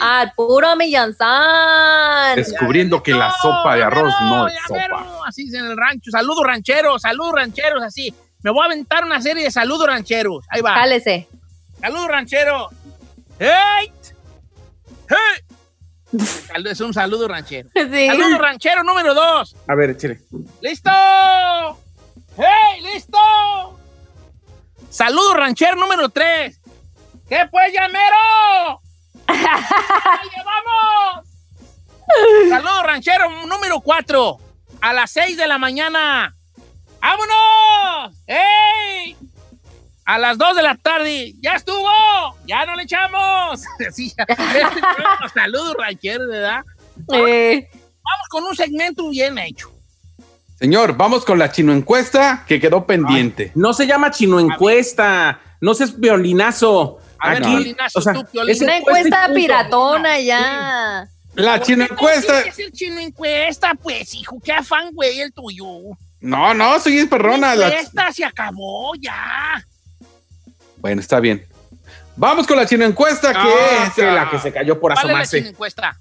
Al 0.00 0.32
puro 0.34 0.76
Millanzán. 0.76 2.36
descubriendo 2.36 3.02
que 3.02 3.12
la 3.12 3.32
sopa 3.32 3.76
de 3.76 3.82
arroz 3.82 4.14
no 4.22 4.48
es 4.48 4.54
sopa. 4.66 5.20
Así 5.26 5.48
es 5.48 5.54
en 5.54 5.66
el 5.66 5.76
rancho. 5.76 6.10
Saludos 6.10 6.44
rancheros, 6.44 7.02
saludos 7.02 7.32
rancheros, 7.34 7.82
así. 7.82 8.14
Me 8.42 8.50
voy 8.50 8.62
a 8.62 8.66
aventar 8.66 9.04
una 9.04 9.20
serie 9.20 9.44
de 9.44 9.50
saludos 9.50 9.86
rancheros. 9.86 10.44
Ahí 10.50 10.60
va. 10.60 10.74
Jálese. 10.74 11.28
Saludos 11.80 12.08
rancheros. 12.08 12.68
¡Hey! 13.38 13.92
¡Hey! 15.08 15.45
Es 16.64 16.80
un 16.80 16.92
saludo 16.94 17.28
ranchero. 17.28 17.68
Sí. 17.74 18.06
Saludo 18.06 18.38
ranchero 18.38 18.82
número 18.82 19.14
dos. 19.14 19.56
A 19.68 19.74
ver, 19.74 19.90
échale. 19.90 20.20
¡Listo! 20.60 20.90
¡Hey! 22.36 22.82
¡Listo! 22.82 23.18
Saludo 24.90 25.34
ranchero 25.34 25.76
número 25.76 26.08
3. 26.08 26.58
¿Qué 27.28 27.40
pues, 27.50 27.72
llamero? 27.72 28.80
¡Ahí 29.26 30.42
vamos! 30.42 31.26
Saludo 32.48 32.82
ranchero 32.82 33.28
número 33.46 33.80
4. 33.80 34.38
A 34.80 34.92
las 34.94 35.10
6 35.10 35.36
de 35.36 35.46
la 35.46 35.58
mañana. 35.58 36.34
¡Vámonos! 37.00 38.16
¡Ey! 38.26 39.05
A 40.06 40.18
las 40.18 40.38
2 40.38 40.56
de 40.56 40.62
la 40.62 40.76
tarde. 40.76 41.34
¡Ya 41.40 41.52
estuvo! 41.54 41.88
¡Ya 42.46 42.64
no 42.64 42.74
le 42.76 42.84
echamos! 42.84 43.62
Sí. 43.92 44.12
Saludos 45.34 45.74
rancheros, 45.78 46.28
¿verdad? 46.28 46.64
Eh, 47.12 47.68
Vamos 47.72 48.28
con 48.30 48.44
un 48.44 48.54
segmento 48.56 49.08
bien 49.10 49.36
hecho. 49.38 49.70
Señor, 50.58 50.96
vamos 50.96 51.24
con 51.24 51.38
la 51.38 51.50
chino 51.52 51.72
encuesta 51.72 52.44
que 52.46 52.60
quedó 52.60 52.86
pendiente. 52.86 53.52
No 53.54 53.72
se 53.74 53.86
llama 53.86 54.10
chino 54.10 54.38
encuesta. 54.40 55.40
No 55.60 55.74
seas 55.74 55.98
violinazo. 55.98 56.98
A 57.18 57.30
ver, 57.30 57.42
Aquí, 57.42 57.50
violinazo, 57.50 57.98
o 57.98 58.02
sea, 58.02 58.12
tú, 58.12 58.24
Piolín. 58.26 58.54
es 58.54 58.60
una 58.62 58.76
encuesta 58.76 59.28
piratona 59.34 60.20
ya. 60.20 61.08
La 61.34 61.60
chino 61.60 61.84
encuesta. 61.84 62.44
Que 62.44 62.52
ser 62.52 62.72
chino 62.72 62.98
encuesta, 63.00 63.74
pues, 63.74 64.14
hijo. 64.14 64.38
Qué 64.42 64.52
afán, 64.52 64.90
güey, 64.92 65.20
el 65.20 65.32
tuyo. 65.32 65.66
No, 66.20 66.54
no, 66.54 66.78
soy 66.80 66.98
es 66.98 67.08
perrona. 67.08 67.54
La 67.54 67.68
la- 67.68 67.68
encuesta 67.68 68.12
se 68.12 68.24
acabó 68.24 68.94
ya. 68.94 69.62
Bueno, 70.78 71.00
está 71.00 71.20
bien. 71.20 71.46
Vamos 72.16 72.46
con 72.46 72.56
la 72.56 72.66
chino 72.66 72.84
encuesta 72.84 73.32
que 73.32 73.38
Ah, 73.38 73.92
es 73.94 73.98
la 73.98 74.30
que 74.30 74.38
se 74.38 74.52
cayó 74.52 74.80
por 74.80 74.94
¿Cuál 74.94 75.10
es 75.10 75.12
la 75.12 75.12
chino 75.12 75.22
asomarse. 75.22 75.48
encuesta? 75.50 76.00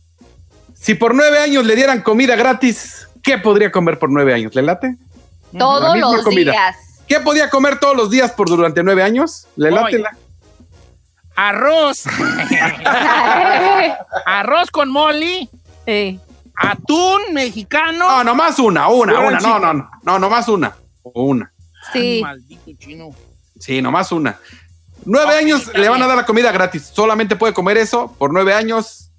si 0.74 0.94
por 0.96 1.16
nueve 1.16 1.40
años 1.40 1.66
le 1.66 1.76
dieran 1.76 2.02
comida 2.02 2.36
gratis, 2.36 3.08
¿qué 3.24 3.38
podría 3.40 3.72
comer 3.72 3.98
por 3.98 4.12
nueve 4.12 4.34
años? 4.34 4.54
¿Le 4.56 4.62
late? 4.62 4.96
La 5.52 5.60
Todos 5.60 5.98
los 5.98 6.24
comida. 6.24 6.52
días. 6.52 6.76
¿Qué 7.08 7.20
podía 7.20 7.50
comer 7.50 7.80
todos 7.80 7.96
los 7.98 8.10
días 8.12 8.32
por 8.32 8.48
durante 8.50 8.84
nueve 8.84 9.02
años? 9.04 9.48
¿Le 9.56 9.72
late 9.72 10.00
la? 10.00 10.12
Arroz. 11.36 12.04
Arroz 14.26 14.72
con 14.72 14.90
moli. 14.90 15.50
Sí. 15.86 16.20
Atún 16.56 17.22
mexicano. 17.34 18.08
No, 18.10 18.24
nomás 18.24 18.58
una, 18.60 18.88
una, 18.88 19.20
una. 19.20 19.40
No, 19.40 19.60
no, 19.60 19.74
no, 19.74 19.90
no, 20.04 20.20
nomás 20.20 20.48
una. 20.48 20.76
Una. 21.04 21.52
Sí. 21.94 22.22
Maldito 22.24 22.72
chino. 22.80 23.10
Sí, 23.60 23.82
nomás 23.82 24.12
una. 24.12 24.38
Nueve 25.06 25.36
años 25.38 25.68
le 25.74 25.88
van 25.88 26.02
a 26.02 26.08
dar 26.08 26.18
la 26.18 26.26
comida 26.26 26.52
gratis. 26.52 26.92
Solamente 26.94 27.36
puede 27.36 27.54
comer 27.54 27.78
eso 27.78 28.14
por 28.18 28.34
nueve 28.34 28.54
años. 28.54 29.12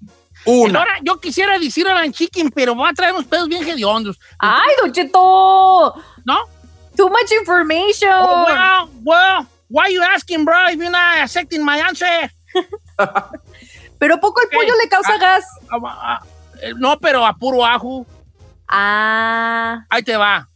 Una. 0.45 0.79
Ahora, 0.79 0.99
yo 1.03 1.19
quisiera 1.19 1.57
decir 1.59 1.87
a 1.87 2.09
chicken, 2.11 2.49
pero 2.51 2.75
va 2.75 2.89
a 2.89 2.93
traer 2.93 3.13
unos 3.13 3.25
pedos 3.25 3.47
bien 3.49 3.67
hediondos. 3.67 4.19
Ay, 4.37 4.73
Don 4.81 4.91
Cheto. 4.91 5.95
¿No? 6.25 6.37
Too 6.95 7.09
much 7.09 7.31
information. 7.39 8.09
Oh, 8.13 8.45
well, 8.45 8.89
well, 9.03 9.47
why 9.69 9.91
you 9.93 10.01
asking, 10.01 10.45
bro, 10.45 10.69
if 10.69 10.77
you're 10.77 10.89
not 10.89 11.17
accepting 11.19 11.63
my 11.63 11.79
answer? 11.81 12.31
Pero 13.99 14.19
poco 14.19 14.41
el 14.41 14.49
pollo 14.49 14.73
le 14.81 14.89
causa 14.89 15.13
Ah. 15.15 15.17
gas. 15.19 15.43
Ah, 15.69 15.77
ah, 15.83 16.21
eh, 16.61 16.73
No, 16.77 16.97
pero 16.99 17.25
a 17.25 17.33
puro 17.33 17.65
ajo. 17.65 18.05
Ah, 18.67 19.85
Ahí 19.89 20.03
te 20.03 20.15
va. 20.17 20.47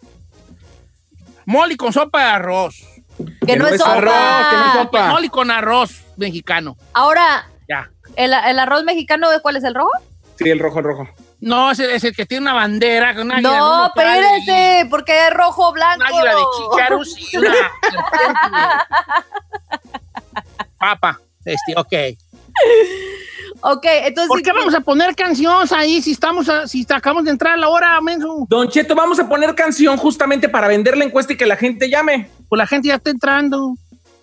Moli 1.46 1.76
con 1.76 1.92
sopa 1.92 2.20
de 2.20 2.30
arroz. 2.30 2.76
Que 3.46 3.56
no 3.58 3.68
es 3.68 3.78
sopa. 3.80 3.94
arroz, 3.94 4.48
que 4.50 4.56
no 4.58 4.66
es 4.66 4.74
sopa. 4.74 5.08
Moli 5.10 5.30
con 5.30 5.52
arroz 5.52 6.02
mexicano. 6.18 6.78
Ahora, 6.94 7.48
Ya. 7.68 7.90
¿el, 8.16 8.34
el 8.34 8.60
arroz 8.60 8.84
mexicano 8.84 9.28
cuál 9.42 9.56
es 9.58 9.64
el 9.64 9.74
rojo? 9.76 9.90
Sí, 10.38 10.50
el 10.50 10.60
rojo, 10.60 10.80
el 10.80 10.86
rojo. 10.86 11.08
No, 11.40 11.72
es 11.72 11.80
el, 11.80 11.90
es 11.90 12.04
el 12.04 12.16
que 12.16 12.26
tiene 12.28 12.44
una 12.44 12.54
bandera 12.54 13.16
con 13.16 13.24
una 13.26 13.36
águila 13.38 13.50
No, 13.58 13.84
y 13.84 13.88
espérese, 13.88 14.88
porque 14.90 15.28
es 15.28 15.34
rojo 15.34 15.72
blanco. 15.72 16.04
Un 16.06 16.14
águila 16.14 16.36
de 16.36 16.42
chícharos 16.58 17.16
y 17.34 17.38
una 17.38 17.54
papa. 20.78 21.20
Este, 21.44 21.74
ok. 21.76 21.94
Ok, 23.62 23.86
entonces. 24.06 24.28
¿Por 24.28 24.42
qué 24.42 24.52
vamos 24.52 24.74
a 24.74 24.82
poner 24.82 25.16
canciones 25.16 25.72
ahí 25.72 26.02
si 26.02 26.12
estamos 26.12 26.50
a- 26.50 26.68
si 26.68 26.86
acabamos 26.90 27.26
de 27.26 27.32
entrar 27.32 27.54
a 27.54 27.58
la 27.58 27.70
hora, 27.70 28.00
menso? 28.02 28.46
Don 28.50 28.68
Cheto, 28.70 28.96
vamos 28.96 29.20
a 29.20 29.30
poner 29.30 29.54
canción 29.56 29.98
justamente 29.98 30.50
para 30.50 30.68
vender 30.68 30.98
la 30.98 31.06
encuesta 31.06 31.34
y 31.34 31.38
que 31.38 31.46
la 31.46 31.56
gente 31.56 31.90
llame. 31.90 32.30
Pues 32.50 32.58
la 32.58 32.66
gente 32.68 32.88
ya 32.88 32.96
está 32.96 33.10
entrando. 33.12 33.76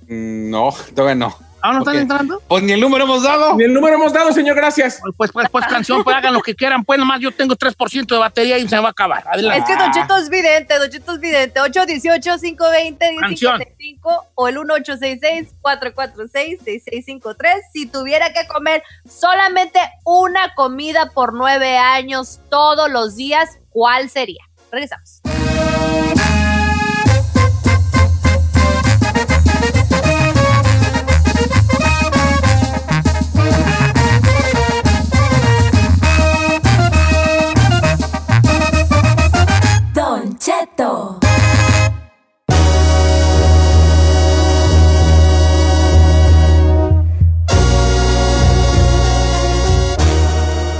Mm, 0.08 0.50
No, 0.50 0.70
todavía 0.94 1.14
no. 1.14 1.36
¿Ahora 1.60 1.78
no 1.78 1.82
Ok. 1.82 1.88
están 1.88 2.02
entrando? 2.02 2.40
Pues 2.46 2.62
ni 2.62 2.72
el 2.72 2.80
número 2.80 3.04
hemos 3.04 3.22
dado. 3.22 3.54
Ni 3.56 3.64
el 3.64 3.74
número 3.74 3.96
hemos 3.96 4.12
dado, 4.12 4.32
señor, 4.32 4.56
gracias. 4.56 5.00
Pues, 5.16 5.30
pues, 5.32 5.48
pues 5.50 5.66
canción, 5.66 6.04
pues 6.04 6.16
hagan 6.16 6.32
lo 6.32 6.40
que 6.40 6.54
quieran. 6.54 6.84
Pues 6.84 6.98
nomás 6.98 7.20
yo 7.20 7.30
tengo 7.32 7.56
3% 7.56 8.06
de 8.06 8.16
batería 8.18 8.58
y 8.58 8.68
se 8.68 8.76
me 8.76 8.82
va 8.82 8.88
a 8.88 8.92
acabar. 8.92 9.24
Adelante. 9.26 9.58
Es 9.58 9.64
que 9.64 9.76
Don 9.82 9.90
Cheto 9.92 10.16
es 10.16 10.28
vidente, 10.30 10.78
Don 10.78 10.90
Cheto 10.90 11.12
es 11.14 11.20
vidente. 11.20 11.60
818-520-1055 11.60 14.22
o 14.34 14.48
el 14.48 14.56
1866-446-6653. 14.58 17.48
Si 17.72 17.86
tuviera 17.86 18.32
que 18.32 18.46
comer 18.46 18.82
solamente 19.08 19.80
una 20.04 20.54
comida 20.54 21.10
por 21.14 21.34
nueve 21.34 21.76
años 21.76 22.40
todos 22.50 22.90
los 22.90 23.16
días, 23.16 23.58
¿cuál 23.70 24.10
sería? 24.10 24.42
Regresamos. 24.70 25.22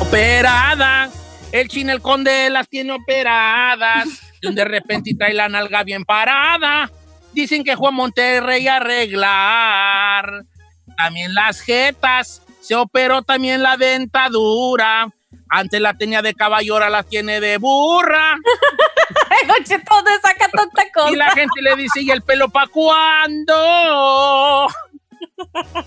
Operadas. 0.01 1.13
El 1.51 1.69
chin, 1.69 1.91
el 1.91 2.01
conde 2.01 2.49
las 2.49 2.69
tiene 2.69 2.93
operadas. 2.93 4.07
Y 4.41 4.55
de 4.55 4.65
repente 4.65 5.17
trae 5.19 5.35
la 5.35 5.49
nalga 5.49 5.83
bien 5.83 6.05
parada. 6.05 6.89
Dicen 7.33 7.65
que 7.65 7.75
Juan 7.75 7.95
Monterrey 7.95 8.69
arreglar. 8.69 10.45
También 10.97 11.35
las 11.35 11.61
jetas. 11.61 12.43
Se 12.61 12.77
operó 12.77 13.23
también 13.23 13.65
la 13.65 13.77
dentadura. 13.77 15.09
Antes 15.51 15.81
la 15.81 15.95
tenía 15.95 16.21
de 16.23 16.35
caballo, 16.35 16.75
ahora 16.75 16.91
la 16.91 17.03
tiene 17.03 17.41
de 17.41 17.57
burra. 17.59 18.37
¿dónde 19.47 20.11
saca 20.23 20.49
tanta 20.49 20.85
cosa? 20.93 21.11
Y 21.11 21.17
la 21.17 21.31
gente 21.33 21.63
le 21.63 21.77
dice, 21.77 22.03
¿y 22.03 22.11
el 22.11 22.23
pelo 22.23 22.49
pa' 22.49 22.67
cuándo? 22.67 23.55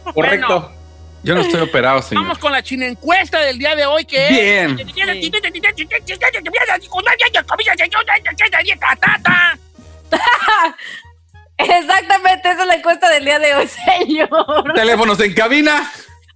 Correcto. 0.13 0.71
Yo 1.23 1.35
no 1.35 1.41
estoy 1.41 1.61
operado, 1.61 2.01
señor. 2.01 2.23
Vamos 2.23 2.39
con 2.39 2.51
la 2.51 2.63
china 2.63 2.87
encuesta 2.87 3.39
del 3.39 3.59
día 3.59 3.75
de 3.75 3.85
hoy, 3.85 4.05
que 4.05 4.27
Bien. 4.29 4.75
Exactamente, 11.57 12.49
esa 12.49 12.61
es 12.61 12.67
la 12.67 12.75
encuesta 12.75 13.07
del 13.09 13.23
día 13.23 13.37
de 13.37 13.53
hoy, 13.53 13.67
señor. 13.67 14.73
Teléfonos 14.73 15.19
en 15.19 15.33
cabina. 15.35 15.91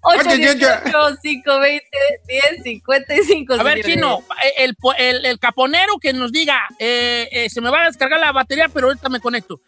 818 0.05 1.17
520 1.21 1.85
1055 2.27 3.53
A 3.55 3.63
ver, 3.63 3.83
Chino, 3.83 4.19
el, 4.57 4.75
el, 4.97 5.25
el 5.25 5.39
caponero 5.39 5.97
que 5.99 6.13
nos 6.13 6.31
diga, 6.31 6.59
eh, 6.79 7.27
eh, 7.31 7.49
se 7.49 7.61
me 7.61 7.69
va 7.69 7.83
a 7.83 7.85
descargar 7.85 8.19
la 8.19 8.31
batería, 8.31 8.67
pero 8.73 8.87
ahorita 8.87 9.09
me 9.09 9.19
conecto. 9.19 9.59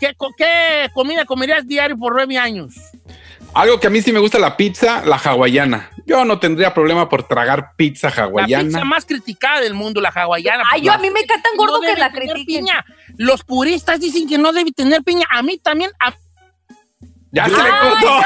¿Qué, 0.00 0.14
co- 0.16 0.32
qué 0.36 0.88
comida 0.94 1.24
comerías 1.24 1.66
diario 1.66 1.96
por 1.98 2.14
nueve 2.14 2.38
años? 2.38 2.74
Algo 3.54 3.80
que 3.80 3.86
a 3.86 3.90
mí 3.90 4.00
sí 4.02 4.12
me 4.12 4.20
gusta 4.20 4.38
la 4.38 4.56
pizza, 4.56 5.02
la 5.04 5.16
hawaiana. 5.16 5.90
Yo 6.06 6.24
no 6.24 6.38
tendría 6.38 6.72
problema 6.74 7.08
por 7.08 7.26
tragar 7.26 7.72
pizza 7.76 8.12
La 8.14 8.24
hawaiana. 8.24 8.64
pizza 8.64 8.84
más 8.84 9.04
criticada 9.06 9.60
del 9.60 9.74
mundo, 9.74 10.00
la 10.00 10.10
hawaiana. 10.10 10.64
Ay, 10.70 10.82
yo 10.82 10.92
a 10.92 10.98
mí 10.98 11.10
me 11.10 11.20
encanta 11.20 11.48
tan 11.48 11.56
gordo 11.56 11.80
No 11.80 11.88
que 11.94 11.98
la 11.98 12.12
critiquen. 12.12 12.44
piña. 12.46 12.84
Los 13.16 13.42
puristas 13.42 13.98
dicen 14.00 14.28
que 14.28 14.38
no 14.38 14.52
debe 14.52 14.70
tener 14.70 15.02
piña. 15.02 15.26
A 15.30 15.42
mí 15.42 15.58
también. 15.58 15.90
a- 15.98 16.14
Ya 17.30 17.44
se 17.44 17.50
le 17.50 17.70
cortó. 17.82 18.20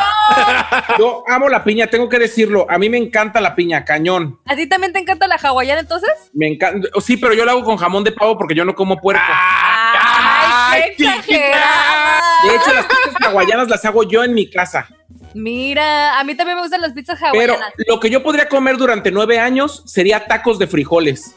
Yo 0.99 1.25
amo 1.27 1.49
la 1.49 1.65
piña, 1.65 1.89
tengo 1.89 2.09
que 2.09 2.19
decirlo. 2.21 2.67
A 2.71 2.79
mí 2.79 2.89
me 2.89 2.99
encanta 2.99 3.41
la 3.41 3.55
piña, 3.57 3.85
cañón. 3.85 4.39
¿A 4.47 4.55
ti 4.55 4.69
también 4.69 4.93
te 4.93 5.01
encanta 5.01 5.27
la 5.27 5.35
hawaiana 5.37 5.81
entonces? 5.81 6.11
Me 6.33 6.47
encanta. 6.47 6.89
Sí, 7.01 7.17
pero 7.17 7.35
yo 7.35 7.45
la 7.45 7.53
hago 7.53 7.65
con 7.65 7.77
jamón 7.77 8.05
de 8.05 8.13
pavo 8.13 8.39
porque 8.39 8.55
yo 8.55 8.65
no 8.65 8.75
como 8.75 8.97
puerco. 8.99 9.23
¡Ay, 9.27 10.83
qué 10.97 11.05
chiquita. 11.05 11.15
exagerada! 11.17 12.21
De 12.49 12.55
hecho, 12.57 12.73
las 12.75 12.87
pizzas 12.87 13.23
hawaianas 13.29 13.69
las 13.69 13.85
hago 13.85 14.03
yo 14.05 14.23
en 14.25 14.35
mi 14.35 14.49
casa. 14.51 14.89
Mira, 15.35 16.19
a 16.21 16.25
mí 16.25 16.35
también 16.35 16.57
me 16.57 16.63
gustan 16.63 16.81
las 16.83 16.93
pizzas 16.93 17.19
Pero 17.33 17.55
hawaianas. 17.55 17.75
lo 17.89 17.99
que 18.01 18.11
yo 18.11 18.23
podría 18.23 18.49
comer 18.49 18.77
durante 18.77 19.11
nueve 19.11 19.39
años 19.39 19.83
sería 19.87 20.27
tacos 20.27 20.59
de 20.59 20.67
frijoles. 20.67 21.35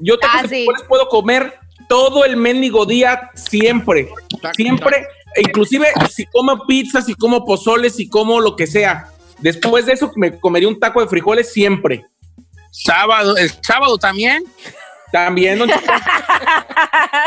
Yo 0.00 0.18
tacos 0.18 0.36
Ah, 0.38 0.42
de 0.42 0.48
sí. 0.48 0.54
frijoles 0.56 0.82
puedo 0.84 1.08
comer 1.08 1.58
todo 1.88 2.24
el 2.24 2.36
mendigo 2.36 2.86
día, 2.86 3.30
siempre. 3.34 4.08
Siempre. 4.54 5.06
Inclusive 5.38 5.88
si 6.10 6.26
como 6.26 6.66
pizza, 6.66 7.02
si 7.02 7.14
como 7.14 7.44
pozole, 7.44 7.90
si 7.90 8.08
como 8.08 8.40
lo 8.40 8.56
que 8.56 8.66
sea. 8.66 9.08
Después 9.38 9.86
de 9.86 9.92
eso 9.94 10.10
me 10.16 10.38
comería 10.38 10.68
un 10.68 10.78
taco 10.78 11.00
de 11.00 11.08
frijoles 11.08 11.52
siempre. 11.52 12.04
Sábado, 12.70 13.36
el 13.36 13.50
sábado 13.62 13.98
también. 13.98 14.44
También, 15.12 15.58
don 15.58 15.68
Cheto. 15.68 15.92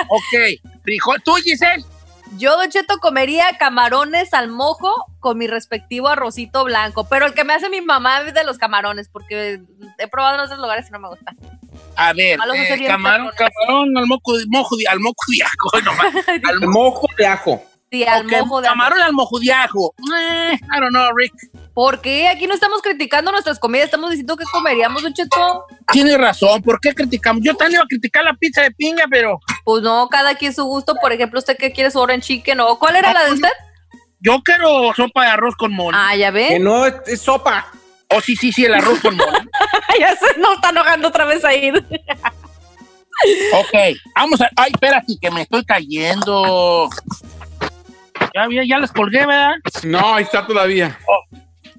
Ok. 0.10 0.60
Frijol. 0.84 1.22
¿Tú, 1.24 1.34
Giselle? 1.36 1.84
Yo, 2.38 2.58
Don 2.58 2.70
Cheto, 2.70 2.98
comería 2.98 3.46
camarones 3.58 4.34
al 4.34 4.50
mojo 4.50 4.92
con 5.20 5.38
mi 5.38 5.48
respectivo 5.48 6.08
arrocito 6.10 6.64
blanco. 6.66 7.08
Pero 7.08 7.26
el 7.28 7.34
que 7.34 7.44
me 7.44 7.54
hace 7.54 7.70
mi 7.70 7.82
mamá 7.82 8.22
es 8.22 8.34
de 8.34 8.44
los 8.44 8.58
camarones, 8.58 9.08
porque 9.10 9.62
he 10.00 10.08
probado 10.08 10.36
en 10.36 10.42
otros 10.42 10.60
lugares 10.60 10.88
y 10.90 10.92
no 10.92 11.00
me 11.00 11.10
gusta. 11.10 11.34
A 11.96 12.12
ver, 12.14 12.38
eh, 12.56 12.88
camarón, 12.88 13.30
camarón 13.38 13.98
al 13.98 14.06
moco, 14.08 14.34
mojo, 14.48 14.76
de- 14.76 14.88
al 14.88 15.00
moco 15.00 15.24
de 15.32 15.44
ajo. 15.44 16.12
Al 16.50 16.68
mojo 16.68 17.08
de 17.18 17.26
ajo. 17.26 17.64
Sí, 17.96 18.04
al 18.04 18.26
Ok, 18.26 18.32
mojo 18.42 18.62
de 18.62 18.68
camarón 18.68 19.02
al 19.02 19.14
mojo 19.14 19.40
de 19.40 19.52
ajo. 19.54 19.94
Eh, 20.18 20.54
I 20.56 20.80
don't 20.80 20.90
know, 20.90 21.16
Rick. 21.16 21.34
¿Por 21.74 22.02
qué? 22.02 22.28
Aquí 22.30 22.48
no 22.48 22.54
estamos 22.54 22.82
criticando 22.82 23.32
nuestras 23.32 23.60
comidas, 23.60 23.86
estamos 23.86 24.10
diciendo 24.10 24.38
que 24.38 24.46
comeríamos, 24.52 25.04
Don 25.04 25.14
Cheto. 25.14 25.66
Tiene 25.92 26.18
razón, 26.18 26.62
¿por 26.62 26.80
qué 26.80 26.94
criticamos? 26.94 27.44
Yo 27.44 27.56
también 27.56 27.80
iba 27.80 27.84
a 27.84 27.88
criticar 27.88 28.24
la 28.24 28.34
pizza 28.34 28.62
de 28.62 28.72
pinga, 28.72 29.06
pero 29.10 29.40
Pues 29.64 29.84
no, 29.84 30.08
cada 30.10 30.36
quien 30.36 30.54
su 30.54 30.64
gusto. 30.66 30.96
Por 31.02 31.12
ejemplo, 31.12 31.40
¿usted 31.40 31.58
qué 31.58 31.72
quiere 31.72 31.92
su 31.92 32.04
en 32.10 32.22
chicken 32.22 32.60
o 32.62 32.80
cuál 32.80 32.96
era 32.96 33.14
la 33.14 33.26
de 33.26 33.34
usted? 33.34 33.50
yo 34.22 34.42
quiero 34.44 34.92
sopa 34.96 35.24
de 35.26 35.30
arroz 35.32 35.56
con 35.56 35.72
mole. 35.74 35.98
Ah, 36.00 36.16
ya 36.16 36.32
Que 36.32 36.54
ve. 36.54 36.60
no 36.60 36.86
es, 36.86 36.96
es 37.06 37.22
sopa. 37.22 37.68
Oh, 38.10 38.22
sí, 38.22 38.36
sí, 38.36 38.52
sí, 38.52 38.66
el 38.66 38.74
arroz 38.74 39.00
con 39.02 39.16
mole. 39.18 39.40
ya 40.00 40.16
se 40.16 40.40
nos 40.40 40.56
está 40.56 40.70
enojando 40.70 41.10
otra 41.10 41.26
vez 41.26 41.44
ahí. 41.46 41.72
ok, 43.54 43.74
vamos 44.16 44.42
a... 44.42 44.50
Ay, 44.56 44.72
espérate, 44.74 45.14
que 45.22 45.30
me 45.32 45.42
estoy 45.44 45.64
cayendo. 45.66 46.90
Ya, 48.36 48.48
ya, 48.52 48.64
ya 48.68 48.80
les 48.80 48.92
colgué, 48.92 49.26
¿verdad? 49.26 49.54
No, 49.84 50.16
ahí 50.16 50.24
está 50.24 50.46
todavía. 50.46 50.98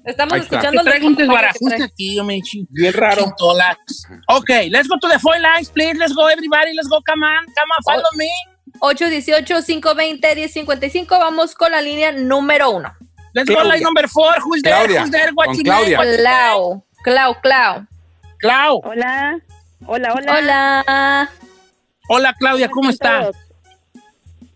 Estamos 0.03 0.33
Ahí 0.33 0.39
está. 0.39 0.55
escuchando. 0.57 0.81
Los 0.83 0.93
aquí, 1.83 2.19
me 2.23 2.41
chi- 2.41 2.65
Bien 2.71 2.93
raro. 2.93 3.25
chintolax. 3.25 4.07
Ok, 4.29 4.49
let's 4.71 4.87
go 4.87 4.97
to 4.99 5.07
the 5.07 5.19
phone 5.19 5.39
lines, 5.41 5.69
please. 5.69 5.93
Let's 5.99 6.15
go, 6.15 6.27
everybody. 6.29 6.73
Let's 6.73 6.87
go, 6.89 6.99
come 7.05 7.23
on. 7.23 7.45
Come 7.45 7.71
on, 7.77 7.83
follow 7.85 8.09
me. 8.15 8.27
818-520-1055. 8.79 11.19
Vamos 11.19 11.53
con 11.53 11.71
la 11.71 11.79
línea 11.81 12.11
número 12.11 12.71
uno. 12.71 12.91
Let's 13.33 13.49
go, 13.49 13.55
Claudia. 13.55 13.73
line 13.73 13.83
number 13.83 14.07
four. 14.09 14.33
Who's 14.43 14.61
there? 14.63 14.73
Claudia. 14.75 15.01
Who's 15.03 15.11
there? 15.11 15.31
What 15.33 15.47
Con 15.47 15.57
you 15.57 15.63
Claudia. 15.63 15.97
Clau. 15.99 16.83
Clau, 17.03 17.35
Clau. 17.41 17.85
Clau. 18.39 18.81
Hola, 18.83 19.39
hola, 19.85 20.13
hola. 20.13 20.37
Hola. 20.39 21.29
Hola, 22.09 22.33
Claudia, 22.39 22.69
¿cómo 22.69 22.89
está? 22.89 23.21
todos? 23.23 23.35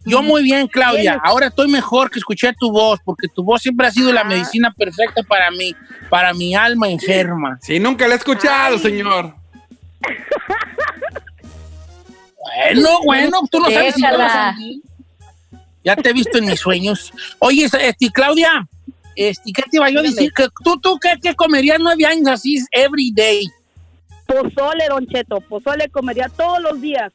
Yo 0.05 0.23
muy 0.23 0.41
bien, 0.43 0.67
Claudia. 0.67 1.19
Ahora 1.23 1.47
estoy 1.47 1.67
mejor 1.67 2.09
que 2.09 2.19
escuché 2.19 2.51
tu 2.59 2.71
voz, 2.71 2.99
porque 3.05 3.27
tu 3.27 3.43
voz 3.43 3.61
siempre 3.61 3.87
ha 3.87 3.91
sido 3.91 4.11
la 4.11 4.21
Ah. 4.21 4.25
medicina 4.25 4.73
perfecta 4.73 5.21
para 5.23 5.51
mí, 5.51 5.75
para 6.09 6.33
mi 6.33 6.55
alma 6.55 6.89
enferma. 6.89 7.59
Sí, 7.61 7.79
nunca 7.79 8.07
la 8.07 8.15
he 8.15 8.17
escuchado, 8.17 8.75
Ay. 8.75 8.79
señor. 8.81 9.35
Bueno, 12.73 12.89
bueno, 13.05 13.39
tú 13.51 13.59
no 13.59 13.69
sabes 13.69 13.95
si. 13.95 14.81
Ya 15.83 15.95
te 15.95 16.09
he 16.09 16.13
visto 16.13 16.37
en 16.37 16.45
mis 16.45 16.59
sueños. 16.59 17.11
Oye, 17.39 17.65
este, 17.65 18.11
Claudia, 18.11 18.67
este, 19.15 19.51
¿qué 19.51 19.63
te 19.63 19.77
iba 19.77 19.89
yo 19.89 19.99
a 19.99 20.03
decir? 20.03 20.31
Que 20.33 20.47
¿Tú, 20.63 20.79
tú 20.79 20.97
qué, 20.99 21.13
qué 21.21 21.35
comerías 21.35 21.79
nueve 21.79 22.05
años 22.05 22.27
así 22.27 22.57
every 22.71 23.11
day? 23.11 23.47
Pozole, 24.27 24.87
Don 24.89 25.05
Cheto. 25.07 25.41
Pozole 25.41 25.89
comería 25.89 26.29
todos 26.29 26.59
los 26.61 26.79
días. 26.81 27.11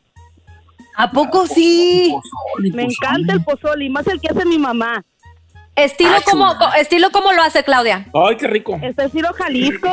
¿A 0.97 1.11
poco 1.11 1.47
sí? 1.47 2.11
Pozole, 2.11 2.71
Me 2.73 2.85
pozole. 2.85 2.95
encanta 2.95 3.33
el 3.35 3.45
pozole 3.45 3.85
y 3.85 3.91
más 3.91 4.07
el 4.07 4.21
que 4.21 4.29
hace 4.29 4.45
mi 4.47 4.59
mamá. 4.59 5.05
Estilo 5.75 6.11
Ah, 6.17 6.23
como, 6.25 6.53
chula. 6.55 6.71
estilo 6.79 7.11
como 7.11 7.33
lo 7.33 7.43
hace 7.43 7.63
Claudia. 7.63 8.07
Ay, 8.15 8.37
qué 8.39 8.47
rico. 8.47 8.79
Este 8.83 9.05
estilo 9.05 9.33
Jalisco. 9.35 9.89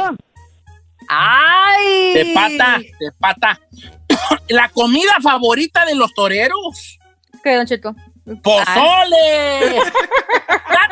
¡Ay! 1.10 2.14
De 2.14 2.32
pata, 2.34 2.78
de 2.80 3.12
pata. 3.20 3.60
La 4.50 4.70
comida 4.70 5.12
favorita 5.22 5.86
de 5.86 5.96
los 5.96 6.14
toreros. 6.14 7.00
¿Qué, 7.44 7.56
Don 7.58 7.66
Cheto? 7.66 7.94
¡Pozole! 8.42 9.82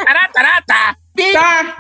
¡Taratarata! 0.06 1.00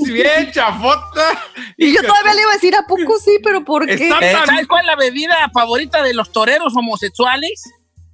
Bien, 0.12 0.50
chafota. 0.52 1.40
Y 1.76 1.94
yo 1.94 2.02
todavía 2.02 2.34
le 2.34 2.42
iba 2.42 2.50
a 2.50 2.54
decir, 2.54 2.74
¿a 2.76 2.86
poco 2.86 3.18
sí? 3.18 3.38
¿Pero 3.42 3.64
por 3.64 3.86
qué? 3.86 3.94
Está- 3.94 4.18
Eh, 4.20 4.36
¿Sabes 4.46 4.66
cuál 4.66 4.80
es 4.82 4.86
la 4.86 4.96
bebida 4.96 5.50
favorita 5.52 6.02
de 6.02 6.14
los 6.14 6.30
toreros 6.32 6.74
homosexuales? 6.76 7.62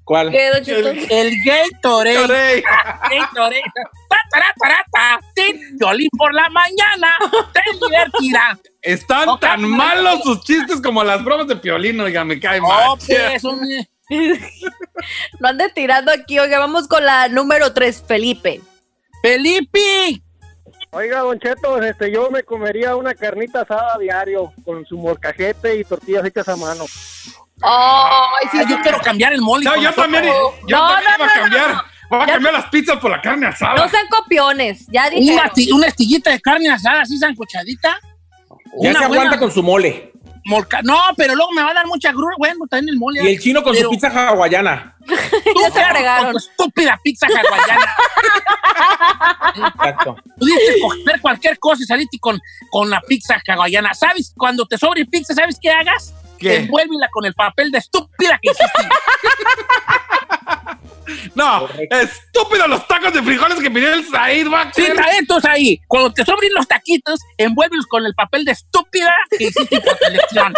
¿Cuál? 0.05 0.32
El 0.34 1.43
gay 1.43 1.68
torero. 1.82 2.22
Torey. 2.28 2.62
Gay 3.11 3.20
torero. 3.34 3.64
¡Taratarata! 4.30 5.20
¡Tin! 5.34 5.76
Violín 5.78 6.09
por 6.16 6.32
la 6.32 6.49
mañana. 6.51 7.16
¡Te 7.53 7.61
divertirá! 7.72 8.57
Están 8.82 9.39
tan 9.41 9.62
malos 9.62 10.20
sus 10.22 10.43
chistes 10.45 10.80
como 10.80 11.03
las 11.03 11.24
bromas 11.24 11.49
de 11.49 11.57
Piolín, 11.57 11.99
oiga, 12.01 12.24
me 12.24 12.39
cae 12.39 12.61
mal. 12.61 12.84
Oh, 12.91 12.97
pues, 13.05 13.43
un- 13.43 13.61
No 15.41 15.49
ande 15.49 15.70
tirando 15.70 16.12
aquí, 16.12 16.39
oiga, 16.39 16.59
vamos 16.61 16.87
con 16.87 17.05
la 17.05 17.28
número 17.28 17.72
3, 17.72 18.05
Felipe. 18.07 18.61
¡Felipe! 19.22 20.22
Oiga, 20.97 21.18
Don 21.20 21.38
Cheto, 21.38 21.82
este, 21.82 22.11
yo 22.11 22.30
me 22.30 22.42
comería 22.42 22.97
una 22.97 23.14
carnita 23.14 23.61
asada 23.61 23.97
a 23.97 23.99
diario 23.99 24.51
con 24.64 24.82
su 24.86 24.97
morcajete 24.97 25.76
y 25.78 25.84
tortillas 25.84 26.24
hechas 26.24 26.49
a 26.49 26.57
mano. 26.57 26.84
Ay, 27.62 28.49
sí, 28.51 28.59
Ah, 28.61 28.66
yo 28.66 28.80
quiero 28.80 28.99
cambiar 29.01 29.34
el 29.34 29.42
mole. 29.42 29.64
No, 29.64 29.76
yo 29.76 29.92
también, 29.92 30.24
yo 30.24 30.32
No, 30.68 30.88
también 30.88 31.05
no, 31.18 31.24
iba 31.24 31.24
a 31.24 31.36
no, 31.36 31.42
cambiar. 31.42 31.84
Voy 32.09 32.20
a 32.22 32.26
Ya- 32.26 32.32
cambiar 32.32 32.55
las 32.55 32.66
pizzas 32.70 32.97
por 32.99 33.11
la 33.11 33.20
carne 33.20 33.47
asada. 33.47 33.74
No 33.74 33.88
sean 33.90 34.07
copiones, 34.09 34.86
ya 34.90 35.11
dije. 35.11 35.34
Una, 35.34 35.51
una 35.74 35.86
estillita 35.86 36.30
de 36.30 36.40
carne 36.40 36.70
asada 36.70 37.03
así 37.03 37.18
sancochadita. 37.18 37.99
Ya 38.80 38.90
Una 38.90 38.99
se 38.99 39.05
aguanta 39.05 39.16
buena 39.24 39.38
con 39.38 39.53
su 39.53 39.62
mole. 39.62 40.12
Molca- 40.47 40.80
No, 40.82 40.97
pero 41.16 41.34
luego 41.34 41.53
me 41.53 41.62
va 41.62 41.70
a 41.70 41.74
dar 41.74 41.86
mucha 41.86 42.12
grura. 42.12 42.34
Bueno, 42.38 42.66
también 42.70 42.94
el 42.94 42.99
mole. 42.99 43.22
Y 43.22 43.34
el 43.34 43.40
chino 43.40 43.62
con 43.62 43.72
Pero- 43.74 43.84
su 43.84 43.90
pizza 43.90 44.09
hawaiana. 44.28 44.97
Tú, 45.07 45.14
Ya 45.62 45.70
se 45.70 45.80
agregaron. 45.80 46.24
con 46.24 46.32
tu 46.32 46.38
estúpida 46.38 46.99
pizza 47.03 47.26
hawaiana. 47.26 47.86
Exacto. 49.68 50.16
Pudiste 50.38 50.80
coger 50.80 51.20
cualquier 51.20 51.59
cosa 51.59 51.82
y 51.82 51.86
saliste 51.86 52.18
con, 52.18 52.40
con 52.70 52.90
la 52.90 53.01
pizza 53.01 53.40
hawaiana. 53.47 53.94
¿Sabes? 53.94 54.32
Cuando 54.36 54.66
te 54.66 54.78
sobre 54.78 55.05
pizza, 55.07 55.34
¿sabes 55.34 55.59
qué 55.61 55.70
hagas? 55.70 56.12
¿Qué? 56.39 56.57
envuélvela 56.57 57.09
con 57.12 57.24
el 57.24 57.34
papel 57.34 57.70
de 57.70 57.78
estúpida 57.78 58.39
que 58.43 58.51
hiciste. 58.51 58.89
No, 61.37 61.68
estúpido 61.91 62.66
los 62.66 62.87
tacos 62.89 63.12
de 63.12 63.22
frijoles 63.22 63.61
que 63.61 63.70
pidió 63.70 63.93
el 63.93 64.05
Said, 64.05 64.51
va. 64.51 64.72
Sí, 64.74 64.89
talentos 64.95 65.45
ahí. 65.45 65.80
Cuando 65.87 66.12
te 66.12 66.24
sobren 66.24 66.53
los 66.55 66.66
taquitos, 66.66 67.20
envuélvelos 67.37 67.87
con 67.87 68.05
el 68.07 68.14
papel 68.14 68.45
de 68.45 68.53
estúpida 68.53 69.14
que 69.39 69.45
hiciste 69.45 69.80
por 69.80 69.97
selección. 69.99 70.55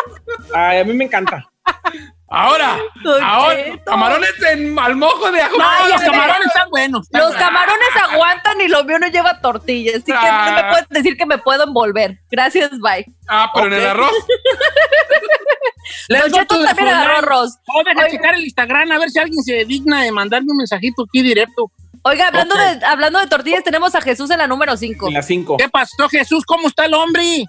Ay, 0.55 0.79
a 0.79 0.85
mí 0.85 0.95
me 0.95 1.05
encanta. 1.05 1.47
Ahora, 2.31 2.79
ahora, 3.23 3.57
camarones 3.85 4.31
en 4.51 4.79
al 4.79 4.97
mojo 4.97 5.31
de 5.31 5.41
ajo. 5.43 5.57
No, 5.59 5.89
los 5.89 6.01
camarones 6.03 6.47
están 6.47 6.71
buenos. 6.71 7.03
están 7.07 7.21
Los 7.23 7.35
camarones 7.37 7.89
aguantan 8.11 8.61
y 8.61 8.69
lo 8.69 8.85
mío 8.85 8.99
no 8.99 9.09
lleva 9.09 9.41
tortilla, 9.41 9.93
así 9.97 10.05
que 10.05 10.13
no 10.13 10.21
me 10.23 10.61
Ah. 10.61 10.69
puedes 10.71 10.89
decir 10.91 11.17
que 11.17 11.27
me 11.27 11.39
puedo 11.39 11.65
envolver. 11.65 12.21
Gracias, 12.31 12.71
bye. 12.81 13.05
Ah, 13.29 13.51
pero 13.55 13.67
en 13.67 13.73
el 13.75 13.87
arroz. 13.87 14.13
Les 16.09 16.21
Don 16.23 16.31
doy 16.31 16.41
Cheto 16.41 16.57
tu 16.59 16.65
también 16.65 16.89
agarró 16.89 17.17
arroz. 17.19 17.59
Deja 17.85 17.99
Oiga. 18.01 18.11
checar 18.11 18.35
el 18.35 18.45
Instagram 18.45 18.93
a 18.93 18.99
ver 18.99 19.11
si 19.11 19.19
alguien 19.19 19.43
se 19.43 19.65
digna 19.65 20.03
de 20.03 20.13
mandarme 20.13 20.51
un 20.51 20.59
mensajito 20.59 21.05
aquí 21.05 21.23
directo. 21.23 21.71
Oiga, 22.03 22.29
hablando, 22.29 22.55
de, 22.57 22.85
hablando 22.87 23.19
de 23.19 23.27
tortillas, 23.27 23.65
tenemos 23.65 23.95
a 23.95 24.01
Jesús 24.01 24.31
en 24.31 24.39
la 24.39 24.47
número 24.47 24.77
5. 24.77 25.09
En 25.09 25.15
las 25.15 25.27
5. 25.27 25.57
¿Qué 25.59 25.69
pasó, 25.69 26.09
Jesús? 26.09 26.45
¿Cómo 26.47 26.69
está 26.69 26.85
el 26.87 26.95
hombre? 26.95 27.45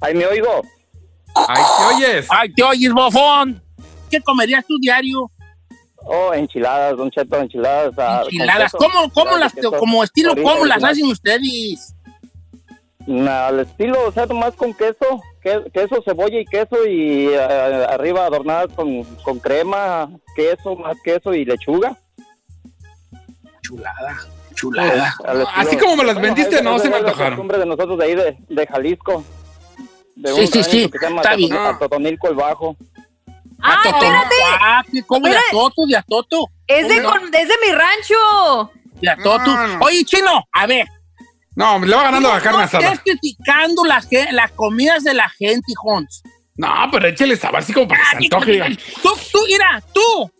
Ahí 0.00 0.14
me 0.14 0.26
oigo. 0.26 0.62
Ay, 1.34 1.62
¿te 1.78 1.94
oyes? 1.96 2.26
Ay, 2.30 2.52
te 2.52 2.62
oyes, 2.62 2.92
bofón. 2.92 3.62
¿Qué 4.10 4.20
comerías 4.20 4.64
tú 4.66 4.76
diario? 4.80 5.30
Oh, 6.10 6.32
enchiladas, 6.32 6.96
Don 6.96 7.10
Cheto, 7.10 7.36
enchiladas. 7.38 7.92
ah, 7.98 8.22
Enchiladas. 8.24 8.72
queso. 8.72 8.78
¿Cómo, 8.78 9.10
cómo 9.12 9.36
las, 9.36 9.52
como 9.78 10.04
estilo, 10.04 10.34
cómo 10.36 10.64
las 10.64 10.82
original. 10.82 10.90
hacen 10.92 11.06
ustedes? 11.06 11.94
Al 13.06 13.60
estilo, 13.60 14.06
o 14.06 14.12
sea, 14.12 14.26
nomás 14.26 14.54
con 14.54 14.72
queso, 14.74 14.96
que- 15.00 15.27
queso, 15.40 16.02
cebolla 16.04 16.40
y 16.40 16.44
queso 16.44 16.86
y 16.86 17.28
eh, 17.28 17.86
arriba 17.90 18.26
adornadas 18.26 18.68
con, 18.74 19.02
con 19.22 19.38
crema, 19.38 20.10
queso, 20.36 20.76
más 20.76 20.96
queso 21.02 21.34
y 21.34 21.44
lechuga. 21.44 21.96
Chulada, 23.62 24.16
chulada. 24.54 25.14
Estilo- 25.18 25.48
Así 25.54 25.76
como 25.76 25.96
me 25.96 26.04
las 26.04 26.20
vendiste, 26.20 26.62
no 26.62 26.76
esa 26.76 26.84
se 26.84 26.90
me 26.90 26.96
es 26.96 27.02
la 27.02 27.08
antojaron. 27.08 27.32
costumbre 27.34 27.58
de 27.58 27.66
nosotros 27.66 27.98
de 27.98 28.04
ahí 28.04 28.14
de, 28.14 28.36
de 28.48 28.66
Jalisco. 28.66 29.24
De 30.16 30.32
Sí, 30.34 30.46
sí, 30.48 30.64
sí, 30.64 30.90
que 30.90 30.98
se 30.98 31.04
llama 31.06 31.22
está 31.22 31.36
bien. 31.36 31.50
Atoton- 31.52 31.74
Atotonilco 31.76 32.28
el 32.28 32.34
Bajo. 32.34 32.76
¡Ah, 33.60 33.80
Atoto. 33.80 33.96
espérate! 33.96 34.34
Ah, 34.60 34.82
¿qué 34.90 35.02
como 35.02 35.28
de 35.28 35.36
atoto, 35.36 35.86
de 35.86 35.96
atoto, 35.96 36.46
Es 36.66 36.88
de, 36.88 37.02
¿Cómo? 37.02 37.10
con- 37.20 37.34
es 37.34 37.48
de 37.48 37.54
mi 37.66 37.72
rancho. 37.72 38.70
de 39.00 39.10
atoto. 39.10 39.44
No, 39.46 39.66
no. 39.66 39.84
Oye, 39.84 40.04
chino, 40.04 40.44
a 40.52 40.66
ver. 40.66 40.86
No, 41.58 41.78
le 41.84 41.96
va 41.96 42.04
ganando 42.04 42.28
la 42.28 42.40
carne 42.40 42.58
no 42.58 42.64
asada. 42.64 42.84
estés 42.92 43.00
criticando 43.00 43.84
las, 43.84 44.06
las 44.30 44.52
comidas 44.52 45.02
de 45.02 45.12
la 45.12 45.28
gente, 45.28 45.72
Hons. 45.82 46.22
No, 46.54 46.68
pero 46.92 47.08
échale 47.08 47.36
sabor 47.36 47.58
así 47.58 47.72
como 47.72 47.88
para 47.88 48.00
que 48.00 48.28
se 48.28 48.34
antoje. 48.34 48.76
Tú, 49.02 49.10
tú, 49.32 49.38
mira, 49.48 49.82
tú, 49.92 50.30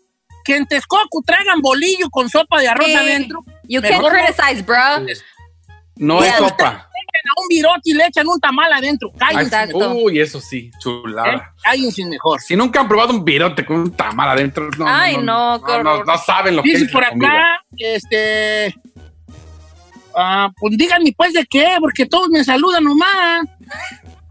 que 0.45 0.55
en 0.55 0.65
Texcoco 0.65 1.21
traigan 1.25 1.59
bolillo 1.61 2.09
con 2.09 2.29
sopa 2.29 2.61
de 2.61 2.69
arroz 2.69 2.87
Sí. 2.87 2.95
adentro, 2.95 3.43
You 3.67 3.81
can't 3.81 4.01
criticize, 4.07 4.63
bro. 4.63 5.05
No 5.97 6.23
es 6.23 6.33
sopa. 6.35 6.87
echan 7.11 7.21
a 7.35 7.41
un 7.41 7.47
virote 7.49 7.81
y 7.83 7.93
le 7.95 8.05
echan 8.05 8.25
un 8.27 8.39
tamal 8.39 8.71
adentro. 8.71 9.11
Cállense, 9.17 9.43
Exacto. 9.43 9.93
uy, 9.95 10.19
eso 10.21 10.39
sí, 10.39 10.71
¿eh? 10.73 10.77
chulada. 10.79 11.53
cállense 11.61 12.05
mejor. 12.05 12.39
Si 12.39 12.55
nunca 12.55 12.79
han 12.79 12.87
probado 12.87 13.11
un 13.13 13.25
virote 13.25 13.65
con 13.65 13.77
un 13.81 13.91
tamal 13.91 14.29
adentro, 14.29 14.69
no, 14.77 14.85
Ay, 14.87 15.17
no, 15.17 15.57
no, 15.57 15.83
no, 15.83 16.03
no 16.05 16.17
saben 16.17 16.55
lo 16.55 16.63
que 16.63 16.69
Dice 16.71 16.85
es 16.85 16.91
por 16.91 17.01
la 17.01 17.09
comida. 17.09 17.27
acá, 17.27 17.65
este... 17.77 18.73
ah, 20.15 20.49
pues 20.59 20.77
díganme 20.77 21.13
pues 21.15 21.33
de 21.33 21.45
qué, 21.45 21.77
porque 21.79 22.05
todos 22.05 22.29
me 22.29 22.43
saludan 22.43 22.83
nomás. 22.83 23.45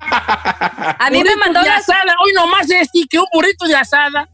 A 0.00 1.08
mí 1.10 1.18
me 1.18 1.24
Burrito 1.24 1.38
mandó 1.40 1.60
de 1.60 1.68
las... 1.68 1.88
asada, 1.88 2.14
hoy 2.24 2.32
nomás 2.32 2.70
este, 2.70 3.00
que 3.08 3.18
un 3.18 3.26
burrito 3.32 3.66
de 3.66 3.76
asada. 3.76 4.28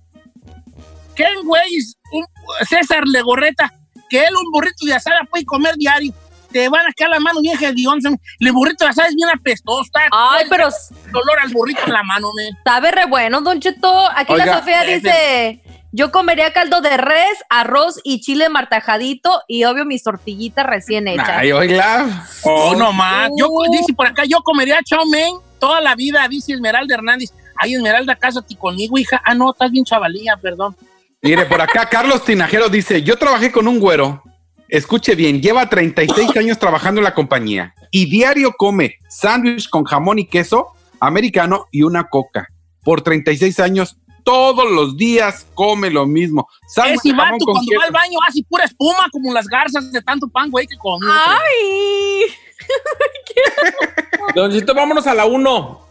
Ken 1.16 1.38
Weiss, 1.44 1.96
un- 2.12 2.26
César 2.68 3.04
Legorreta, 3.06 3.72
que 4.10 4.24
él 4.24 4.34
un 4.36 4.50
burrito 4.52 4.84
de 4.84 4.94
asada 4.94 5.20
puede 5.30 5.44
comer 5.44 5.74
diario. 5.76 6.12
Te 6.52 6.68
van 6.68 6.86
a 6.86 6.92
quedar 6.92 7.10
las 7.10 7.20
manos 7.20 7.42
bien 7.42 7.56
hediondas. 7.60 8.14
El 8.38 8.52
burrito 8.52 8.84
de 8.84 8.90
asada 8.90 9.08
es 9.08 9.16
bien 9.16 9.28
apestoso. 9.28 9.90
Ay, 10.12 10.46
pero 10.48 10.68
dolor 11.10 11.38
al 11.40 11.48
burrito 11.50 11.80
en 11.86 11.92
la 11.92 12.02
mano, 12.04 12.28
me. 12.36 12.50
sabe 12.64 12.90
re 12.92 13.06
bueno, 13.06 13.40
Don 13.40 13.58
Cheto. 13.60 14.08
Aquí 14.14 14.34
la 14.34 14.44
Oiga, 14.44 14.58
Sofía 14.58 14.84
eh, 14.84 14.94
dice... 14.94 15.63
Yo 15.96 16.10
comería 16.10 16.52
caldo 16.52 16.80
de 16.80 16.96
res, 16.96 17.38
arroz 17.48 18.00
y 18.02 18.20
chile 18.20 18.48
martajadito 18.48 19.42
y 19.46 19.62
obvio 19.62 19.84
mis 19.84 20.02
tortillitas 20.02 20.66
recién 20.66 21.06
hechas. 21.06 21.28
Ay, 21.28 21.52
oiga. 21.52 22.26
Oh, 22.42 22.74
no 22.74 22.92
más. 22.92 23.30
Yo, 23.38 23.48
dice 23.70 23.92
por 23.94 24.08
acá, 24.08 24.24
yo 24.24 24.38
comería 24.42 24.80
chow 24.82 25.06
mein 25.08 25.36
toda 25.60 25.80
la 25.80 25.94
vida, 25.94 26.26
dice 26.26 26.54
Esmeralda 26.54 26.96
Hernández. 26.96 27.32
Ay, 27.56 27.74
Esmeralda, 27.74 28.16
cásate 28.16 28.56
conmigo, 28.56 28.98
hija. 28.98 29.22
Ah, 29.24 29.36
no, 29.36 29.52
estás 29.52 29.70
bien 29.70 29.84
chavalía, 29.84 30.36
perdón. 30.36 30.74
Mire, 31.22 31.46
por 31.46 31.60
acá 31.60 31.88
Carlos 31.88 32.24
Tinajero 32.24 32.68
dice, 32.68 33.04
yo 33.04 33.16
trabajé 33.16 33.52
con 33.52 33.68
un 33.68 33.78
güero, 33.78 34.20
escuche 34.68 35.14
bien, 35.14 35.40
lleva 35.40 35.68
36 35.68 36.36
años 36.36 36.58
trabajando 36.58 37.02
en 37.02 37.04
la 37.04 37.14
compañía 37.14 37.72
y 37.92 38.10
diario 38.10 38.54
come 38.58 38.96
sándwich 39.08 39.68
con 39.68 39.84
jamón 39.84 40.18
y 40.18 40.26
queso 40.26 40.72
americano 40.98 41.66
y 41.70 41.82
una 41.82 42.08
coca. 42.08 42.48
Por 42.82 43.02
36 43.02 43.60
años, 43.60 43.96
todos 44.24 44.70
los 44.70 44.96
días 44.96 45.46
come 45.54 45.90
lo 45.90 46.06
mismo. 46.06 46.48
Ese 46.68 47.12
vato 47.12 47.44
cuando 47.44 47.78
va 47.78 47.84
al 47.84 47.92
baño 47.92 48.18
hace 48.26 48.42
pura 48.48 48.64
espuma 48.64 49.08
como 49.12 49.32
las 49.32 49.46
garzas 49.46 49.92
de 49.92 50.02
tanto 50.02 50.28
pan, 50.28 50.50
güey, 50.50 50.66
que 50.66 50.76
comió. 50.76 51.08
¡Ay! 51.12 52.34
Don 54.34 54.50
Cheto, 54.50 54.74
vámonos 54.74 55.06
a 55.06 55.14
la 55.14 55.26
1. 55.26 55.88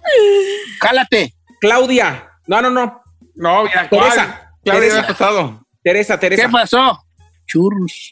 Cálate. 0.80 1.34
Claudia. 1.62 2.30
No, 2.48 2.62
no, 2.62 2.70
no. 2.70 3.02
No, 3.36 3.66
ya, 3.66 3.90
Teresa. 3.90 4.52
Claudia, 4.64 4.90
Teresa. 4.90 5.08
pasado. 5.08 5.66
Teresa, 5.84 6.20
¿Qué 6.20 6.30
Teresa. 6.30 6.50
pasó? 6.50 7.06
Churros. 7.46 8.12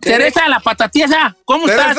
Teresa, 0.00 0.48
la 0.48 0.60
patatiesa, 0.60 1.34
¿cómo 1.44 1.66
estás? 1.68 1.96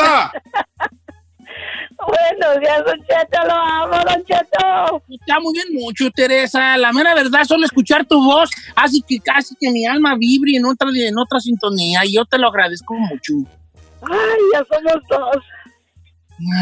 Buenos 2.06 2.60
días, 2.60 2.84
Don 2.86 3.00
Cheto, 3.00 3.43
lo 3.48 3.54
amo, 3.54 3.95
Don 4.06 4.24
Cheto. 4.26 5.04
Te 5.26 5.34
amo 5.34 5.52
bien 5.52 5.66
mucho, 5.74 6.10
Teresa. 6.12 6.78
La 6.78 6.93
mera 6.93 7.16
verdad, 7.16 7.43
solo 7.43 7.66
escuchar 7.66 8.06
tu 8.06 8.24
voz 8.24 8.50
hace 8.76 8.98
que 9.08 9.18
casi 9.20 9.56
que 9.60 9.72
mi 9.72 9.86
alma 9.86 10.16
vibre 10.18 10.52
en 10.56 10.66
otra, 10.66 10.89
en 10.95 11.18
otra 11.18 11.39
sintonía 11.39 12.06
y 12.06 12.14
yo 12.16 12.26
te 12.26 12.38
lo 12.38 12.50
agradezco 12.50 12.93
mucho. 12.93 13.34
Ay, 14.04 14.39
ya 14.54 14.64
somos 14.66 15.02
dos. 15.10 15.43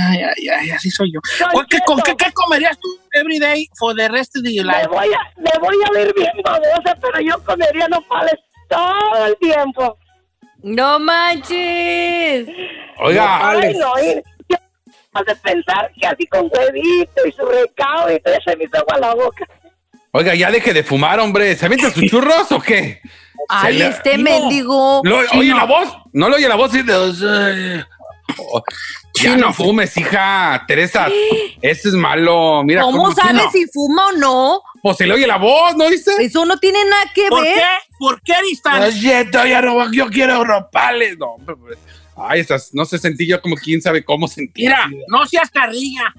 Ay, 0.08 0.20
ay, 0.24 0.48
ay, 0.48 0.70
así 0.72 0.90
soy 0.90 1.12
yo. 1.14 1.20
Don 1.38 1.52
¿Con 1.52 1.66
qué, 1.66 1.80
con 1.86 2.00
qué- 2.02 2.16
qué 2.16 2.32
comerías 2.32 2.80
tú 2.80 2.88
every 3.12 3.38
day 3.40 3.68
for 3.78 3.94
the 3.94 4.08
rest 4.08 4.34
of 4.38 4.44
your 4.46 4.66
Me 4.66 4.72
life? 4.72 4.88
voy, 4.88 5.08
a, 5.14 5.20
me 5.42 5.52
voy 5.60 5.76
a 5.86 5.92
ver 5.92 6.14
bien 6.16 6.32
babosa, 6.46 6.96
pero 7.02 7.20
yo 7.20 7.44
comería 7.44 7.88
nopales 7.90 8.36
todo 8.70 9.26
el 9.26 9.36
tiempo. 9.38 9.98
¡No 10.64 10.98
manches! 10.98 12.48
oiga, 13.00 13.50
Ay, 13.50 13.74
no, 13.78 13.94
y 15.16 15.20
yo 15.20 15.24
de 15.26 15.36
pensar 15.36 15.92
que 16.00 16.08
así 16.08 16.28
con 16.28 16.50
huevito 16.54 17.26
y 17.28 17.32
su 17.32 17.46
recado 17.46 18.12
y 18.14 18.20
todo 18.20 18.36
se 18.46 18.56
me 18.58 18.64
hizo 18.66 18.78
agua 18.78 18.98
la 19.00 19.14
boca. 19.16 19.46
oiga, 20.12 20.34
ya 20.36 20.52
deje 20.52 20.74
de 20.74 20.84
fumar, 20.84 21.20
hombre. 21.20 21.56
¿Se 21.56 21.66
avienta 21.66 21.90
sus 21.92 22.06
churros 22.10 22.52
o 22.52 22.60
qué? 22.60 23.02
¡Ay, 23.50 23.78
le- 23.78 23.88
este 23.88 24.18
mendigo! 24.18 25.02
¿Lo- 25.04 25.26
Chino. 25.28 25.40
¿Oye 25.42 25.54
la 25.54 25.66
voz? 25.66 25.90
¿No 26.14 26.30
lo 26.30 26.36
oye 26.38 26.48
la 26.48 26.56
voz? 26.56 26.72
Sí, 26.72 26.82
de- 26.82 27.84
Oh, 28.38 28.62
Ya 29.22 29.38
no 29.38 29.54
fumes, 29.54 29.96
hija. 29.98 30.64
Teresa, 30.68 31.08
eso 31.62 31.90
es 31.90 31.94
malo. 31.94 32.64
Mira 32.64 32.82
¿Cómo 32.82 32.98
cómo 33.04 33.12
sabes 33.14 33.52
si 33.52 33.66
fuma 33.68 34.08
o 34.08 34.12
no? 34.14 34.62
Pues 34.82 34.98
se 34.98 35.06
le 35.06 35.14
oye 35.14 35.28
la 35.28 35.38
voz, 35.38 35.76
¿no 35.76 35.88
dice? 35.90 36.12
Eso 36.20 36.44
no 36.44 36.58
tiene 36.58 36.84
nada 36.86 37.04
que 37.14 37.28
¿Por 37.30 37.44
ver. 37.44 37.54
qué? 37.54 37.64
¿Por 38.00 38.22
qué 38.24 38.34
tan 38.64 38.82
Oye, 38.84 39.26
todavía 39.26 39.62
no, 39.62 39.92
yo 39.92 40.08
quiero 40.10 40.44
ropales. 40.44 41.18
No, 41.20 41.34
hombre, 41.36 41.56
pues. 41.56 41.78
Ay, 42.16 42.40
estas, 42.40 42.74
no 42.74 42.86
sé, 42.86 42.98
sentí 42.98 43.28
yo 43.28 43.42
como 43.42 43.56
quién 43.56 43.82
sabe 43.82 44.04
cómo 44.04 44.28
sentí. 44.28 44.64
Mira, 44.64 44.90
no 45.10 45.26
seas 45.28 45.50
carrilla. 45.52 46.14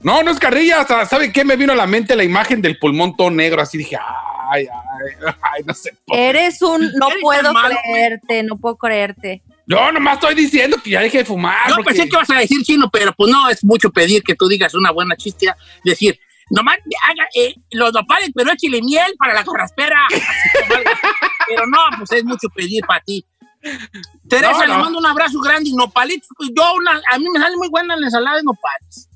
No, 0.00 0.22
no 0.22 0.30
es 0.30 0.38
carrilla. 0.38 0.80
hasta, 0.80 1.04
¿Sabe 1.06 1.32
qué? 1.32 1.44
Me 1.44 1.56
vino 1.56 1.72
a 1.72 1.76
la 1.76 1.86
mente 1.86 2.14
la 2.16 2.24
imagen 2.24 2.62
del 2.62 2.78
pulmón 2.78 3.16
todo 3.16 3.30
negro. 3.30 3.60
Así 3.60 3.76
dije, 3.78 3.96
ay, 4.50 4.66
ay, 4.66 5.30
ay, 5.42 5.62
no 5.66 5.74
sé. 5.74 5.92
por 6.06 6.16
qué. 6.16 6.28
Eres 6.28 6.62
un... 6.62 6.92
No 6.94 7.08
Eres 7.08 7.20
puedo 7.22 7.52
malo, 7.52 7.76
creerte, 7.84 8.42
no 8.42 8.56
puedo 8.56 8.76
creerte. 8.76 9.42
Yo 9.66 9.90
nomás 9.90 10.14
estoy 10.14 10.34
diciendo 10.36 10.76
que 10.82 10.90
ya 10.90 11.00
deje 11.00 11.18
de 11.18 11.24
fumar. 11.24 11.68
Yo 11.68 11.76
porque- 11.76 11.88
pensé 11.90 12.02
que 12.08 12.14
ibas 12.16 12.30
a 12.30 12.38
decir 12.38 12.62
chino, 12.62 12.88
pero 12.90 13.12
pues 13.14 13.30
no 13.32 13.48
es 13.48 13.64
mucho 13.64 13.90
pedir 13.90 14.22
que 14.22 14.34
tú 14.36 14.48
digas 14.48 14.74
una 14.74 14.92
buena 14.92 15.16
chiste. 15.16 15.48
Decir, 15.82 16.20
nomás 16.50 16.76
haga 17.02 17.26
eh, 17.34 17.54
los 17.72 17.92
nopales, 17.92 18.30
pero 18.34 18.52
échale 18.52 18.80
miel 18.82 19.12
para 19.18 19.34
la 19.34 19.44
carraspera. 19.44 19.98
pero 21.48 21.66
no, 21.66 21.78
pues 21.98 22.12
es 22.12 22.24
mucho 22.24 22.48
pedir 22.54 22.84
para 22.86 23.00
ti. 23.00 23.26
Teresa, 24.28 24.52
No, 24.52 24.60
le 24.66 24.72
no. 24.74 24.78
mando 24.78 24.98
un 24.98 25.06
abrazo 25.06 25.40
grande 25.40 25.70
y 25.70 25.74
nopalitos. 25.74 26.28
pues, 26.36 26.50
Yo, 26.56 26.74
una, 26.74 27.00
a 27.12 27.18
mí 27.18 27.26
me 27.32 27.40
sale 27.40 27.56
muy 27.56 27.68
buena 27.68 27.96
la 27.96 28.06
ensalada 28.06 28.36
de 28.36 28.42
nopales. 28.42 29.08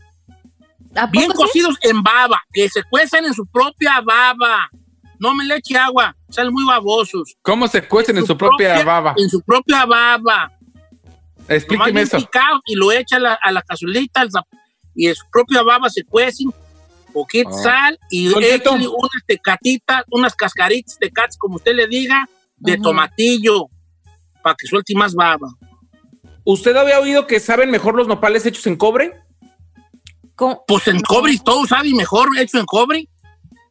¿A 0.96 1.06
Bien 1.06 1.30
sí? 1.30 1.36
cocidos 1.36 1.76
en 1.82 2.02
baba, 2.02 2.40
que 2.52 2.68
se 2.68 2.82
cuecen 2.84 3.24
en 3.24 3.34
su 3.34 3.46
propia 3.46 4.00
baba. 4.00 4.68
No 5.20 5.34
me 5.34 5.44
le 5.44 5.56
eche 5.56 5.76
agua, 5.76 6.16
salen 6.30 6.52
muy 6.52 6.64
babosos. 6.64 7.36
¿Cómo 7.42 7.68
se 7.68 7.86
cuecen 7.86 8.16
en 8.18 8.26
su 8.26 8.36
propia 8.36 8.82
baba? 8.84 9.14
En 9.16 9.28
su 9.28 9.40
propia 9.42 9.84
baba. 9.84 10.50
Explíqueme 11.48 12.02
eso. 12.02 12.16
picado 12.16 12.60
y 12.66 12.74
lo 12.74 12.90
echa 12.92 13.16
a 13.16 13.20
la, 13.20 13.34
a 13.34 13.52
la 13.52 13.62
cazuelita 13.62 14.24
y 14.94 15.08
en 15.08 15.14
su 15.14 15.24
propia 15.30 15.62
baba 15.62 15.88
se 15.90 16.04
cuecen 16.04 16.50
poquita 17.12 17.50
Ah. 17.52 17.62
sal 17.62 17.98
y 18.10 18.28
unas 18.28 18.62
tecatitas, 19.26 20.04
unas 20.10 20.34
cascaritas 20.34 20.96
de 20.98 21.10
cats, 21.10 21.36
como 21.36 21.56
usted 21.56 21.74
le 21.74 21.86
diga, 21.86 22.24
de 22.56 22.74
Ujú. 22.74 22.82
tomatillo, 22.82 23.66
para 24.42 24.54
que 24.56 24.66
suelte 24.66 24.94
más 24.94 25.14
baba. 25.14 25.48
¿Usted 26.44 26.74
había 26.76 26.98
oído 27.00 27.26
que 27.26 27.38
saben 27.40 27.70
mejor 27.70 27.94
los 27.94 28.08
nopales 28.08 28.44
hechos 28.46 28.66
en 28.66 28.76
cobre? 28.76 29.14
Con- 30.34 30.58
Pues 30.66 30.88
en 30.88 31.00
cobre, 31.00 31.38
todo 31.44 31.66
sabe 31.66 31.92
mejor 31.94 32.28
hecho 32.38 32.58
en 32.58 32.66
cobre. 32.66 33.08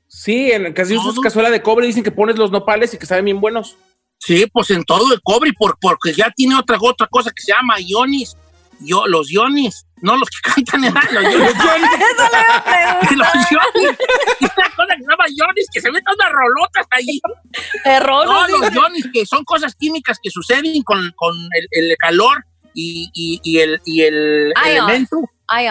Sí, 0.08 0.52
en 0.52 0.72
casi 0.74 0.96
usas 0.98 1.20
cazuela 1.20 1.50
de 1.50 1.62
cobre 1.62 1.88
dicen 1.88 2.04
que 2.04 2.12
pones 2.12 2.38
los 2.38 2.52
nopales 2.52 2.94
y 2.94 2.98
que 2.98 3.06
saben 3.06 3.26
bien 3.26 3.42
buenos. 3.42 3.78
Sí, 4.20 4.46
pues 4.52 4.70
en 4.72 4.84
todo 4.84 5.14
el 5.14 5.22
cobre, 5.22 5.52
por, 5.58 5.78
porque 5.80 6.14
ya 6.14 6.30
tiene 6.36 6.56
otra, 6.56 6.78
otra 6.82 7.08
cosa 7.08 7.32
que 7.32 7.42
se 7.42 7.52
llama 7.54 7.80
ionis. 7.80 8.36
Yo, 8.82 9.08
los 9.08 9.30
ionis, 9.32 9.86
no 10.02 10.16
los 10.18 10.30
que 10.30 10.38
cantan, 10.66 10.82
¿verdad? 10.82 11.02
los 11.12 11.24
ionis. 11.34 11.50
los 13.18 13.52
ionis. 13.52 13.98
Y 14.40 14.46
una 14.46 14.70
cosa 14.76 14.96
que 14.96 15.04
se 15.04 15.10
llama 15.10 15.26
ionis, 15.36 15.68
que 15.74 15.82
se 15.82 15.92
meten 15.92 16.14
unas 16.16 16.32
rolotas 16.32 16.86
allí. 16.92 17.22
Error. 17.86 18.26
No, 18.26 18.48
los 18.48 18.74
ionis, 18.74 19.08
que 19.14 19.26
son 19.26 19.44
cosas 19.44 19.76
químicas 19.76 20.18
que 20.22 20.30
suceden 20.30 20.82
con, 20.84 21.12
con 21.16 21.36
el, 21.36 21.68
el 21.72 21.98
calor 21.98 22.46
y, 22.74 23.10
y- 23.14 23.40
y 23.44 23.60
el, 23.60 23.82
y 23.86 24.02
el 24.04 24.54
elemento. 24.66 25.18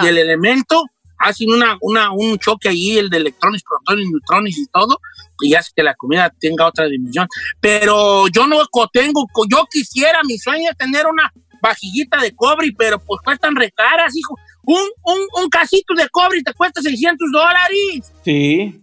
Y 0.05 0.07
el 0.09 0.19
elemento 0.19 0.85
hacen 1.21 1.51
una, 1.53 1.77
una, 1.81 2.13
un 2.13 2.39
choque 2.39 2.69
allí, 2.69 2.99
el 2.99 3.11
de 3.11 3.17
electrones, 3.19 3.63
protones, 3.63 4.07
neutrones 4.11 4.57
y 4.59 4.67
todo, 4.67 5.01
y 5.41 5.55
hace 5.55 5.71
que 5.75 5.83
la 5.83 5.95
comida 5.95 6.33
tenga 6.39 6.67
otra 6.67 6.87
dimensión. 6.87 7.27
Pero 7.61 8.29
yo 8.29 8.47
no 8.47 8.59
tengo, 8.93 9.27
yo 9.51 9.65
quisiera, 9.71 10.21
mi 10.25 10.39
sueño 10.39 10.71
es 10.71 10.77
tener 10.77 11.07
una 11.07 11.33
vajillita 11.61 12.19
de 12.19 12.35
cobre, 12.35 12.69
pero 12.77 12.99
pues 12.99 13.21
cuestan 13.25 13.57
recaras, 13.57 14.17
hijo. 14.17 14.35
Un, 14.65 14.83
un, 15.05 15.43
un 15.43 15.49
casito 15.49 15.95
de 15.95 16.09
cobre 16.09 16.43
te 16.43 16.53
cuesta 16.53 16.81
600 16.83 17.31
dólares. 17.33 18.13
Sí. 18.25 18.83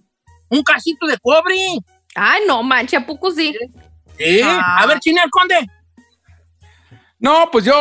Un 0.50 0.64
casito 0.64 1.06
de 1.08 1.18
cobre. 1.20 1.56
Ay, 2.16 2.42
no, 2.48 2.64
manche, 2.64 2.98
¿a 2.98 3.06
sí? 3.36 3.56
Sí. 4.18 4.42
A 4.44 4.86
ver, 4.88 5.00
Chinel 5.00 5.30
Conde. 5.30 5.68
No, 7.20 7.50
pues 7.52 7.66
yo, 7.66 7.74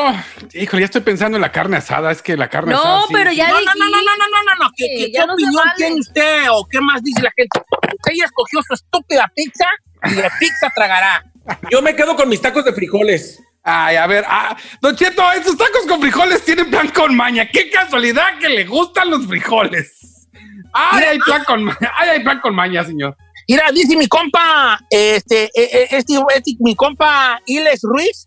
híjole, 0.55 0.83
ya 0.83 0.85
estoy 0.87 1.03
pensando 1.03 1.37
en 1.37 1.43
la 1.43 1.51
carne 1.53 1.77
asada, 1.77 2.13
es 2.13 2.23
que 2.23 2.37
la 2.37 2.49
carne 2.49 2.73
no, 2.73 3.05
pero 3.13 3.33
ya. 3.33 3.49
No, 3.49 3.61
no, 3.61 3.75
no, 3.77 3.91
no, 3.91 4.01
no, 4.03 4.17
no, 4.17 4.43
no, 4.43 4.65
no, 4.65 4.71
¿Qué, 4.77 5.11
qué, 5.13 5.27
no 5.27 5.35
opinión 5.35 5.65
tiene 5.77 6.01
usted 6.01 6.47
o 6.51 6.67
qué 6.67 6.81
más 6.81 7.03
dice 7.03 7.21
la 7.21 7.33
gente? 7.37 7.61
Usted 7.61 8.13
ya 8.17 8.25
escogió 8.25 8.61
su 8.67 8.75
estúpida 8.75 9.31
pizza 9.35 9.67
y 10.05 10.15
la 10.15 10.31
pizza 10.39 10.69
tragará. 10.75 11.25
Yo 11.71 11.83
me 11.83 11.95
quedo 11.97 12.17
con 12.17 12.29
mis 12.29 12.41
tacos 12.41 12.65
de 12.65 12.73
frijoles. 12.73 13.43
Ay, 13.67 13.97
a 13.97 14.07
ver, 14.07 14.25
ah, 14.29 14.55
Don 14.83 14.95
Cheto, 14.95 15.23
esos 15.33 15.57
tacos 15.57 15.87
con 15.89 15.99
frijoles 15.99 16.45
tienen 16.45 16.71
plan 16.71 16.89
con 16.89 17.17
maña. 17.17 17.49
Qué 17.51 17.71
casualidad 17.71 18.39
que 18.39 18.51
le 18.51 18.65
gustan 18.65 19.09
los 19.09 19.27
frijoles. 19.27 20.29
Ay, 20.75 21.05
hay 21.05 21.19
plan 21.21 21.45
con 21.45 21.65
maña. 21.65 21.93
Ay, 21.95 22.09
hay 22.11 22.21
plan 22.23 22.41
con 22.41 22.55
maña, 22.55 22.85
señor. 22.85 23.17
Mira, 23.49 23.65
dice 23.73 23.97
mi 23.97 24.07
compa, 24.07 24.79
este, 24.91 25.45
eh, 25.45 25.51
eh, 25.55 25.89
este, 25.91 26.15
este, 26.35 26.53
mi 26.61 26.75
compa 26.77 27.41
Iles 27.47 27.81
Ruiz, 27.83 28.27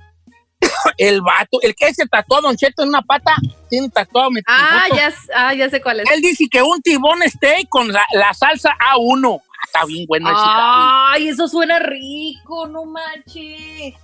el 0.97 1.21
vato, 1.21 1.59
el 1.61 1.75
que 1.75 1.93
se 1.93 2.07
tatuó 2.07 2.37
a 2.37 2.41
Don 2.41 2.57
Cheto 2.57 2.81
en 2.81 2.89
una 2.89 3.03
pata, 3.03 3.35
tiene 3.69 3.89
tatuado 3.89 4.31
mi 4.31 4.41
Ah, 4.47 4.85
ya, 4.95 5.13
ah, 5.35 5.53
ya 5.53 5.69
sé 5.69 5.81
cuál 5.81 5.99
es. 5.99 6.11
Él 6.11 6.21
dice 6.21 6.45
que 6.49 6.63
un 6.63 6.81
tibón 6.81 7.19
steak 7.27 7.67
con 7.69 7.91
la, 7.91 8.03
la 8.13 8.33
salsa 8.33 8.71
A1. 8.95 9.39
Ah, 9.39 9.63
Está 9.65 9.85
bien 9.85 10.05
bueno 10.07 10.29
ese. 10.29 10.39
Ay, 10.43 11.27
eso 11.27 11.47
suena 11.47 11.77
rico, 11.77 12.67
no 12.67 12.85
manches. 12.85 13.95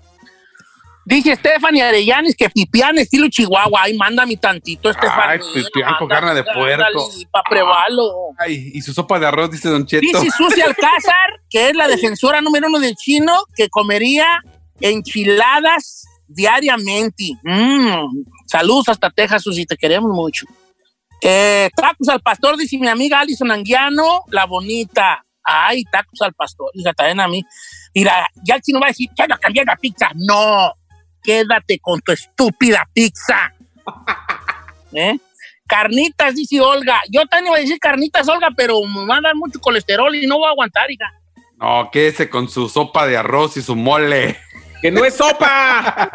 Dice 1.06 1.36
Stephanie 1.36 1.84
Arellanes 1.84 2.36
que 2.36 2.50
pipián 2.50 2.98
estilo 2.98 3.28
Chihuahua. 3.30 3.82
Ay, 3.84 3.98
mándame 3.98 4.38
tantito, 4.38 4.92
Stephanie. 4.94 5.40
pipián 5.54 5.96
con 6.00 6.08
carne 6.08 6.34
de 6.34 6.44
puerco. 6.44 7.10
Para 7.32 7.44
probarlo. 7.50 8.12
Ay, 8.38 8.72
y 8.74 8.82
su 8.82 8.94
sopa 8.94 9.20
de 9.20 9.28
arroz, 9.28 9.52
dice 9.52 9.70
Don 9.70 9.86
Cheto. 9.86 10.02
Dice 10.22 10.32
Susi 10.38 10.62
Alcázar, 10.68 11.42
que 11.50 11.70
es 11.70 11.76
la 11.76 11.88
defensora 11.88 12.40
número 12.42 12.68
uno 12.68 12.80
del 12.80 12.96
chino, 12.96 13.44
que 13.56 13.68
comería 13.70 14.26
enchiladas 14.80 16.06
diariamente. 16.28 17.32
Mm, 17.44 18.24
Saludos 18.48 18.90
hasta 18.90 19.10
Texas, 19.10 19.44
Susi, 19.44 19.66
te 19.66 19.76
queremos 19.78 20.12
mucho. 20.12 20.46
Eh, 21.22 21.70
tacos 21.76 22.10
al 22.10 22.22
pastor, 22.22 22.58
dice 22.58 22.78
mi 22.78 22.88
amiga 22.88 23.20
Alison 23.20 23.52
Anguiano, 23.52 24.24
la 24.30 24.46
bonita. 24.46 25.24
Ay, 25.44 25.84
tacos 25.86 26.22
al 26.22 26.34
pastor, 26.34 26.70
hija, 26.74 26.94
también 26.94 27.20
a 27.20 27.28
mí. 27.28 27.44
Mira, 27.96 28.28
ya 28.46 28.56
el 28.56 28.62
chino 28.62 28.80
va 28.80 28.88
a 28.88 28.90
decir, 28.90 29.10
ya 29.18 29.28
no 29.28 29.38
cambié 29.38 29.64
la 29.66 29.76
pizza. 29.76 30.10
No, 30.16 30.74
quédate 31.24 31.80
con 31.80 32.00
tu 32.02 32.12
estúpida 32.12 32.88
pizza. 32.94 33.54
¿Eh? 34.94 35.18
Carnitas, 35.68 36.36
dice 36.36 36.62
Olga. 36.62 37.02
Yo 37.10 37.26
también 37.26 37.48
iba 37.48 37.58
a 37.58 37.62
decir 37.62 37.80
carnitas, 37.80 38.28
Olga, 38.28 38.50
pero 38.56 38.82
me 38.84 39.06
va 39.06 39.18
a 39.18 39.22
dar 39.22 39.36
mucho 39.36 39.60
colesterol 39.60 40.14
y 40.16 40.28
no 40.28 40.38
voy 40.38 40.48
a 40.48 40.52
aguantar, 40.52 40.92
hija. 40.92 41.12
No, 41.58 41.90
quédese 41.92 42.30
con 42.30 42.50
su 42.50 42.68
sopa 42.70 43.08
de 43.08 43.18
arroz 43.18 43.58
y 43.58 43.62
su 43.62 43.76
mole. 43.76 44.38
¡Que 44.82 44.92
no 44.92 45.06
es 45.06 45.16
sopa! 45.16 46.10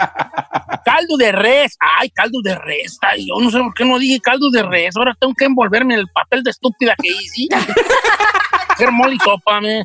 Caldo 0.84 1.16
de 1.16 1.32
res. 1.32 1.76
Ay, 1.80 2.10
caldo 2.10 2.40
de 2.42 2.54
res. 2.54 2.98
Ay, 3.00 3.26
yo 3.26 3.42
no 3.42 3.50
sé 3.50 3.58
por 3.58 3.74
qué 3.74 3.84
no 3.84 3.98
dije 3.98 4.20
caldo 4.20 4.50
de 4.50 4.62
res. 4.62 4.96
Ahora 4.96 5.16
tengo 5.18 5.34
que 5.34 5.46
envolverme 5.46 5.94
en 5.94 6.00
el 6.00 6.08
papel 6.08 6.42
de 6.42 6.50
estúpida 6.50 6.94
que 7.00 7.08
hice. 7.08 7.48
Hacer 8.68 8.92
mole 8.92 9.14
y 9.14 9.18
sopa, 9.18 9.60
me. 9.60 9.84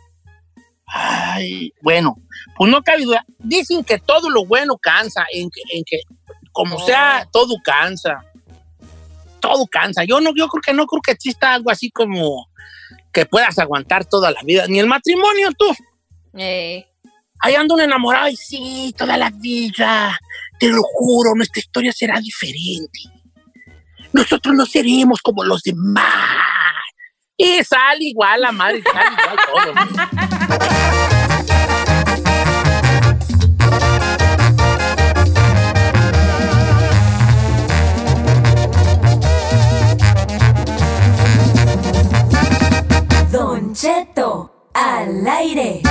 Ay, 0.95 1.73
bueno, 1.81 2.15
pues 2.55 2.69
no 2.69 2.83
cabe 2.83 3.03
duda. 3.03 3.25
Dicen 3.39 3.83
que 3.83 3.97
todo 3.97 4.29
lo 4.29 4.45
bueno 4.45 4.77
cansa, 4.77 5.25
en 5.33 5.49
que, 5.49 5.61
en 5.75 5.83
que 5.83 6.01
como 6.51 6.77
sea, 6.85 7.27
todo 7.31 7.55
cansa. 7.63 8.23
Todo 9.39 9.65
cansa. 9.65 10.03
Yo 10.03 10.21
no, 10.21 10.31
yo 10.35 10.47
creo 10.47 10.61
que 10.61 10.73
no 10.73 10.85
creo 10.85 11.01
que 11.01 11.11
exista 11.11 11.53
algo 11.53 11.71
así 11.71 11.89
como 11.89 12.47
que 13.11 13.25
puedas 13.25 13.57
aguantar 13.57 14.05
toda 14.05 14.29
la 14.29 14.41
vida. 14.43 14.67
Ni 14.67 14.79
el 14.79 14.87
matrimonio, 14.87 15.49
tú. 15.57 15.75
Eh, 16.37 16.85
Ahí 17.39 17.55
ando 17.55 17.73
un 17.73 17.81
enamorado 17.81 18.29
y 18.29 18.37
sí, 18.37 18.95
toda 18.97 19.17
la 19.17 19.29
vida. 19.29 20.17
Te 20.59 20.69
lo 20.69 20.81
juro, 20.81 21.35
nuestra 21.35 21.59
historia 21.59 21.91
será 21.91 22.17
diferente. 22.19 22.99
Nosotros 24.13 24.55
no 24.55 24.65
seremos 24.65 25.21
como 25.21 25.43
los 25.43 25.61
demás. 25.63 26.05
Y 27.35 27.61
sale 27.63 28.05
igual 28.05 28.41
la 28.41 28.51
madre, 28.53 28.81
sale 28.83 29.09
igual 29.11 29.37
todo. 29.51 30.29
Don 43.73 43.81
Cheto 43.81 44.51
al 44.73 45.25
aire. 45.25 45.81